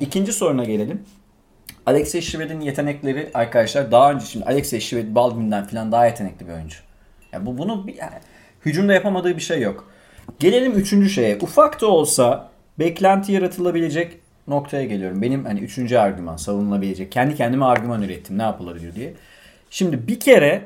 [0.00, 1.02] İkinci soruna gelelim.
[1.86, 6.76] Alexey Şived'in yetenekleri arkadaşlar daha önce şimdi Alexey Şived Baldwin'den falan daha yetenekli bir oyuncu.
[7.32, 8.14] Ya bu bunu yani,
[8.64, 9.90] hücumda yapamadığı bir şey yok.
[10.38, 11.38] Gelelim üçüncü şeye.
[11.42, 14.18] Ufak da olsa beklenti yaratılabilecek
[14.48, 15.22] noktaya geliyorum.
[15.22, 17.12] Benim hani üçüncü argüman savunulabilecek.
[17.12, 19.14] Kendi kendime argüman ürettim ne yapılabilir diye.
[19.70, 20.62] Şimdi bir kere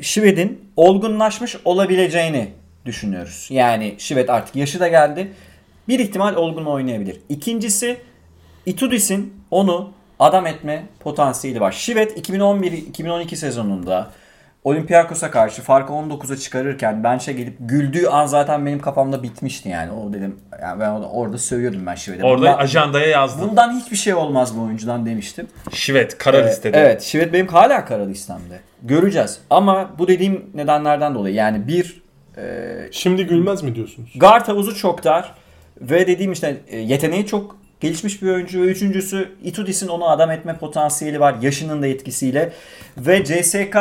[0.00, 2.48] Şived'in olgunlaşmış olabileceğini
[2.84, 3.48] düşünüyoruz.
[3.50, 5.32] Yani Şived artık yaşı da geldi.
[5.88, 7.20] Bir ihtimal olgun oynayabilir.
[7.28, 7.96] İkincisi
[8.66, 11.72] Itudis'in onu adam etme potansiyeli var.
[11.72, 14.10] Şivet 2011-2012 sezonunda
[14.64, 19.92] Olympiakos'a karşı farkı 19'a çıkarırken bench'e gelip güldüğü an zaten benim kafamda bitmişti yani.
[19.92, 22.24] O dedim yani ben orada, orada sövüyordum ben Şivet'e.
[22.24, 23.48] Orada Bundan- ajandaya yazdın.
[23.48, 25.46] bundan hiçbir şey olmaz bu oyuncudan demiştim.
[25.72, 26.78] Şivet, kara Ee, listede.
[26.78, 28.60] Evet, Şivet benim hala kara listemde.
[28.82, 29.38] Göreceğiz.
[29.50, 32.02] Ama bu dediğim nedenlerden dolayı yani bir
[32.36, 32.42] e,
[32.92, 34.12] Şimdi gülmez mi diyorsunuz?
[34.16, 35.34] guard havuzu çok dar
[35.80, 40.56] ve dediğim işte e, yeteneği çok gelişmiş bir oyuncu ve üçüncüsü Itudis'in onu adam etme
[40.56, 42.52] potansiyeli var yaşının da etkisiyle
[42.98, 43.76] ve CSK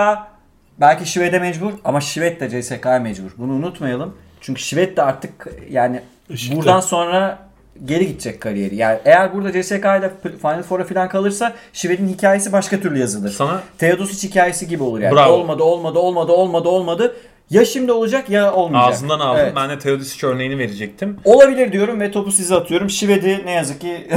[0.79, 3.31] belki Şivet'e mecbur ama Şivet de CSK'ya mecbur.
[3.37, 4.17] Bunu unutmayalım.
[4.41, 6.57] Çünkü Şivet de artık yani Işıkta.
[6.57, 7.39] buradan sonra
[7.85, 8.75] geri gidecek kariyeri.
[8.75, 13.29] Yani eğer burada CSK ile Final Four'a falan kalırsa Şivet'in hikayesi başka türlü yazılır.
[13.31, 15.15] Sana Teodosic hikayesi gibi olur yani.
[15.15, 15.33] Bravo.
[15.33, 17.15] Olmadı, olmadı, olmadı, olmadı, olmadı.
[17.49, 18.93] Ya şimdi olacak ya olmayacak.
[18.93, 19.39] ağzından aldın.
[19.39, 19.53] Evet.
[19.55, 21.19] Ben de Teodosic örneğini verecektim.
[21.25, 22.89] Olabilir diyorum ve topu size atıyorum.
[22.89, 24.07] Şived'i ne yazık ki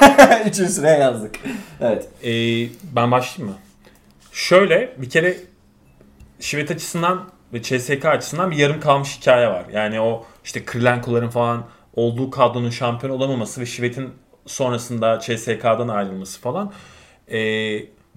[0.46, 1.34] üçüncü sıraya yazdık.
[1.80, 2.08] Evet.
[2.24, 3.60] Ee, ben başlayayım mı?
[4.32, 5.36] Şöyle bir kere
[6.40, 9.64] Şivet açısından ve CSK açısından bir yarım kalmış hikaye var.
[9.72, 11.64] Yani o işte Krilenko'ların falan
[11.94, 14.10] olduğu kadronun şampiyon olamaması ve Şivet'in
[14.46, 16.72] sonrasında CSK'dan ayrılması falan.
[17.28, 17.38] Ee,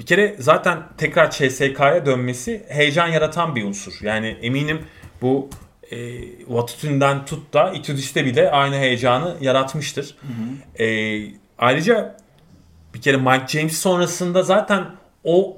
[0.02, 3.94] bir kere zaten tekrar CSK'ya dönmesi heyecan yaratan bir unsur.
[4.02, 4.82] Yani eminim
[5.22, 5.50] bu
[5.92, 5.98] e,
[6.48, 10.16] Vatutin'den tut da Itudis'te bile aynı heyecanı yaratmıştır.
[10.80, 11.22] Ee,
[11.58, 12.18] ayrıca
[12.94, 14.86] bir kere Mike James sonrasında zaten
[15.24, 15.58] o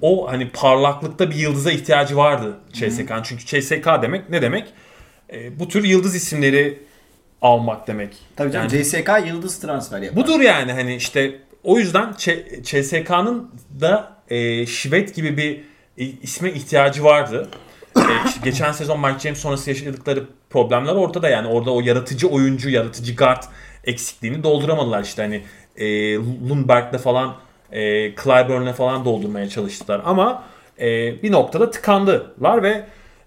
[0.00, 3.22] o hani parlaklıkta bir yıldıza ihtiyacı vardı CSK'nın.
[3.22, 4.64] Çünkü CSK demek ne demek?
[5.32, 6.82] E, bu tür yıldız isimleri
[7.42, 8.16] almak demek.
[8.36, 10.24] Tabii canım Yani CSK yıldız transfer yapar.
[10.24, 13.50] budur yani hani işte o yüzden Ç- CSK'nın
[13.80, 15.60] da e, Şivet gibi bir
[15.98, 17.48] e, isme ihtiyacı vardı.
[17.96, 18.02] E,
[18.44, 21.48] geçen sezon Mike James sonrası yaşadıkları problemler ortada yani.
[21.48, 23.42] Orada o yaratıcı oyuncu, yaratıcı guard
[23.84, 25.22] eksikliğini dolduramadılar işte.
[25.22, 25.42] Hani
[25.76, 26.14] e,
[26.48, 27.36] Lundberg'le falan
[27.72, 27.80] e,
[28.14, 30.02] Clyburn'le falan doldurmaya çalıştılar.
[30.04, 30.44] Ama
[30.80, 32.84] e, bir noktada tıkandılar ve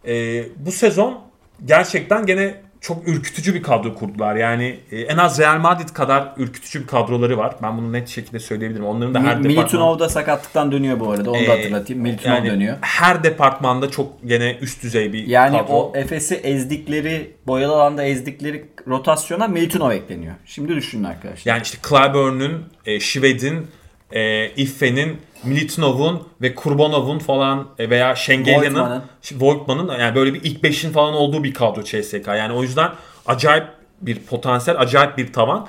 [0.07, 1.21] e, bu sezon
[1.65, 4.35] gerçekten gene çok ürkütücü bir kadro kurdular.
[4.35, 7.55] Yani e, en az Real Madrid kadar ürkütücü bir kadroları var.
[7.63, 8.85] Ben bunu net şekilde söyleyebilirim.
[8.85, 9.51] Onların da her Mi- departman...
[9.63, 11.31] Militunov da sakatlıktan dönüyor bu arada.
[11.31, 12.01] Onu da Ee, hatırlatayım.
[12.01, 12.77] Militunov yani dönüyor.
[12.81, 15.73] Her departmanda çok gene üst düzey bir Yani kadro.
[15.73, 20.35] o Efes'i ezdikleri, boyalı alanda ezdikleri rotasyona Militunov ekleniyor.
[20.45, 21.51] Şimdi düşünün arkadaşlar.
[21.53, 23.67] Yani işte Clyburn'un, e, Şived'in,
[24.11, 29.03] e, Iffe'nin, Militinov'un ve Kurbanov'un falan e, veya Şengelya'nın, Voigtman'ın.
[29.31, 32.27] Voigtman'ın yani böyle bir ilk beşin falan olduğu bir kadro CSK.
[32.27, 32.91] Yani o yüzden
[33.25, 33.65] acayip
[34.01, 35.67] bir potansiyel, acayip bir tavan.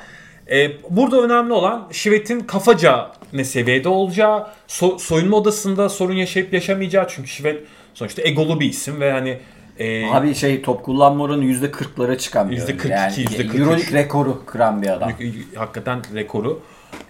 [0.51, 7.07] E, burada önemli olan Şivet'in kafaca ne seviyede olacağı, so- soyunma odasında sorun yaşayıp yaşamayacağı.
[7.09, 7.65] Çünkü Şivet
[7.95, 9.39] sonuçta egolu bir isim ve hani
[9.79, 12.73] e, Abi şey top kullanma oranı %40'lara çıkan bir oyuncu.
[12.73, 13.61] %42, yani %43.
[13.61, 15.13] Euroleague rekoru kıran bir adam.
[15.55, 16.63] hakikaten rekoru.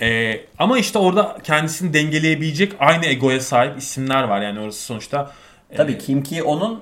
[0.02, 4.40] Ee, ama işte orada kendisini dengeleyebilecek aynı egoya sahip isimler var.
[4.42, 5.30] Yani orası sonuçta
[5.70, 6.80] e, Tabii Kim ki onun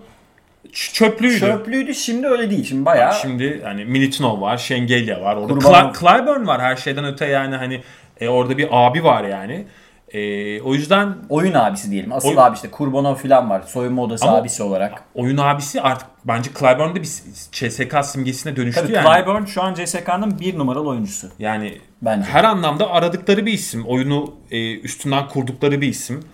[0.72, 1.38] çöplüydü.
[1.40, 2.64] çöplüğüydü şimdi öyle değil.
[2.64, 5.36] Şimdi bayağı Şimdi hani Militinov var, Şengelya var.
[5.36, 5.52] Orada.
[5.54, 7.80] Cly- Clyburn var her şeyden öte yani hani
[8.20, 9.66] e, orada bir abi var yani.
[10.12, 12.12] E, o yüzden oyun abisi diyelim.
[12.12, 13.62] Asıl Oyun- abi işte Kurbanov falan var.
[13.62, 15.02] Soyunma odası Ama- abisi olarak.
[15.14, 17.08] oyun abisi artık bence Clyburn'da bir
[17.52, 19.06] CSK simgesine dönüştü Tabii yani.
[19.24, 21.28] Clyburn şu an CSK'nın bir numaralı oyuncusu.
[21.38, 22.28] Yani Bence.
[22.28, 23.86] her anlamda aradıkları bir isim.
[23.86, 26.24] Oyunu e, üstünden kurdukları bir isim.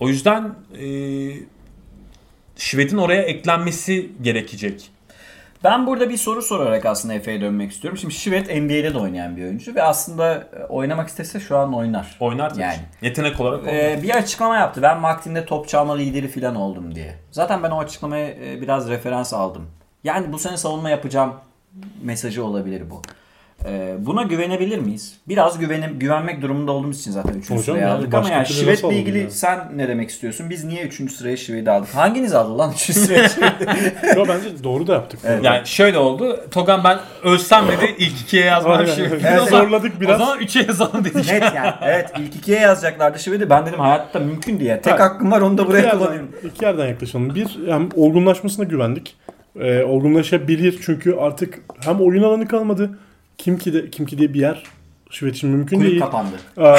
[0.00, 0.86] O yüzden e,
[2.56, 4.90] Şved'in oraya eklenmesi gerekecek.
[5.64, 7.98] Ben burada bir soru sorarak aslında Efe'ye dönmek istiyorum.
[7.98, 12.16] Şimdi Şivet NBA'de de oynayan bir oyuncu ve aslında e, oynamak istese şu an oynar.
[12.20, 12.62] Oynar tabii.
[12.62, 12.78] Yani.
[13.02, 13.74] Yetenek olarak oynar.
[13.74, 14.82] Ee, bir açıklama yaptı.
[14.82, 17.14] Ben Maktin'de top çalma lideri falan oldum diye.
[17.30, 19.70] Zaten ben o açıklamaya e, biraz referans aldım.
[20.04, 21.34] Yani bu sene savunma yapacağım
[22.02, 23.02] mesajı olabilir bu.
[23.66, 25.14] Ee, buna güvenebilir miyiz?
[25.28, 27.50] Biraz güvenim, güvenmek durumunda olduğumuz için zaten 3.
[27.50, 29.30] Hocam sıraya yani aldık ama yani Şivet'le ilgili ya?
[29.30, 30.50] sen ne demek istiyorsun?
[30.50, 31.12] Biz niye 3.
[31.12, 31.94] sıraya Şivet'i aldık?
[31.94, 32.78] Hanginiz aldı lan 3.
[32.80, 33.66] sıraya Şivet'i?
[34.18, 35.20] Yo, bence doğru da yaptık.
[35.24, 35.44] Evet.
[35.44, 36.40] Yani şöyle oldu.
[36.50, 39.04] Togan ben ölsem dedi ilk ikiye yazmam şey.
[39.06, 40.20] Evet, zorladık biraz.
[40.20, 41.16] O zaman üçe yazalım dedik.
[41.32, 41.72] Net yani.
[41.82, 43.50] Evet ilk ikiye yazacaklardı Şivet'i.
[43.50, 44.80] Ben dedim hayatta mümkün diye.
[44.80, 45.04] Tek Ha.
[45.04, 46.30] hakkım var onu da İki buraya yerden, kullanıyorum.
[46.44, 47.34] iki yerden yaklaşalım.
[47.34, 49.16] Bir, hem olgunlaşmasına güvendik.
[49.60, 52.98] Ee, olgunlaşabilir çünkü artık hem oyun alanı kalmadı.
[53.40, 54.62] Kim ki de kim ki diye bir yer
[55.10, 56.00] Şivet için mümkün Kulüp değil.
[56.00, 56.30] kapandı.
[56.56, 56.76] Aa,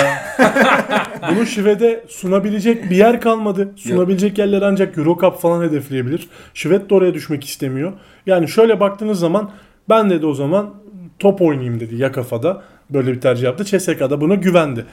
[1.35, 3.71] bunu Şivet'e sunabilecek bir yer kalmadı.
[3.75, 6.27] Sunabilecek yerler ancak Eurocup falan hedefleyebilir.
[6.53, 7.93] Şivet de oraya düşmek istemiyor.
[8.25, 9.51] Yani şöyle baktığınız zaman
[9.89, 10.73] ben dedi o zaman
[11.19, 12.61] top oynayayım dedi ya kafada.
[12.89, 13.65] Böyle bir tercih yaptı.
[13.65, 14.85] CSK'da buna güvendi.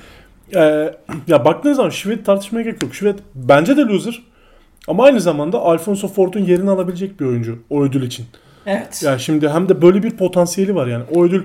[0.54, 0.94] Ee,
[1.28, 2.94] ya baktığınız zaman Şivet tartışmaya gerek yok.
[2.94, 4.22] Şivet bence de loser.
[4.88, 8.26] Ama aynı zamanda Alfonso Fort'un yerini alabilecek bir oyuncu o ödül için.
[8.68, 9.02] Evet.
[9.04, 11.04] Yani şimdi hem de böyle bir potansiyeli var yani.
[11.14, 11.42] O ödül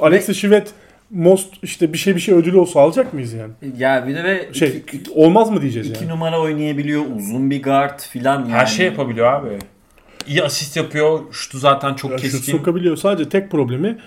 [0.00, 0.70] Alexis Şivet
[1.10, 3.52] Most işte bir şey bir şey ödülü olsa alacak mıyız yani?
[3.78, 6.12] Ya bir de ve Şey iki, iki- olmaz mı diyeceğiz iki yani?
[6.12, 7.02] numara oynayabiliyor.
[7.16, 8.52] Uzun bir guard filan yani.
[8.52, 9.48] Her şey yapabiliyor abi.
[10.26, 11.20] İyi asist yapıyor.
[11.32, 12.52] Şutu zaten çok Ya şut keskin.
[12.52, 12.96] sokabiliyor.
[12.96, 13.98] Sadece tek problemi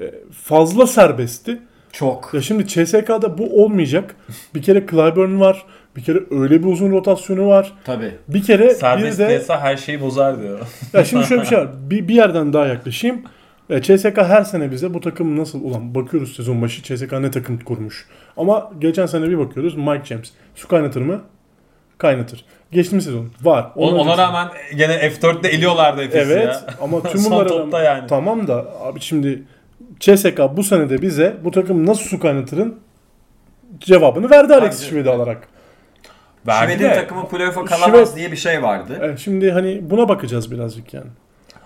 [0.00, 1.58] e, fazla serbestti.
[1.92, 2.30] Çok.
[2.34, 4.16] Ya şimdi CSK'da bu olmayacak.
[4.54, 5.64] Bir kere Clyburn var.
[6.00, 7.72] Bir kere öyle bir uzun rotasyonu var.
[7.84, 8.14] Tabii.
[8.28, 10.58] Bir kere Serbest bir de piyasa her şeyi bozar diyor.
[10.92, 11.68] ya şimdi şöyle bir şey var.
[11.90, 13.22] Bir, bir yerden daha yaklaşayım.
[13.70, 17.58] E, CSK her sene bize bu takım nasıl ulan bakıyoruz sezon başı CSK ne takım
[17.58, 18.06] kurmuş.
[18.36, 20.30] Ama geçen sene bir bakıyoruz Mike James.
[20.54, 21.20] Su kaynatır mı?
[21.98, 22.44] Kaynatır.
[22.72, 23.70] Geçtiğimiz sezon var.
[23.76, 26.66] Ona, ona rağmen gene F4'te eliyorlardı Efes'i Evet ya.
[26.82, 28.06] ama tüm bunlara yani.
[28.06, 29.42] tamam da abi şimdi
[30.00, 32.80] CSK bu sene de bize bu takım nasıl su kaynatırın
[33.80, 35.48] cevabını verdi Alex Şivedi alarak.
[36.46, 36.94] Verdi Şved'in de.
[36.94, 39.12] takımı playoff'a kalamaz Şved- diye bir şey vardı.
[39.14, 41.06] E, şimdi hani buna bakacağız birazcık yani.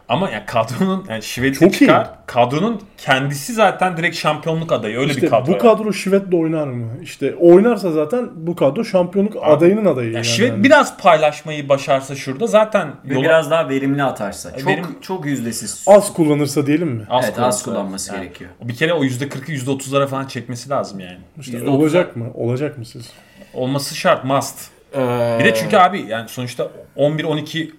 [0.09, 1.79] Ama ya kadronun yani Şved'i Çok iyi.
[1.79, 2.09] çıkar.
[2.27, 4.99] Kadronun kendisi zaten direkt şampiyonluk adayı.
[4.99, 5.53] Öyle İşte bir kadro.
[5.53, 6.89] bu kadro Şivet'le oynar mı?
[7.03, 10.07] İşte oynarsa zaten bu kadro şampiyonluk adayının adayı.
[10.07, 10.25] Yani yani.
[10.25, 14.57] Şved biraz paylaşmayı başarsa şurada zaten Ve yola biraz daha verimli atarsa.
[14.59, 15.85] Çok Verim- çok yüzdesiz.
[15.89, 17.03] az kullanırsa diyelim mi?
[17.11, 17.65] az evet az kullansa.
[17.65, 18.51] kullanması Yani gerekiyor.
[18.63, 21.19] Bir kere o %40'ı %30'lara falan çekmesi lazım yani.
[21.41, 22.25] İşte %30'a olacak mı?
[22.35, 23.11] Olacak mı siz?
[23.55, 24.59] Olması şart must.
[24.97, 27.71] Ee, Bir de çünkü abi yani sonuçta 11-12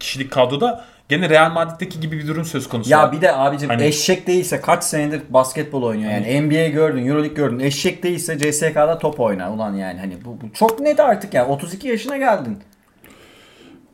[0.00, 2.90] kişilik kadroda gene Real Madrid'deki gibi bir durum söz konusu.
[2.90, 7.34] ya bir de abicim Hani- eşek değilse kaç senedir basketbol oynuyor yani NBA gördün, EuroLeague
[7.34, 7.58] gördün.
[7.58, 11.46] Eşek değilse CSK'da top oyna ulan yani hani bu, bu çok net artık ya.
[11.48, 12.58] 32 yaşına geldin.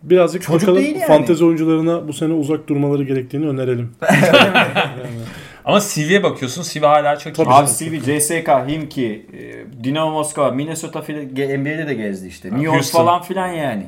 [0.03, 1.07] Birazcık Çocuk bakalım değil yani.
[1.07, 3.93] fantezi oyuncularına bu sene uzak durmaları gerektiğini önerelim.
[5.67, 7.47] Ama CV'ye bakıyorsun CV hala çok iyi.
[7.47, 12.49] Abi CV, CSK, Himki, e, Dinamo Moskova, Minnesota NBA'de de gezdi işte.
[12.49, 12.99] New York Houston.
[12.99, 13.87] falan filan yani.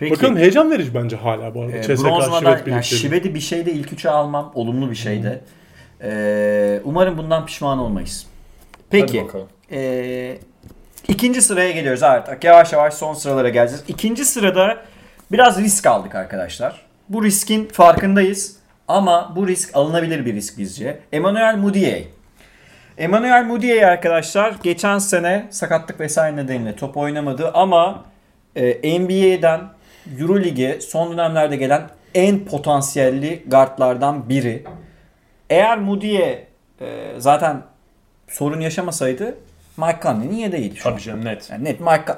[0.00, 0.12] Peki.
[0.14, 1.76] Bakalım heyecan verici bence hala bu arada.
[1.76, 2.06] E, CSK
[2.38, 2.84] Şivet yani.
[2.84, 5.40] Şived'i bir şeyde ilk üçe almam olumlu bir şeyde.
[6.02, 8.26] E, umarım bundan pişman olmayız.
[8.90, 9.26] Peki.
[9.72, 10.38] E,
[11.08, 12.44] ikinci sıraya geliyoruz artık.
[12.44, 13.84] Yavaş yavaş son sıralara geleceğiz.
[13.88, 14.82] İkinci sırada
[15.32, 16.82] biraz risk aldık arkadaşlar.
[17.08, 18.61] Bu riskin farkındayız.
[18.92, 20.98] Ama bu risk alınabilir bir risk bizce.
[21.12, 22.04] Emmanuel Mudiay.
[22.98, 28.04] Emmanuel Mudiay arkadaşlar geçen sene sakatlık vesaire nedeniyle top oynamadı ama
[28.56, 29.60] e, NBA'den
[30.20, 31.82] Euroleague'e son dönemlerde gelen
[32.14, 34.64] en potansiyelli guardlardan biri.
[35.50, 36.44] Eğer Mudiay
[36.80, 36.86] e,
[37.18, 37.62] zaten
[38.28, 39.34] sorun yaşamasaydı
[39.76, 40.92] Mike Conley'nin yedeğiydi şu an.
[40.92, 41.50] Tabii canım net.
[41.50, 42.12] Yani net Mike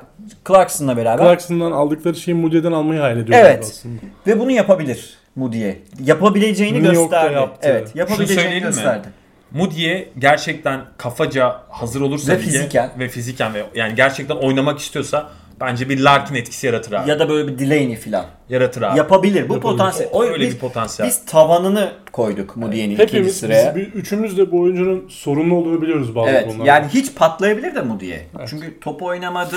[0.49, 3.65] Clarkson'la beraber Clarkson'dan aldıkları şeyi Moody'den almayı hayal ediyorlar Evet.
[3.65, 4.01] aslında.
[4.27, 5.77] ve bunu yapabilir Mudiay.
[6.05, 7.35] Yapabileceğini New York'ta gösterdi.
[7.41, 7.69] yaptı.
[7.71, 8.75] Evet, Şunu yapabileceğini söyleyelim mi?
[8.75, 9.09] gösterdi.
[9.51, 12.91] Moody'ye gerçekten kafaca hazır olursa Ve lige- fiziken.
[12.99, 15.31] ve fiziken ve yani gerçekten oynamak istiyorsa
[15.61, 17.11] bence bir Larkin etkisi yaratır abi.
[17.11, 18.25] Ya da böyle bir Delaney filan.
[18.49, 18.99] yaratır abi.
[18.99, 19.35] Yapabilir.
[19.49, 19.61] Bu Yapabilir.
[19.61, 20.11] potansiyel.
[20.13, 21.09] O, Öyle biz, bir potansiyel.
[21.11, 23.77] biz tavanını koyduk Mudiay'nin ikinci Hepimiz, sıraya.
[23.77, 26.47] biz, bir- üçümüz de bu oyuncunun sorunlu olduğunu biliyoruz bazı Evet.
[26.47, 26.69] konularda.
[26.69, 28.21] Yani hiç patlayabilir de Mudiay.
[28.51, 29.57] Çünkü top oynamadı.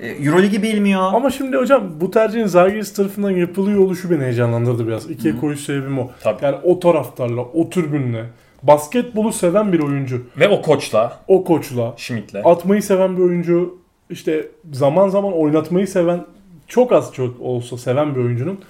[0.00, 1.00] E, Euroligi bilmiyor.
[1.14, 5.10] Ama şimdi hocam bu tercihin Zalgiris tarafından yapılıyor oluşu beni heyecanlandırdı biraz.
[5.10, 6.10] İkiye koyuş sebebim o.
[6.22, 6.44] Tabii.
[6.44, 8.24] Yani o taraftarla, o türbünle,
[8.62, 12.34] basketbolu seven bir oyuncu, Ve o koçla, o koçla, Schmidt'le.
[12.44, 13.78] atmayı seven bir oyuncu,
[14.10, 16.20] işte zaman zaman oynatmayı seven,
[16.66, 18.60] çok az çok olsa seven bir oyuncunun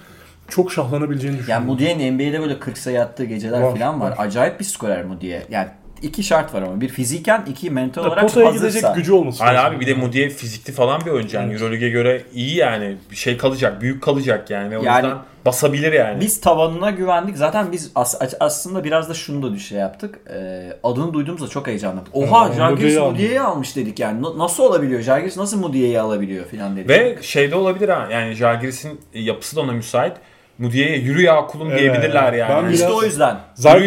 [0.49, 1.67] çok şahlanabileceğini Yani düşünüyorum.
[1.67, 4.11] Mudiay'ın NBA'de böyle 40 sayı attığı geceler Var, falan var.
[4.11, 4.15] var.
[4.17, 5.41] Acayip bir skorer Mudiay.
[5.49, 5.67] Yani
[6.01, 6.81] iki şart var ama.
[6.81, 8.67] Bir fiziken, iki mental olarak potaya hazırsa.
[8.69, 9.75] gidecek gücü olması Hayır lazım.
[9.75, 11.61] abi bir de Mudiye fizikli falan bir oyuncu yani Evet.
[11.61, 15.93] Euroleague'e göre iyi yani bir şey kalacak büyük kalacak yani ve o Yani yüzden basabilir
[15.93, 16.21] yani.
[16.21, 17.37] Biz tavanına güvendik.
[17.37, 20.19] Zaten biz as- aslında biraz da şunu da şey yaptık.
[20.33, 22.15] Ee, adını duyduğumuzda çok heyecanlandık.
[22.15, 22.97] Oha Jargis.
[22.97, 24.21] Mudiye'yi almış dedik yani.
[24.21, 25.01] Na- nasıl olabiliyor?
[25.01, 26.89] Jargis nasıl Mudiye'yi alabiliyor falan dedik.
[26.89, 30.13] Ve şeyde olabilir ha yani Jalgiris'in yapısı da ona müsait.
[30.59, 31.79] Mudiye'ye yürü ya kulum Evet.
[31.79, 32.65] diyebilirler yani.
[32.67, 33.37] Ben işte o yüzden.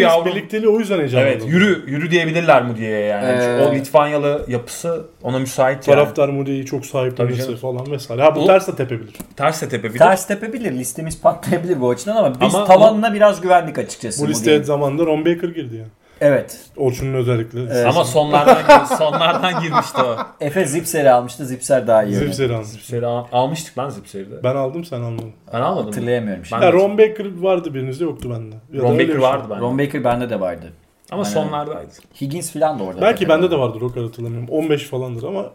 [0.01, 0.27] Yavrum.
[0.27, 1.33] birlikteliği o yüzden heyecanlandım.
[1.33, 3.43] Evet yürü yürü diyebilirler Mudiye'ye yani.
[3.43, 5.97] Ee, o Litvanyalı yapısı ona müsait yani.
[5.97, 8.23] Taraftar Mudi'yi çok Tabii sahiplenirse falan vesaire.
[8.23, 9.15] Ha bu Bu- ters de tepebilir.
[9.37, 9.99] Ters de tepebilir.
[9.99, 10.73] Ters tepebilir.
[10.73, 14.25] Listemiz patlayabilir bu açıdan ama biz Ama tavanına biraz güvendik açıkçası.
[14.25, 15.85] Bu listeye zamanında Ron Baker girdi ya.
[16.21, 16.59] Evet.
[16.77, 17.61] Orçun'un özellikle.
[17.63, 17.87] Evet.
[17.87, 20.17] Ama sonlardan sonlardan girmişti o.
[20.41, 21.47] Efe Zipser'i almıştı.
[21.47, 22.15] Zipser daha iyi.
[22.15, 22.69] Zipseri almış.
[22.69, 24.43] Zipser'i al- almıştık lan Zipser'i de.
[24.45, 25.33] Ben aldım sen almadın.
[25.53, 25.87] Ben almadım.
[25.87, 26.61] Hatırlayamıyorum şimdi.
[26.63, 28.55] Ben- Ya Ron Baker vardı birinizde yoktu bende.
[28.73, 29.23] Ya da Ron öyle Baker şey.
[29.23, 29.61] vardı bende.
[29.61, 30.73] Ron Baker bende de vardı.
[31.11, 31.35] Ama Aynen.
[31.35, 31.91] sonlardaydı.
[32.21, 33.01] Higgins falan da orada.
[33.01, 34.49] Belki bende de vardır o kadar hatırlamıyorum.
[34.49, 35.51] 15 falandır ama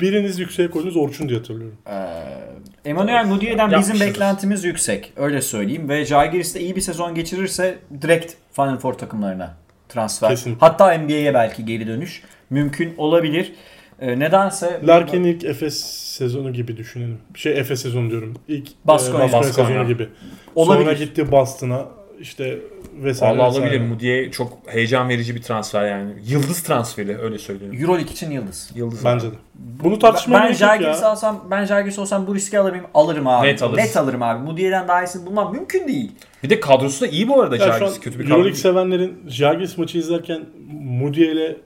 [0.00, 1.76] biriniz yükseğe koydunuz Orçun diye hatırlıyorum.
[1.86, 5.12] Ee, Emmanuel Mudiay'den bizim beklentimiz yüksek.
[5.16, 5.88] Öyle söyleyeyim.
[5.88, 9.54] Ve Žalgiris de iyi bir sezon geçirirse direkt Final Four takımlarına
[9.88, 10.28] transfer.
[10.28, 10.66] Kesinlikle.
[10.66, 13.52] Hatta NBA'ye belki geri dönüş mümkün olabilir.
[14.00, 17.18] Ee, nedense Larkin ilk Efes sezonu gibi düşünelim.
[17.34, 18.34] Şey Efes sezonu diyorum.
[18.48, 19.18] İlk Baskonya.
[19.18, 19.68] e, Baskonya Baskonya.
[19.68, 20.08] sezonu gibi.
[20.54, 20.84] Olabilir.
[20.84, 21.86] Sonra gitti Boston'a
[22.20, 22.58] işte
[23.02, 23.38] vesaire.
[23.38, 23.66] Vallahi vesaire.
[23.66, 23.88] olabilir.
[23.88, 26.12] Mudiye çok heyecan verici bir transfer yani.
[26.26, 27.74] Yıldız transferi öyle söyleyeyim.
[27.80, 28.70] Euroleague için yıldız.
[28.74, 29.04] Yıldız.
[29.04, 29.34] Bence de.
[29.54, 31.08] Bunu tartışmaya Ben gerek yok Žalgiris ya.
[31.08, 32.86] alsam, ben Žalgiris olsam bu riski alır mıyım?
[32.94, 33.46] Alırım abi.
[33.46, 34.00] Net alırsın.
[34.00, 34.44] alırım abi.
[34.44, 36.12] Mudiay'den daha iyisini bulmam mümkün değil.
[36.42, 38.00] Bir de kadrosu da iyi bu arada Ya şu an Jalgiris.
[38.00, 38.34] Kötü bir kadro.
[38.34, 40.42] Euroleague sevenlerin Jalgiris maçı izlerken
[40.82, 41.56] Moody ile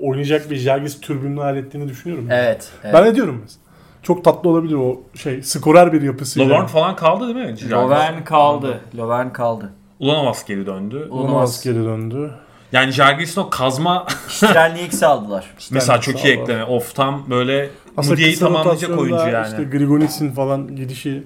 [0.00, 2.28] oynayacak bir Jalgiris türbününü hayal ettiğini düşünüyorum.
[2.30, 2.68] Evet.
[2.84, 2.94] evet.
[2.94, 3.64] Ben ne diyorum mesela?
[4.02, 6.48] Çok tatlı olabilir o şey skorer bir yapısıyla.
[6.48, 7.70] Lovern falan kaldı değil mi?
[7.70, 8.80] Lovern kaldı.
[8.96, 9.72] Lovern kaldı.
[10.00, 11.08] Ulanovas geri döndü.
[11.10, 12.30] Ulanovas geri döndü.
[12.72, 15.54] Yani Jalgiris'in o kazma Strelniks'i aldılar.
[15.70, 16.64] mesela çok iyi ekleme.
[16.64, 19.46] Of tam böyle Aslında Mudiye'yi kısa tamamlayacak oyuncu yani.
[19.46, 21.24] İşte Grigonis'in falan gidişi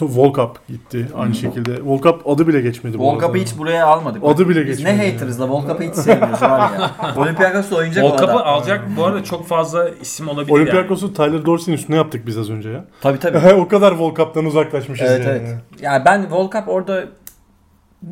[0.00, 1.82] Volkap gitti aynı şekilde.
[1.84, 2.98] Volkap adı bile geçmedi.
[2.98, 4.22] bu Volkap'ı hiç buraya almadık.
[4.24, 5.12] Adı bile Biz geçmedi ne yani.
[5.12, 6.90] haterız la Volkap'ı hiç sevmiyoruz var ya.
[7.16, 10.62] Olympiakos'ta oynayacak Volkap'ı alacak bu arada çok fazla isim olabilir yani.
[10.62, 12.84] Olympiakos'u Tyler Dorsey'nin üstüne yaptık biz az önce ya.
[13.00, 13.54] Tabii tabii.
[13.60, 15.38] o kadar Volkap'tan uzaklaşmışız evet yani.
[15.38, 15.56] evet.
[15.80, 17.04] Yani ben Volkap orada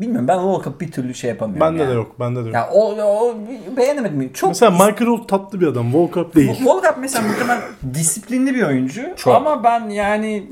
[0.01, 1.61] bilmiyorum ben Volkap bir türlü şey yapamıyorum.
[1.61, 1.91] Bende yani.
[1.91, 2.55] de yok, bende de yok.
[2.55, 3.35] Ya o, o
[3.77, 4.33] beğenemedim.
[4.33, 6.65] Çok Mesela Michael Roll tatlı bir adam, Volkap değil.
[6.65, 7.63] Volkap mesela muhtemelen
[7.95, 9.35] disiplinli bir oyuncu Çok.
[9.35, 10.51] ama ben yani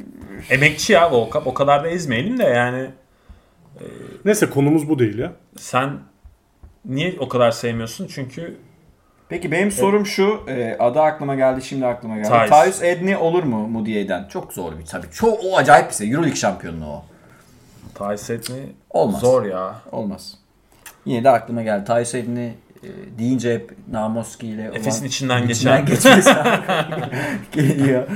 [0.51, 1.47] Emekçi ya Volkap.
[1.47, 2.91] O kadar da ezmeyelim de yani
[4.25, 5.33] Neyse konumuz bu değil ya.
[5.57, 5.91] sen
[6.85, 8.07] niye o kadar sevmiyorsun?
[8.07, 8.57] Çünkü
[9.29, 12.29] Peki benim sorum şu, e, adı aklıma geldi, şimdi aklıma geldi.
[12.29, 14.29] Thais Edney olur mu Mudiye'den?
[14.29, 15.07] Çok zor bir tabii.
[15.13, 16.11] Çok o acayip bir şey.
[16.11, 17.05] Euroleague şampiyonluğu o.
[18.51, 18.73] Mi?
[18.91, 19.21] Olmaz.
[19.21, 19.75] Zor ya.
[19.93, 20.35] Olmaz.
[21.05, 22.17] Yine de aklıma geldi.
[22.17, 22.55] Edney e,
[23.19, 26.23] deyince hep Namoski ile olan Efes'in içinden içinden geçen.
[27.53, 28.09] geliyor.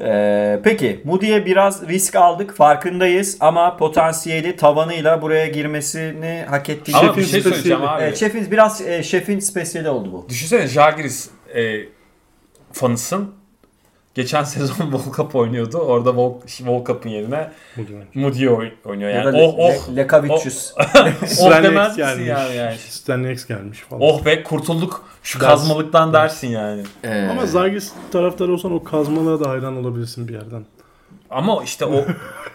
[0.00, 7.16] Ee, peki Moody'ye biraz risk aldık farkındayız ama potansiyeli tavanıyla buraya girmesini hak ettiğini Ama
[7.16, 8.02] bir şey söyleyeceğim abi.
[8.02, 10.26] Evet, şefin biraz e, şefin spesiyeli oldu bu.
[10.28, 11.80] Düşünsene Jalgiris e,
[12.72, 13.34] fanısın.
[14.14, 15.78] Geçen sezon Volkap oynuyordu.
[15.78, 17.50] Orada Vol Volkap'ın yerine.
[18.14, 19.38] Moody oy- oynuyor Ya yani.
[19.38, 19.70] da Oh oh.
[19.88, 20.74] Le- Lekavicius.
[20.78, 22.28] oh Stanley demez X misin gelmiş.
[22.28, 22.76] yani, yani?
[22.88, 24.02] Stanley X gelmiş falan.
[24.02, 26.82] Oh be kurtulduk şu Ders- kazmalıktan dersin yani.
[27.04, 30.64] Ee, Ama Zagis taraftarı olsan o kazmalara da hayran olabilirsin bir yerden.
[31.30, 31.94] Ama işte o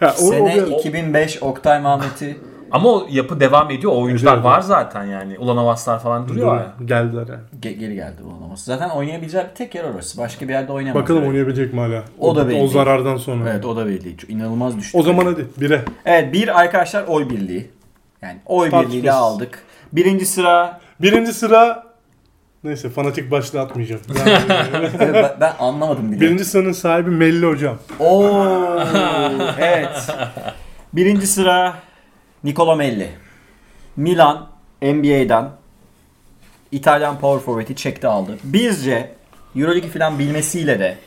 [0.02, 2.38] Ya, o, o Sene bir- 2005 Oktay Mahmet'i
[2.72, 3.92] ama o yapı devam ediyor.
[3.94, 4.44] O oyuncular Ediyor.
[4.52, 5.38] var zaten yani.
[5.40, 6.74] Ulanovaslar falan duruyor ya.
[6.86, 7.42] Geldiler yani.
[7.62, 8.66] ge- geri geldi bu olaması.
[8.66, 10.18] Zaten oynayabileceği bir tek yer orası.
[10.18, 11.02] Başka bir yerde oynayamaz.
[11.04, 11.30] Bakalım Evet.
[11.30, 12.04] oynayabilecek mi hala?
[12.20, 13.50] O da belli O zarardan sonra.
[13.50, 14.18] Evet o da belli.
[14.18, 14.98] Çok inanılmaz düştü.
[14.98, 15.82] O zaman hadi bire.
[16.06, 17.70] Evet bir arkadaşlar oy birliği.
[18.22, 18.88] Yani oy Tartışmasız.
[18.90, 19.60] birliğiyle aldık.
[19.94, 21.84] Birinci sıra Birinci sıra
[22.64, 24.02] neyse fanatik başlığı atmayacağım.
[24.28, 26.22] Yani- ben, ben anlamadım bile.
[26.22, 27.78] Birinci sıranın sahibi Melli hocam.
[28.00, 28.80] Oo
[29.60, 30.08] evet.
[30.94, 31.74] Birinci sıra
[32.44, 33.10] Nicola Melli.
[33.98, 34.48] Milan
[34.82, 35.50] NBA'den
[36.72, 38.38] İtalyan power forward'i çekti aldı.
[38.44, 39.12] Bizce
[39.56, 40.98] Euroleague'i falan bilmesiyle de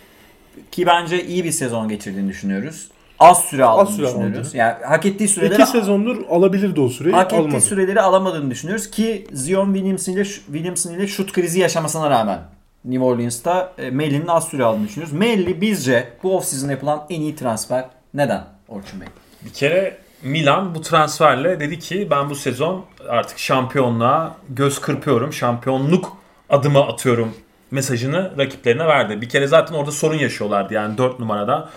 [0.70, 2.88] ki bence iyi bir sezon geçirdiğini düşünüyoruz.
[3.18, 4.48] Az süre aldığını Az süre düşünüyoruz.
[4.48, 4.56] aldı.
[4.56, 7.14] Yani hak ettiği süreleri İki sezondur alabilirdi o süreyi.
[7.14, 7.60] hak ettiği almadı.
[7.60, 12.38] süreleri alamadığını düşünüyoruz ki Zion Williamson ile Williamson ile şut krizi yaşamasına rağmen
[12.84, 15.12] New Orleans'ta e, Melli'nin az süre aldığını düşünüyoruz.
[15.18, 17.84] Melli bizce bu offseason yapılan en iyi transfer.
[18.14, 19.08] Neden Orçun Bey?
[19.44, 25.32] Bir kere Milan bu transferle dedi ki ben bu sezon artık şampiyonluğa göz kırpıyorum.
[25.32, 26.16] Şampiyonluk
[26.48, 27.34] adımı atıyorum
[27.70, 29.20] mesajını rakiplerine verdi.
[29.20, 31.70] Bir kere zaten orada sorun yaşıyorlardı yani 4 numarada.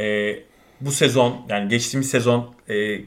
[0.00, 0.38] Ee,
[0.80, 3.00] bu sezon yani geçtiğimiz sezon e,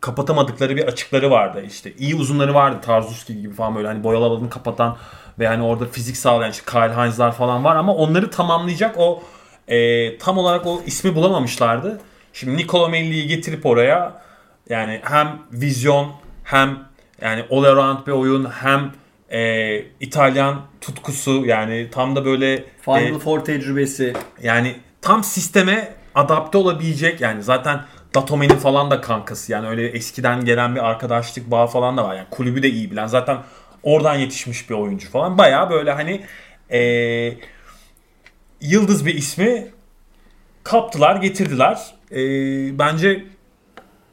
[0.00, 1.62] kapatamadıkları bir açıkları vardı.
[1.66, 2.78] İşte iyi uzunları vardı.
[2.82, 4.96] Tarzuski gibi falan böyle hani boyalı alanını kapatan
[5.38, 9.22] ve hani orada fizik sağlayan işte Kyle Heinz'lar falan var ama onları tamamlayacak o
[9.68, 12.00] e, tam olarak o ismi bulamamışlardı.
[12.36, 14.22] Şimdi Nicola Melli'yi getirip oraya
[14.68, 16.12] yani hem vizyon
[16.44, 16.78] hem
[17.20, 18.92] yani all around bir oyun hem
[19.30, 24.12] e, İtalyan tutkusu yani tam da böyle Final e, Four tecrübesi.
[24.42, 27.80] yani tam sisteme adapte olabilecek yani zaten
[28.14, 32.26] Datome'nin falan da kankası yani öyle eskiden gelen bir arkadaşlık bağı falan da var yani
[32.30, 33.38] kulübü de iyi bilen zaten
[33.82, 36.24] oradan yetişmiş bir oyuncu falan baya böyle hani
[36.70, 37.38] eee,
[38.60, 39.66] yıldız bir ismi
[40.64, 43.24] kaptılar getirdiler Eee, bence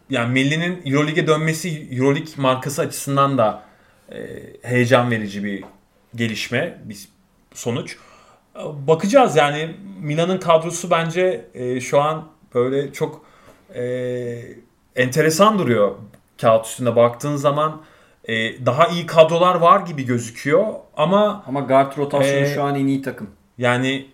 [0.10, 3.64] yani Melli'nin Euroleague'e dönmesi Euroleague markası açısından da
[4.12, 5.64] eee, heyecan verici bir
[6.16, 6.98] gelişme bir
[7.54, 7.98] sonuç.
[8.88, 13.26] Bakacağız yani Milan'ın kadrosu bence e, şu an böyle çok
[13.76, 13.84] e,
[14.96, 15.96] enteresan duruyor
[16.42, 17.82] kağıt üstünde baktığın zaman
[18.26, 18.34] e,
[18.66, 20.66] daha iyi kadrolar var gibi gözüküyor
[20.98, 23.30] ama Ama guard rotasyonu Ee, şu an en iyi takım.
[23.58, 24.06] yani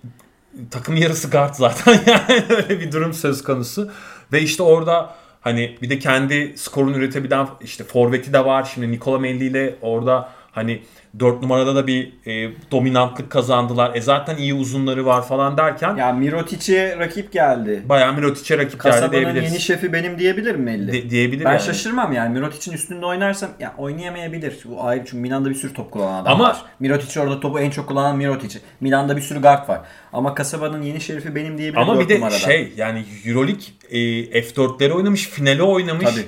[0.72, 3.92] takım yarısı guard zaten yani öyle bir durum söz konusu.
[4.34, 8.72] Ve işte orada hani bir de kendi skorunu üretebilen işte forveti de var.
[8.74, 10.82] Şimdi Nikola Melli ile orada hani
[11.20, 13.96] 4 numarada da bir e, dominantlık kazandılar.
[13.96, 17.82] E zaten iyi uzunları var falan derken Ya Mirotic'e rakip geldi.
[17.90, 19.52] bayağı Mirotic'e rakip geldi Kasabanın diyebiliriz.
[19.52, 20.94] yeni şefi benim diyebilir mi Melli?
[20.94, 21.62] De- diyebilir ben yani.
[21.62, 24.58] şaşırmam yani Mirotic'in üstünde oynarsam ya oynayamayabilir.
[24.66, 26.58] Bu ayrı çünkü Milan'da bir sürü top kullanan adam Ama- var.
[26.80, 28.60] Mirotic orada topu en çok kullanan Mirotic.
[28.82, 29.82] Milan'da bir sürü guard var.
[30.14, 32.38] Ama kasabanın yeni şerifi benim diyebilir Ama bir de numarada.
[32.38, 34.00] şey yani Euroleague e,
[34.42, 36.06] F4'leri oynamış, finali oynamış.
[36.06, 36.26] Tabii.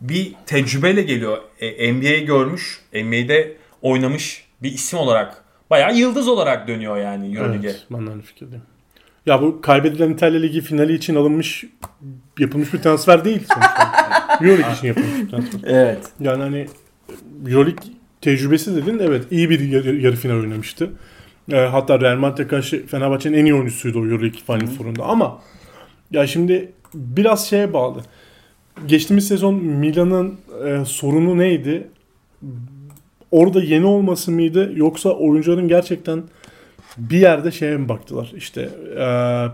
[0.00, 1.38] Bir tecrübeyle geliyor.
[1.60, 5.44] E, NBA görmüş, NBA'de oynamış bir isim olarak.
[5.70, 7.70] Bayağı yıldız olarak dönüyor yani Euroleague'e.
[7.70, 8.62] Evet, ben de aynı fikirdeyim.
[9.26, 11.64] Ya bu kaybedilen İtalya Ligi finali için alınmış
[12.38, 13.90] yapılmış bir transfer değil sonuçta.
[14.40, 15.60] Euroleague için yapılmış bir transfer.
[15.66, 15.98] Evet.
[16.20, 16.66] Yani hani
[17.48, 17.84] Euroleague
[18.20, 20.90] tecrübesi dedin evet iyi bir yarı, yarı final oynamıştı.
[21.52, 25.40] E, hatta Real Madrid'e karşı Fenerbahçe'nin en iyi oyuncusuydu o Euroleague Final Four'unda ama
[26.10, 28.00] ya şimdi biraz şeye bağlı.
[28.86, 31.88] Geçtiğimiz sezon Milan'ın e, sorunu neydi?
[33.30, 36.22] Orada yeni olması mıydı yoksa oyuncuların gerçekten
[36.96, 38.32] bir yerde şeye mi baktılar?
[38.36, 38.60] İşte
[38.98, 39.06] e,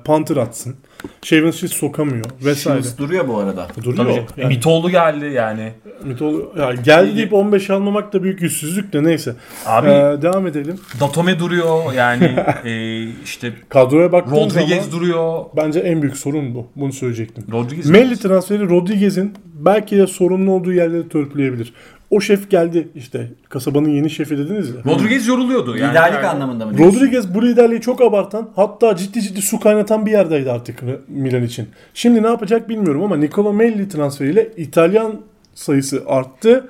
[0.05, 0.77] Panther atsın.
[1.23, 2.83] Shaven Shields sokamıyor vesaire.
[2.83, 3.69] Shields duruyor bu arada.
[3.85, 3.97] Duruyor.
[3.97, 4.41] Tabii.
[4.43, 4.55] Yani.
[4.55, 5.73] Mitoğlu geldi yani.
[6.05, 9.35] Mitol ya geldi deyip 15 almamak da büyük yüzsüzlük de neyse.
[9.67, 10.77] Abi Ee, devam edelim.
[11.01, 12.25] Datome duruyor yani
[12.65, 15.45] e, işte Kadroya baktığın Rodriguez zaman duruyor.
[15.57, 16.67] bence en büyük sorun bu.
[16.77, 17.45] Bunu söyleyecektim.
[17.53, 21.73] Rodriguez Melli transferi Rodriguez'in belki de sorunlu olduğu yerleri törpüleyebilir.
[22.15, 24.75] O şef geldi işte kasabanın yeni şefi dediniz ya.
[24.87, 25.77] Rodriguez yoruluyordu.
[25.77, 26.97] Yani Liderlik yani- anlamında mı diyorsun?
[26.97, 31.69] Rodriguez bu liderliği çok abartan hatta ciddi ciddi su kaynatan bir yerdeydi artık Milan için.
[31.95, 35.21] Şimdi ne yapacak bilmiyorum ama Nicola Melli transferiyle İtalyan
[35.55, 36.69] sayısı arttı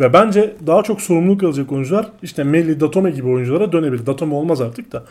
[0.00, 4.06] ve bence daha çok sorumluluk alacak oyuncular işte Melli, Datome gibi oyunculara dönebilir.
[4.06, 5.04] Datome olmaz artık da.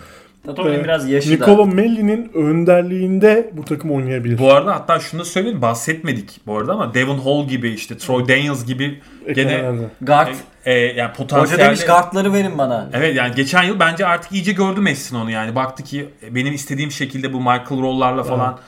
[0.45, 1.65] Tatome'nin Ee, biraz yaşı Nicola da.
[1.65, 4.37] Melli'nin önderliğinde bu takım oynayabilir.
[4.37, 8.27] Bu arada hatta şunu da söyleyeyim bahsetmedik bu arada ama Devon Hall gibi işte Troy
[8.27, 8.99] Daniels gibi
[9.35, 9.87] gene Eklenenler.
[10.01, 10.27] Guard.
[10.65, 12.89] e, yani Hoca potansiyelli demiş guardları verin bana.
[12.93, 15.55] Evet yani geçen yıl bence artık iyice gördü Messi'nin onu yani.
[15.55, 18.59] Baktı ki benim istediğim şekilde bu Michael Roll'larla falan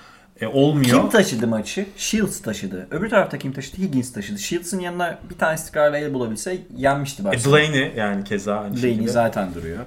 [0.41, 1.01] e, olmuyor.
[1.01, 1.85] Kim taşıdı maçı?
[1.97, 2.87] Shields taşıdı.
[2.91, 3.77] Öbür tarafta kim taşıdı?
[3.81, 4.39] Higgins taşıdı.
[4.39, 7.57] Shields'ın yanına bir tane istikrarla el bulabilse yenmişti E, Barcelona.
[7.59, 9.11] Delaney yani keza aynı Delaney şekilde.
[9.11, 9.79] zaten duruyor.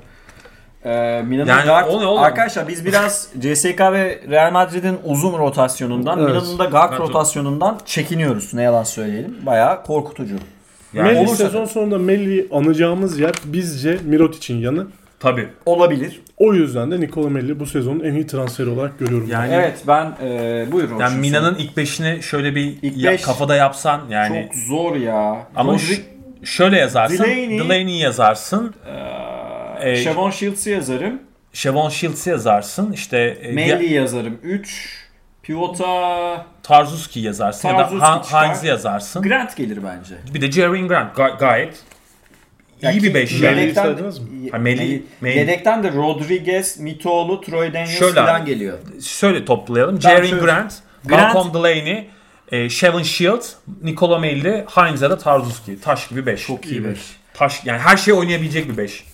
[0.85, 2.23] Ee, Milan'ın Yani guard, o ne oğlum?
[2.23, 6.29] arkadaşlar biz biraz CSK ve Real Madrid'in uzun rotasyonundan, Evet.
[6.29, 8.55] Milan'ın da guard Ben- rotasyonundan çekiniyoruz.
[8.55, 9.37] Ne yalan söyleyelim.
[9.47, 10.35] Bayağı korkutucu.
[10.93, 14.87] Yani Melli olursa- sezon sonunda Melli'yi anacağımız yer bizce Mirotic'in yanı.
[15.21, 15.49] tabii.
[15.67, 16.21] Olabilir.
[16.37, 19.29] O yüzden de Nicola Melli bu sezonun en iyi transferi olarak görüyorum.
[19.31, 20.93] Yani Evet ben e, buyurun.
[20.99, 24.97] yani Orçun, Mina'nın ilk beşini şöyle bir İlk ya- beş- kafada yapsan yani çok zor
[24.97, 25.47] ya.
[25.57, 26.01] ama Rodri-
[26.45, 27.25] şöyle yazarsın.
[27.25, 28.75] Delaney- Delaney yazarsın.
[28.87, 28.91] Ee,
[29.83, 31.23] Ee, Shavon Shields'ı yazarım.
[31.53, 32.93] Shavon Shields'i yazarsın.
[32.93, 34.39] İşte e, Melli yazarım.
[34.43, 35.09] 3.
[35.43, 39.23] Pivota Tarzuski yazarsın ya da Tarzuski Han- yazarsın.
[39.23, 40.15] Grant gelir bence.
[40.35, 41.83] Bir de Jerry Grant Ga- gayet
[42.83, 43.61] Ya iyi ki bir beş yani.
[43.61, 43.85] Yedekten?
[43.85, 48.79] Ha, de Rodriguez, Mitoğlu, Troy Daniels Şöyle falan geliyor.
[49.03, 50.01] Şöyle toplayalım.
[50.01, 50.75] Jerry Grant,
[51.07, 52.11] Grant- Malcolm Delaney,
[52.53, 53.53] e, Shavon Shields,
[53.83, 55.81] Nikola Melli, Heinz ya da Tarzuski.
[55.81, 56.47] Taş gibi 5.
[56.47, 56.99] Çok iyi beş.
[57.35, 59.05] Taş yani her şey oynayabilecek bir 5.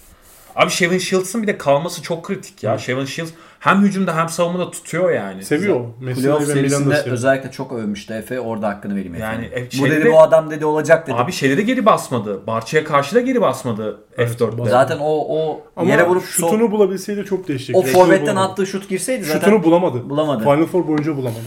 [0.56, 2.78] Abi Shavon Shields'ın bir de kalması çok kritik ya.
[2.78, 5.44] Shavon Shields hem hücumda hem savunmada tutuyor yani.
[5.44, 5.80] Seviyor.
[6.14, 8.40] Playoff serisinde özellikle çok övmüştü Efe.
[8.40, 9.68] Orada hakkını vereyim Yani, efendim.
[9.78, 11.16] e, bu dedi de- bu adam dedi olacak dedi.
[11.16, 12.46] Abi şeyde de geri basmadı.
[12.46, 14.70] Barça'ya karşı da geri basmadı F4'te.
[14.70, 17.76] Zaten o o Ama yere vurup şutunu sol- bulabilseydi çok değişecek.
[17.76, 19.40] o forvetten attığı şut girseydi zaten.
[19.40, 20.10] Şutunu bulamadı.
[20.10, 20.44] Bulamadı.
[20.44, 21.38] Final Four boyunca bulamadı.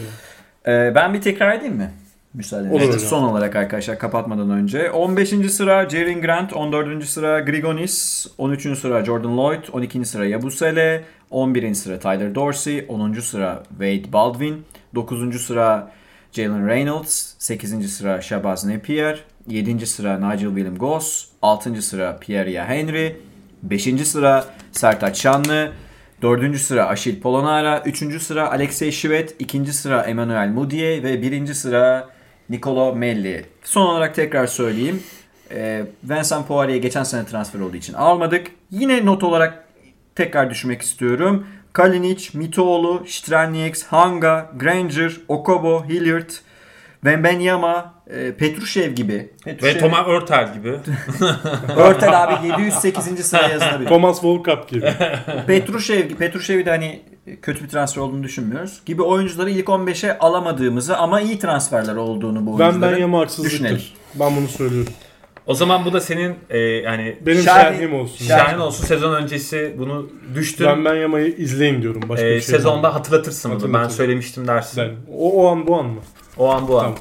[0.67, 0.77] yani.
[0.89, 1.91] Ee, ben bir tekrar edeyim mi?
[2.33, 2.99] Müsaade Olur hocam.
[2.99, 4.91] Son olarak arkadaşlar kapatmadan önce.
[4.91, 5.29] 15.
[5.51, 7.05] sıra Jaren Grant, 14.
[7.05, 8.79] sıra Grigonis, 13.
[8.79, 10.05] sıra Jordan Lloyd, 12.
[10.05, 11.73] sıra Yabusele, 11.
[11.73, 13.13] sıra Tyler Dorsey, 10.
[13.13, 15.41] sıra Wade Baldwin, 9.
[15.41, 15.91] sıra
[16.31, 17.89] Jalen Reynolds, 8.
[17.89, 19.87] sıra Shabazz Napier, 7.
[19.87, 21.81] sıra Nigel William Goss, 6.
[21.81, 23.15] sıra Pierre Henry,
[23.63, 24.07] 5.
[24.07, 25.71] sıra Sertaç Şanlı,
[26.21, 26.57] 4.
[26.59, 28.21] sıra Aşil Polonara, 3.
[28.21, 29.73] sıra Alexey Şivet, 2.
[29.73, 31.53] sıra Emmanuel Mudiay ve 1.
[31.53, 32.16] sıra
[32.49, 33.45] Nicolo Melli.
[33.63, 35.03] Son olarak tekrar söyleyeyim.
[35.51, 38.47] Ee, Vincent Poirier'e geçen sene transfer olduğu için almadık.
[38.71, 39.63] Yine not olarak
[40.15, 41.47] tekrar düşmek istiyorum.
[41.73, 46.29] Kalinic, Mitoğlu, Stranieks, Hanga, Granger, Okobo, Hilliard,
[47.01, 49.13] Wembenyama, e, Petrushev gibi.
[49.13, 50.69] Ve Petrushev, Thomas Örtel gibi.
[51.77, 53.25] Örtel abi 708.
[53.25, 53.89] sıraya yazılabilir.
[53.89, 54.93] Thomas Volkap gibi.
[55.47, 57.01] Petrushev, Petrushev'i de hani
[57.41, 58.81] kötü bir transfer olduğunu düşünmüyoruz.
[58.85, 63.51] Gibi oyuncuları ilk 15'e alamadığımızı ama iyi transferler olduğunu bu ben oyuncuların ben yama haksızlıktır.
[63.51, 63.81] düşünelim.
[64.15, 64.93] Ben bunu söylüyorum.
[65.47, 68.25] O zaman bu da senin e, yani Benim Şerhi- şerhim olsun.
[68.25, 70.67] Şerhin olsun sezon öncesi bunu düştün.
[70.67, 72.01] Ben ben yamayı izleyin diyorum.
[72.09, 73.59] Başka e, bir şey sezonda hatırlatırsın bunu.
[73.59, 73.97] Ben Hatırlatırım.
[73.97, 74.83] söylemiştim dersin.
[74.83, 75.99] Ben- o, o an bu an mı?
[76.37, 76.91] O an bu an.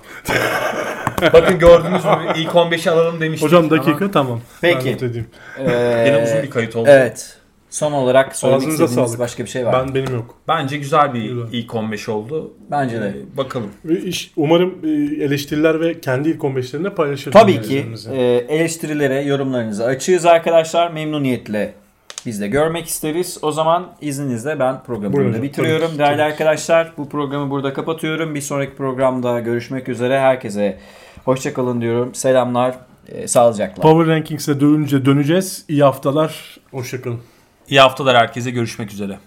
[1.32, 3.46] Bakın gördünüz mü ilk 15'i alalım demiştik.
[3.48, 4.40] Hocam ama dakika tamam.
[4.60, 4.84] Peki.
[4.86, 5.26] Ben not edeyim.
[5.58, 6.88] Yine Ee, uzun bir kayıt oldu.
[6.92, 7.36] Evet.
[7.70, 9.20] Son olarak söylemek Ağzınıza istediğiniz sağlık.
[9.20, 9.86] başka bir şey var mı?
[9.88, 10.34] Ben benim yok.
[10.48, 11.42] Bence güzel bir Güzel.
[11.52, 12.54] ilk 15 oldu.
[12.70, 13.06] Bence de.
[13.08, 13.70] E, bakalım.
[13.84, 14.88] Ve iş, umarım e,
[15.24, 17.32] eleştiriler ve kendi ilk 15'lerini paylaşırız.
[17.32, 20.90] Tabii ki e, eleştirilere, yorumlarınızı açığız arkadaşlar.
[20.90, 21.72] Memnuniyetle
[22.26, 23.38] biz de görmek isteriz.
[23.42, 25.86] O zaman izninizle ben programı Buyurun burada hocam, bitiriyorum.
[25.86, 26.32] tabii ki, Değerli tabii ki.
[26.32, 28.34] arkadaşlar bu programı burada kapatıyorum.
[28.34, 30.20] Bir sonraki programda görüşmek üzere.
[30.20, 30.78] Herkese
[31.24, 32.14] hoşçakalın diyorum.
[32.14, 32.74] Selamlar.
[33.08, 33.82] E, sağlıcakla.
[33.82, 35.64] Power Rankings'e dönünce döneceğiz.
[35.68, 36.56] İyi haftalar.
[36.70, 37.20] Hoşçakalın.
[37.68, 38.50] İyi haftalar herkese.
[38.50, 39.18] Görüşmek üzere.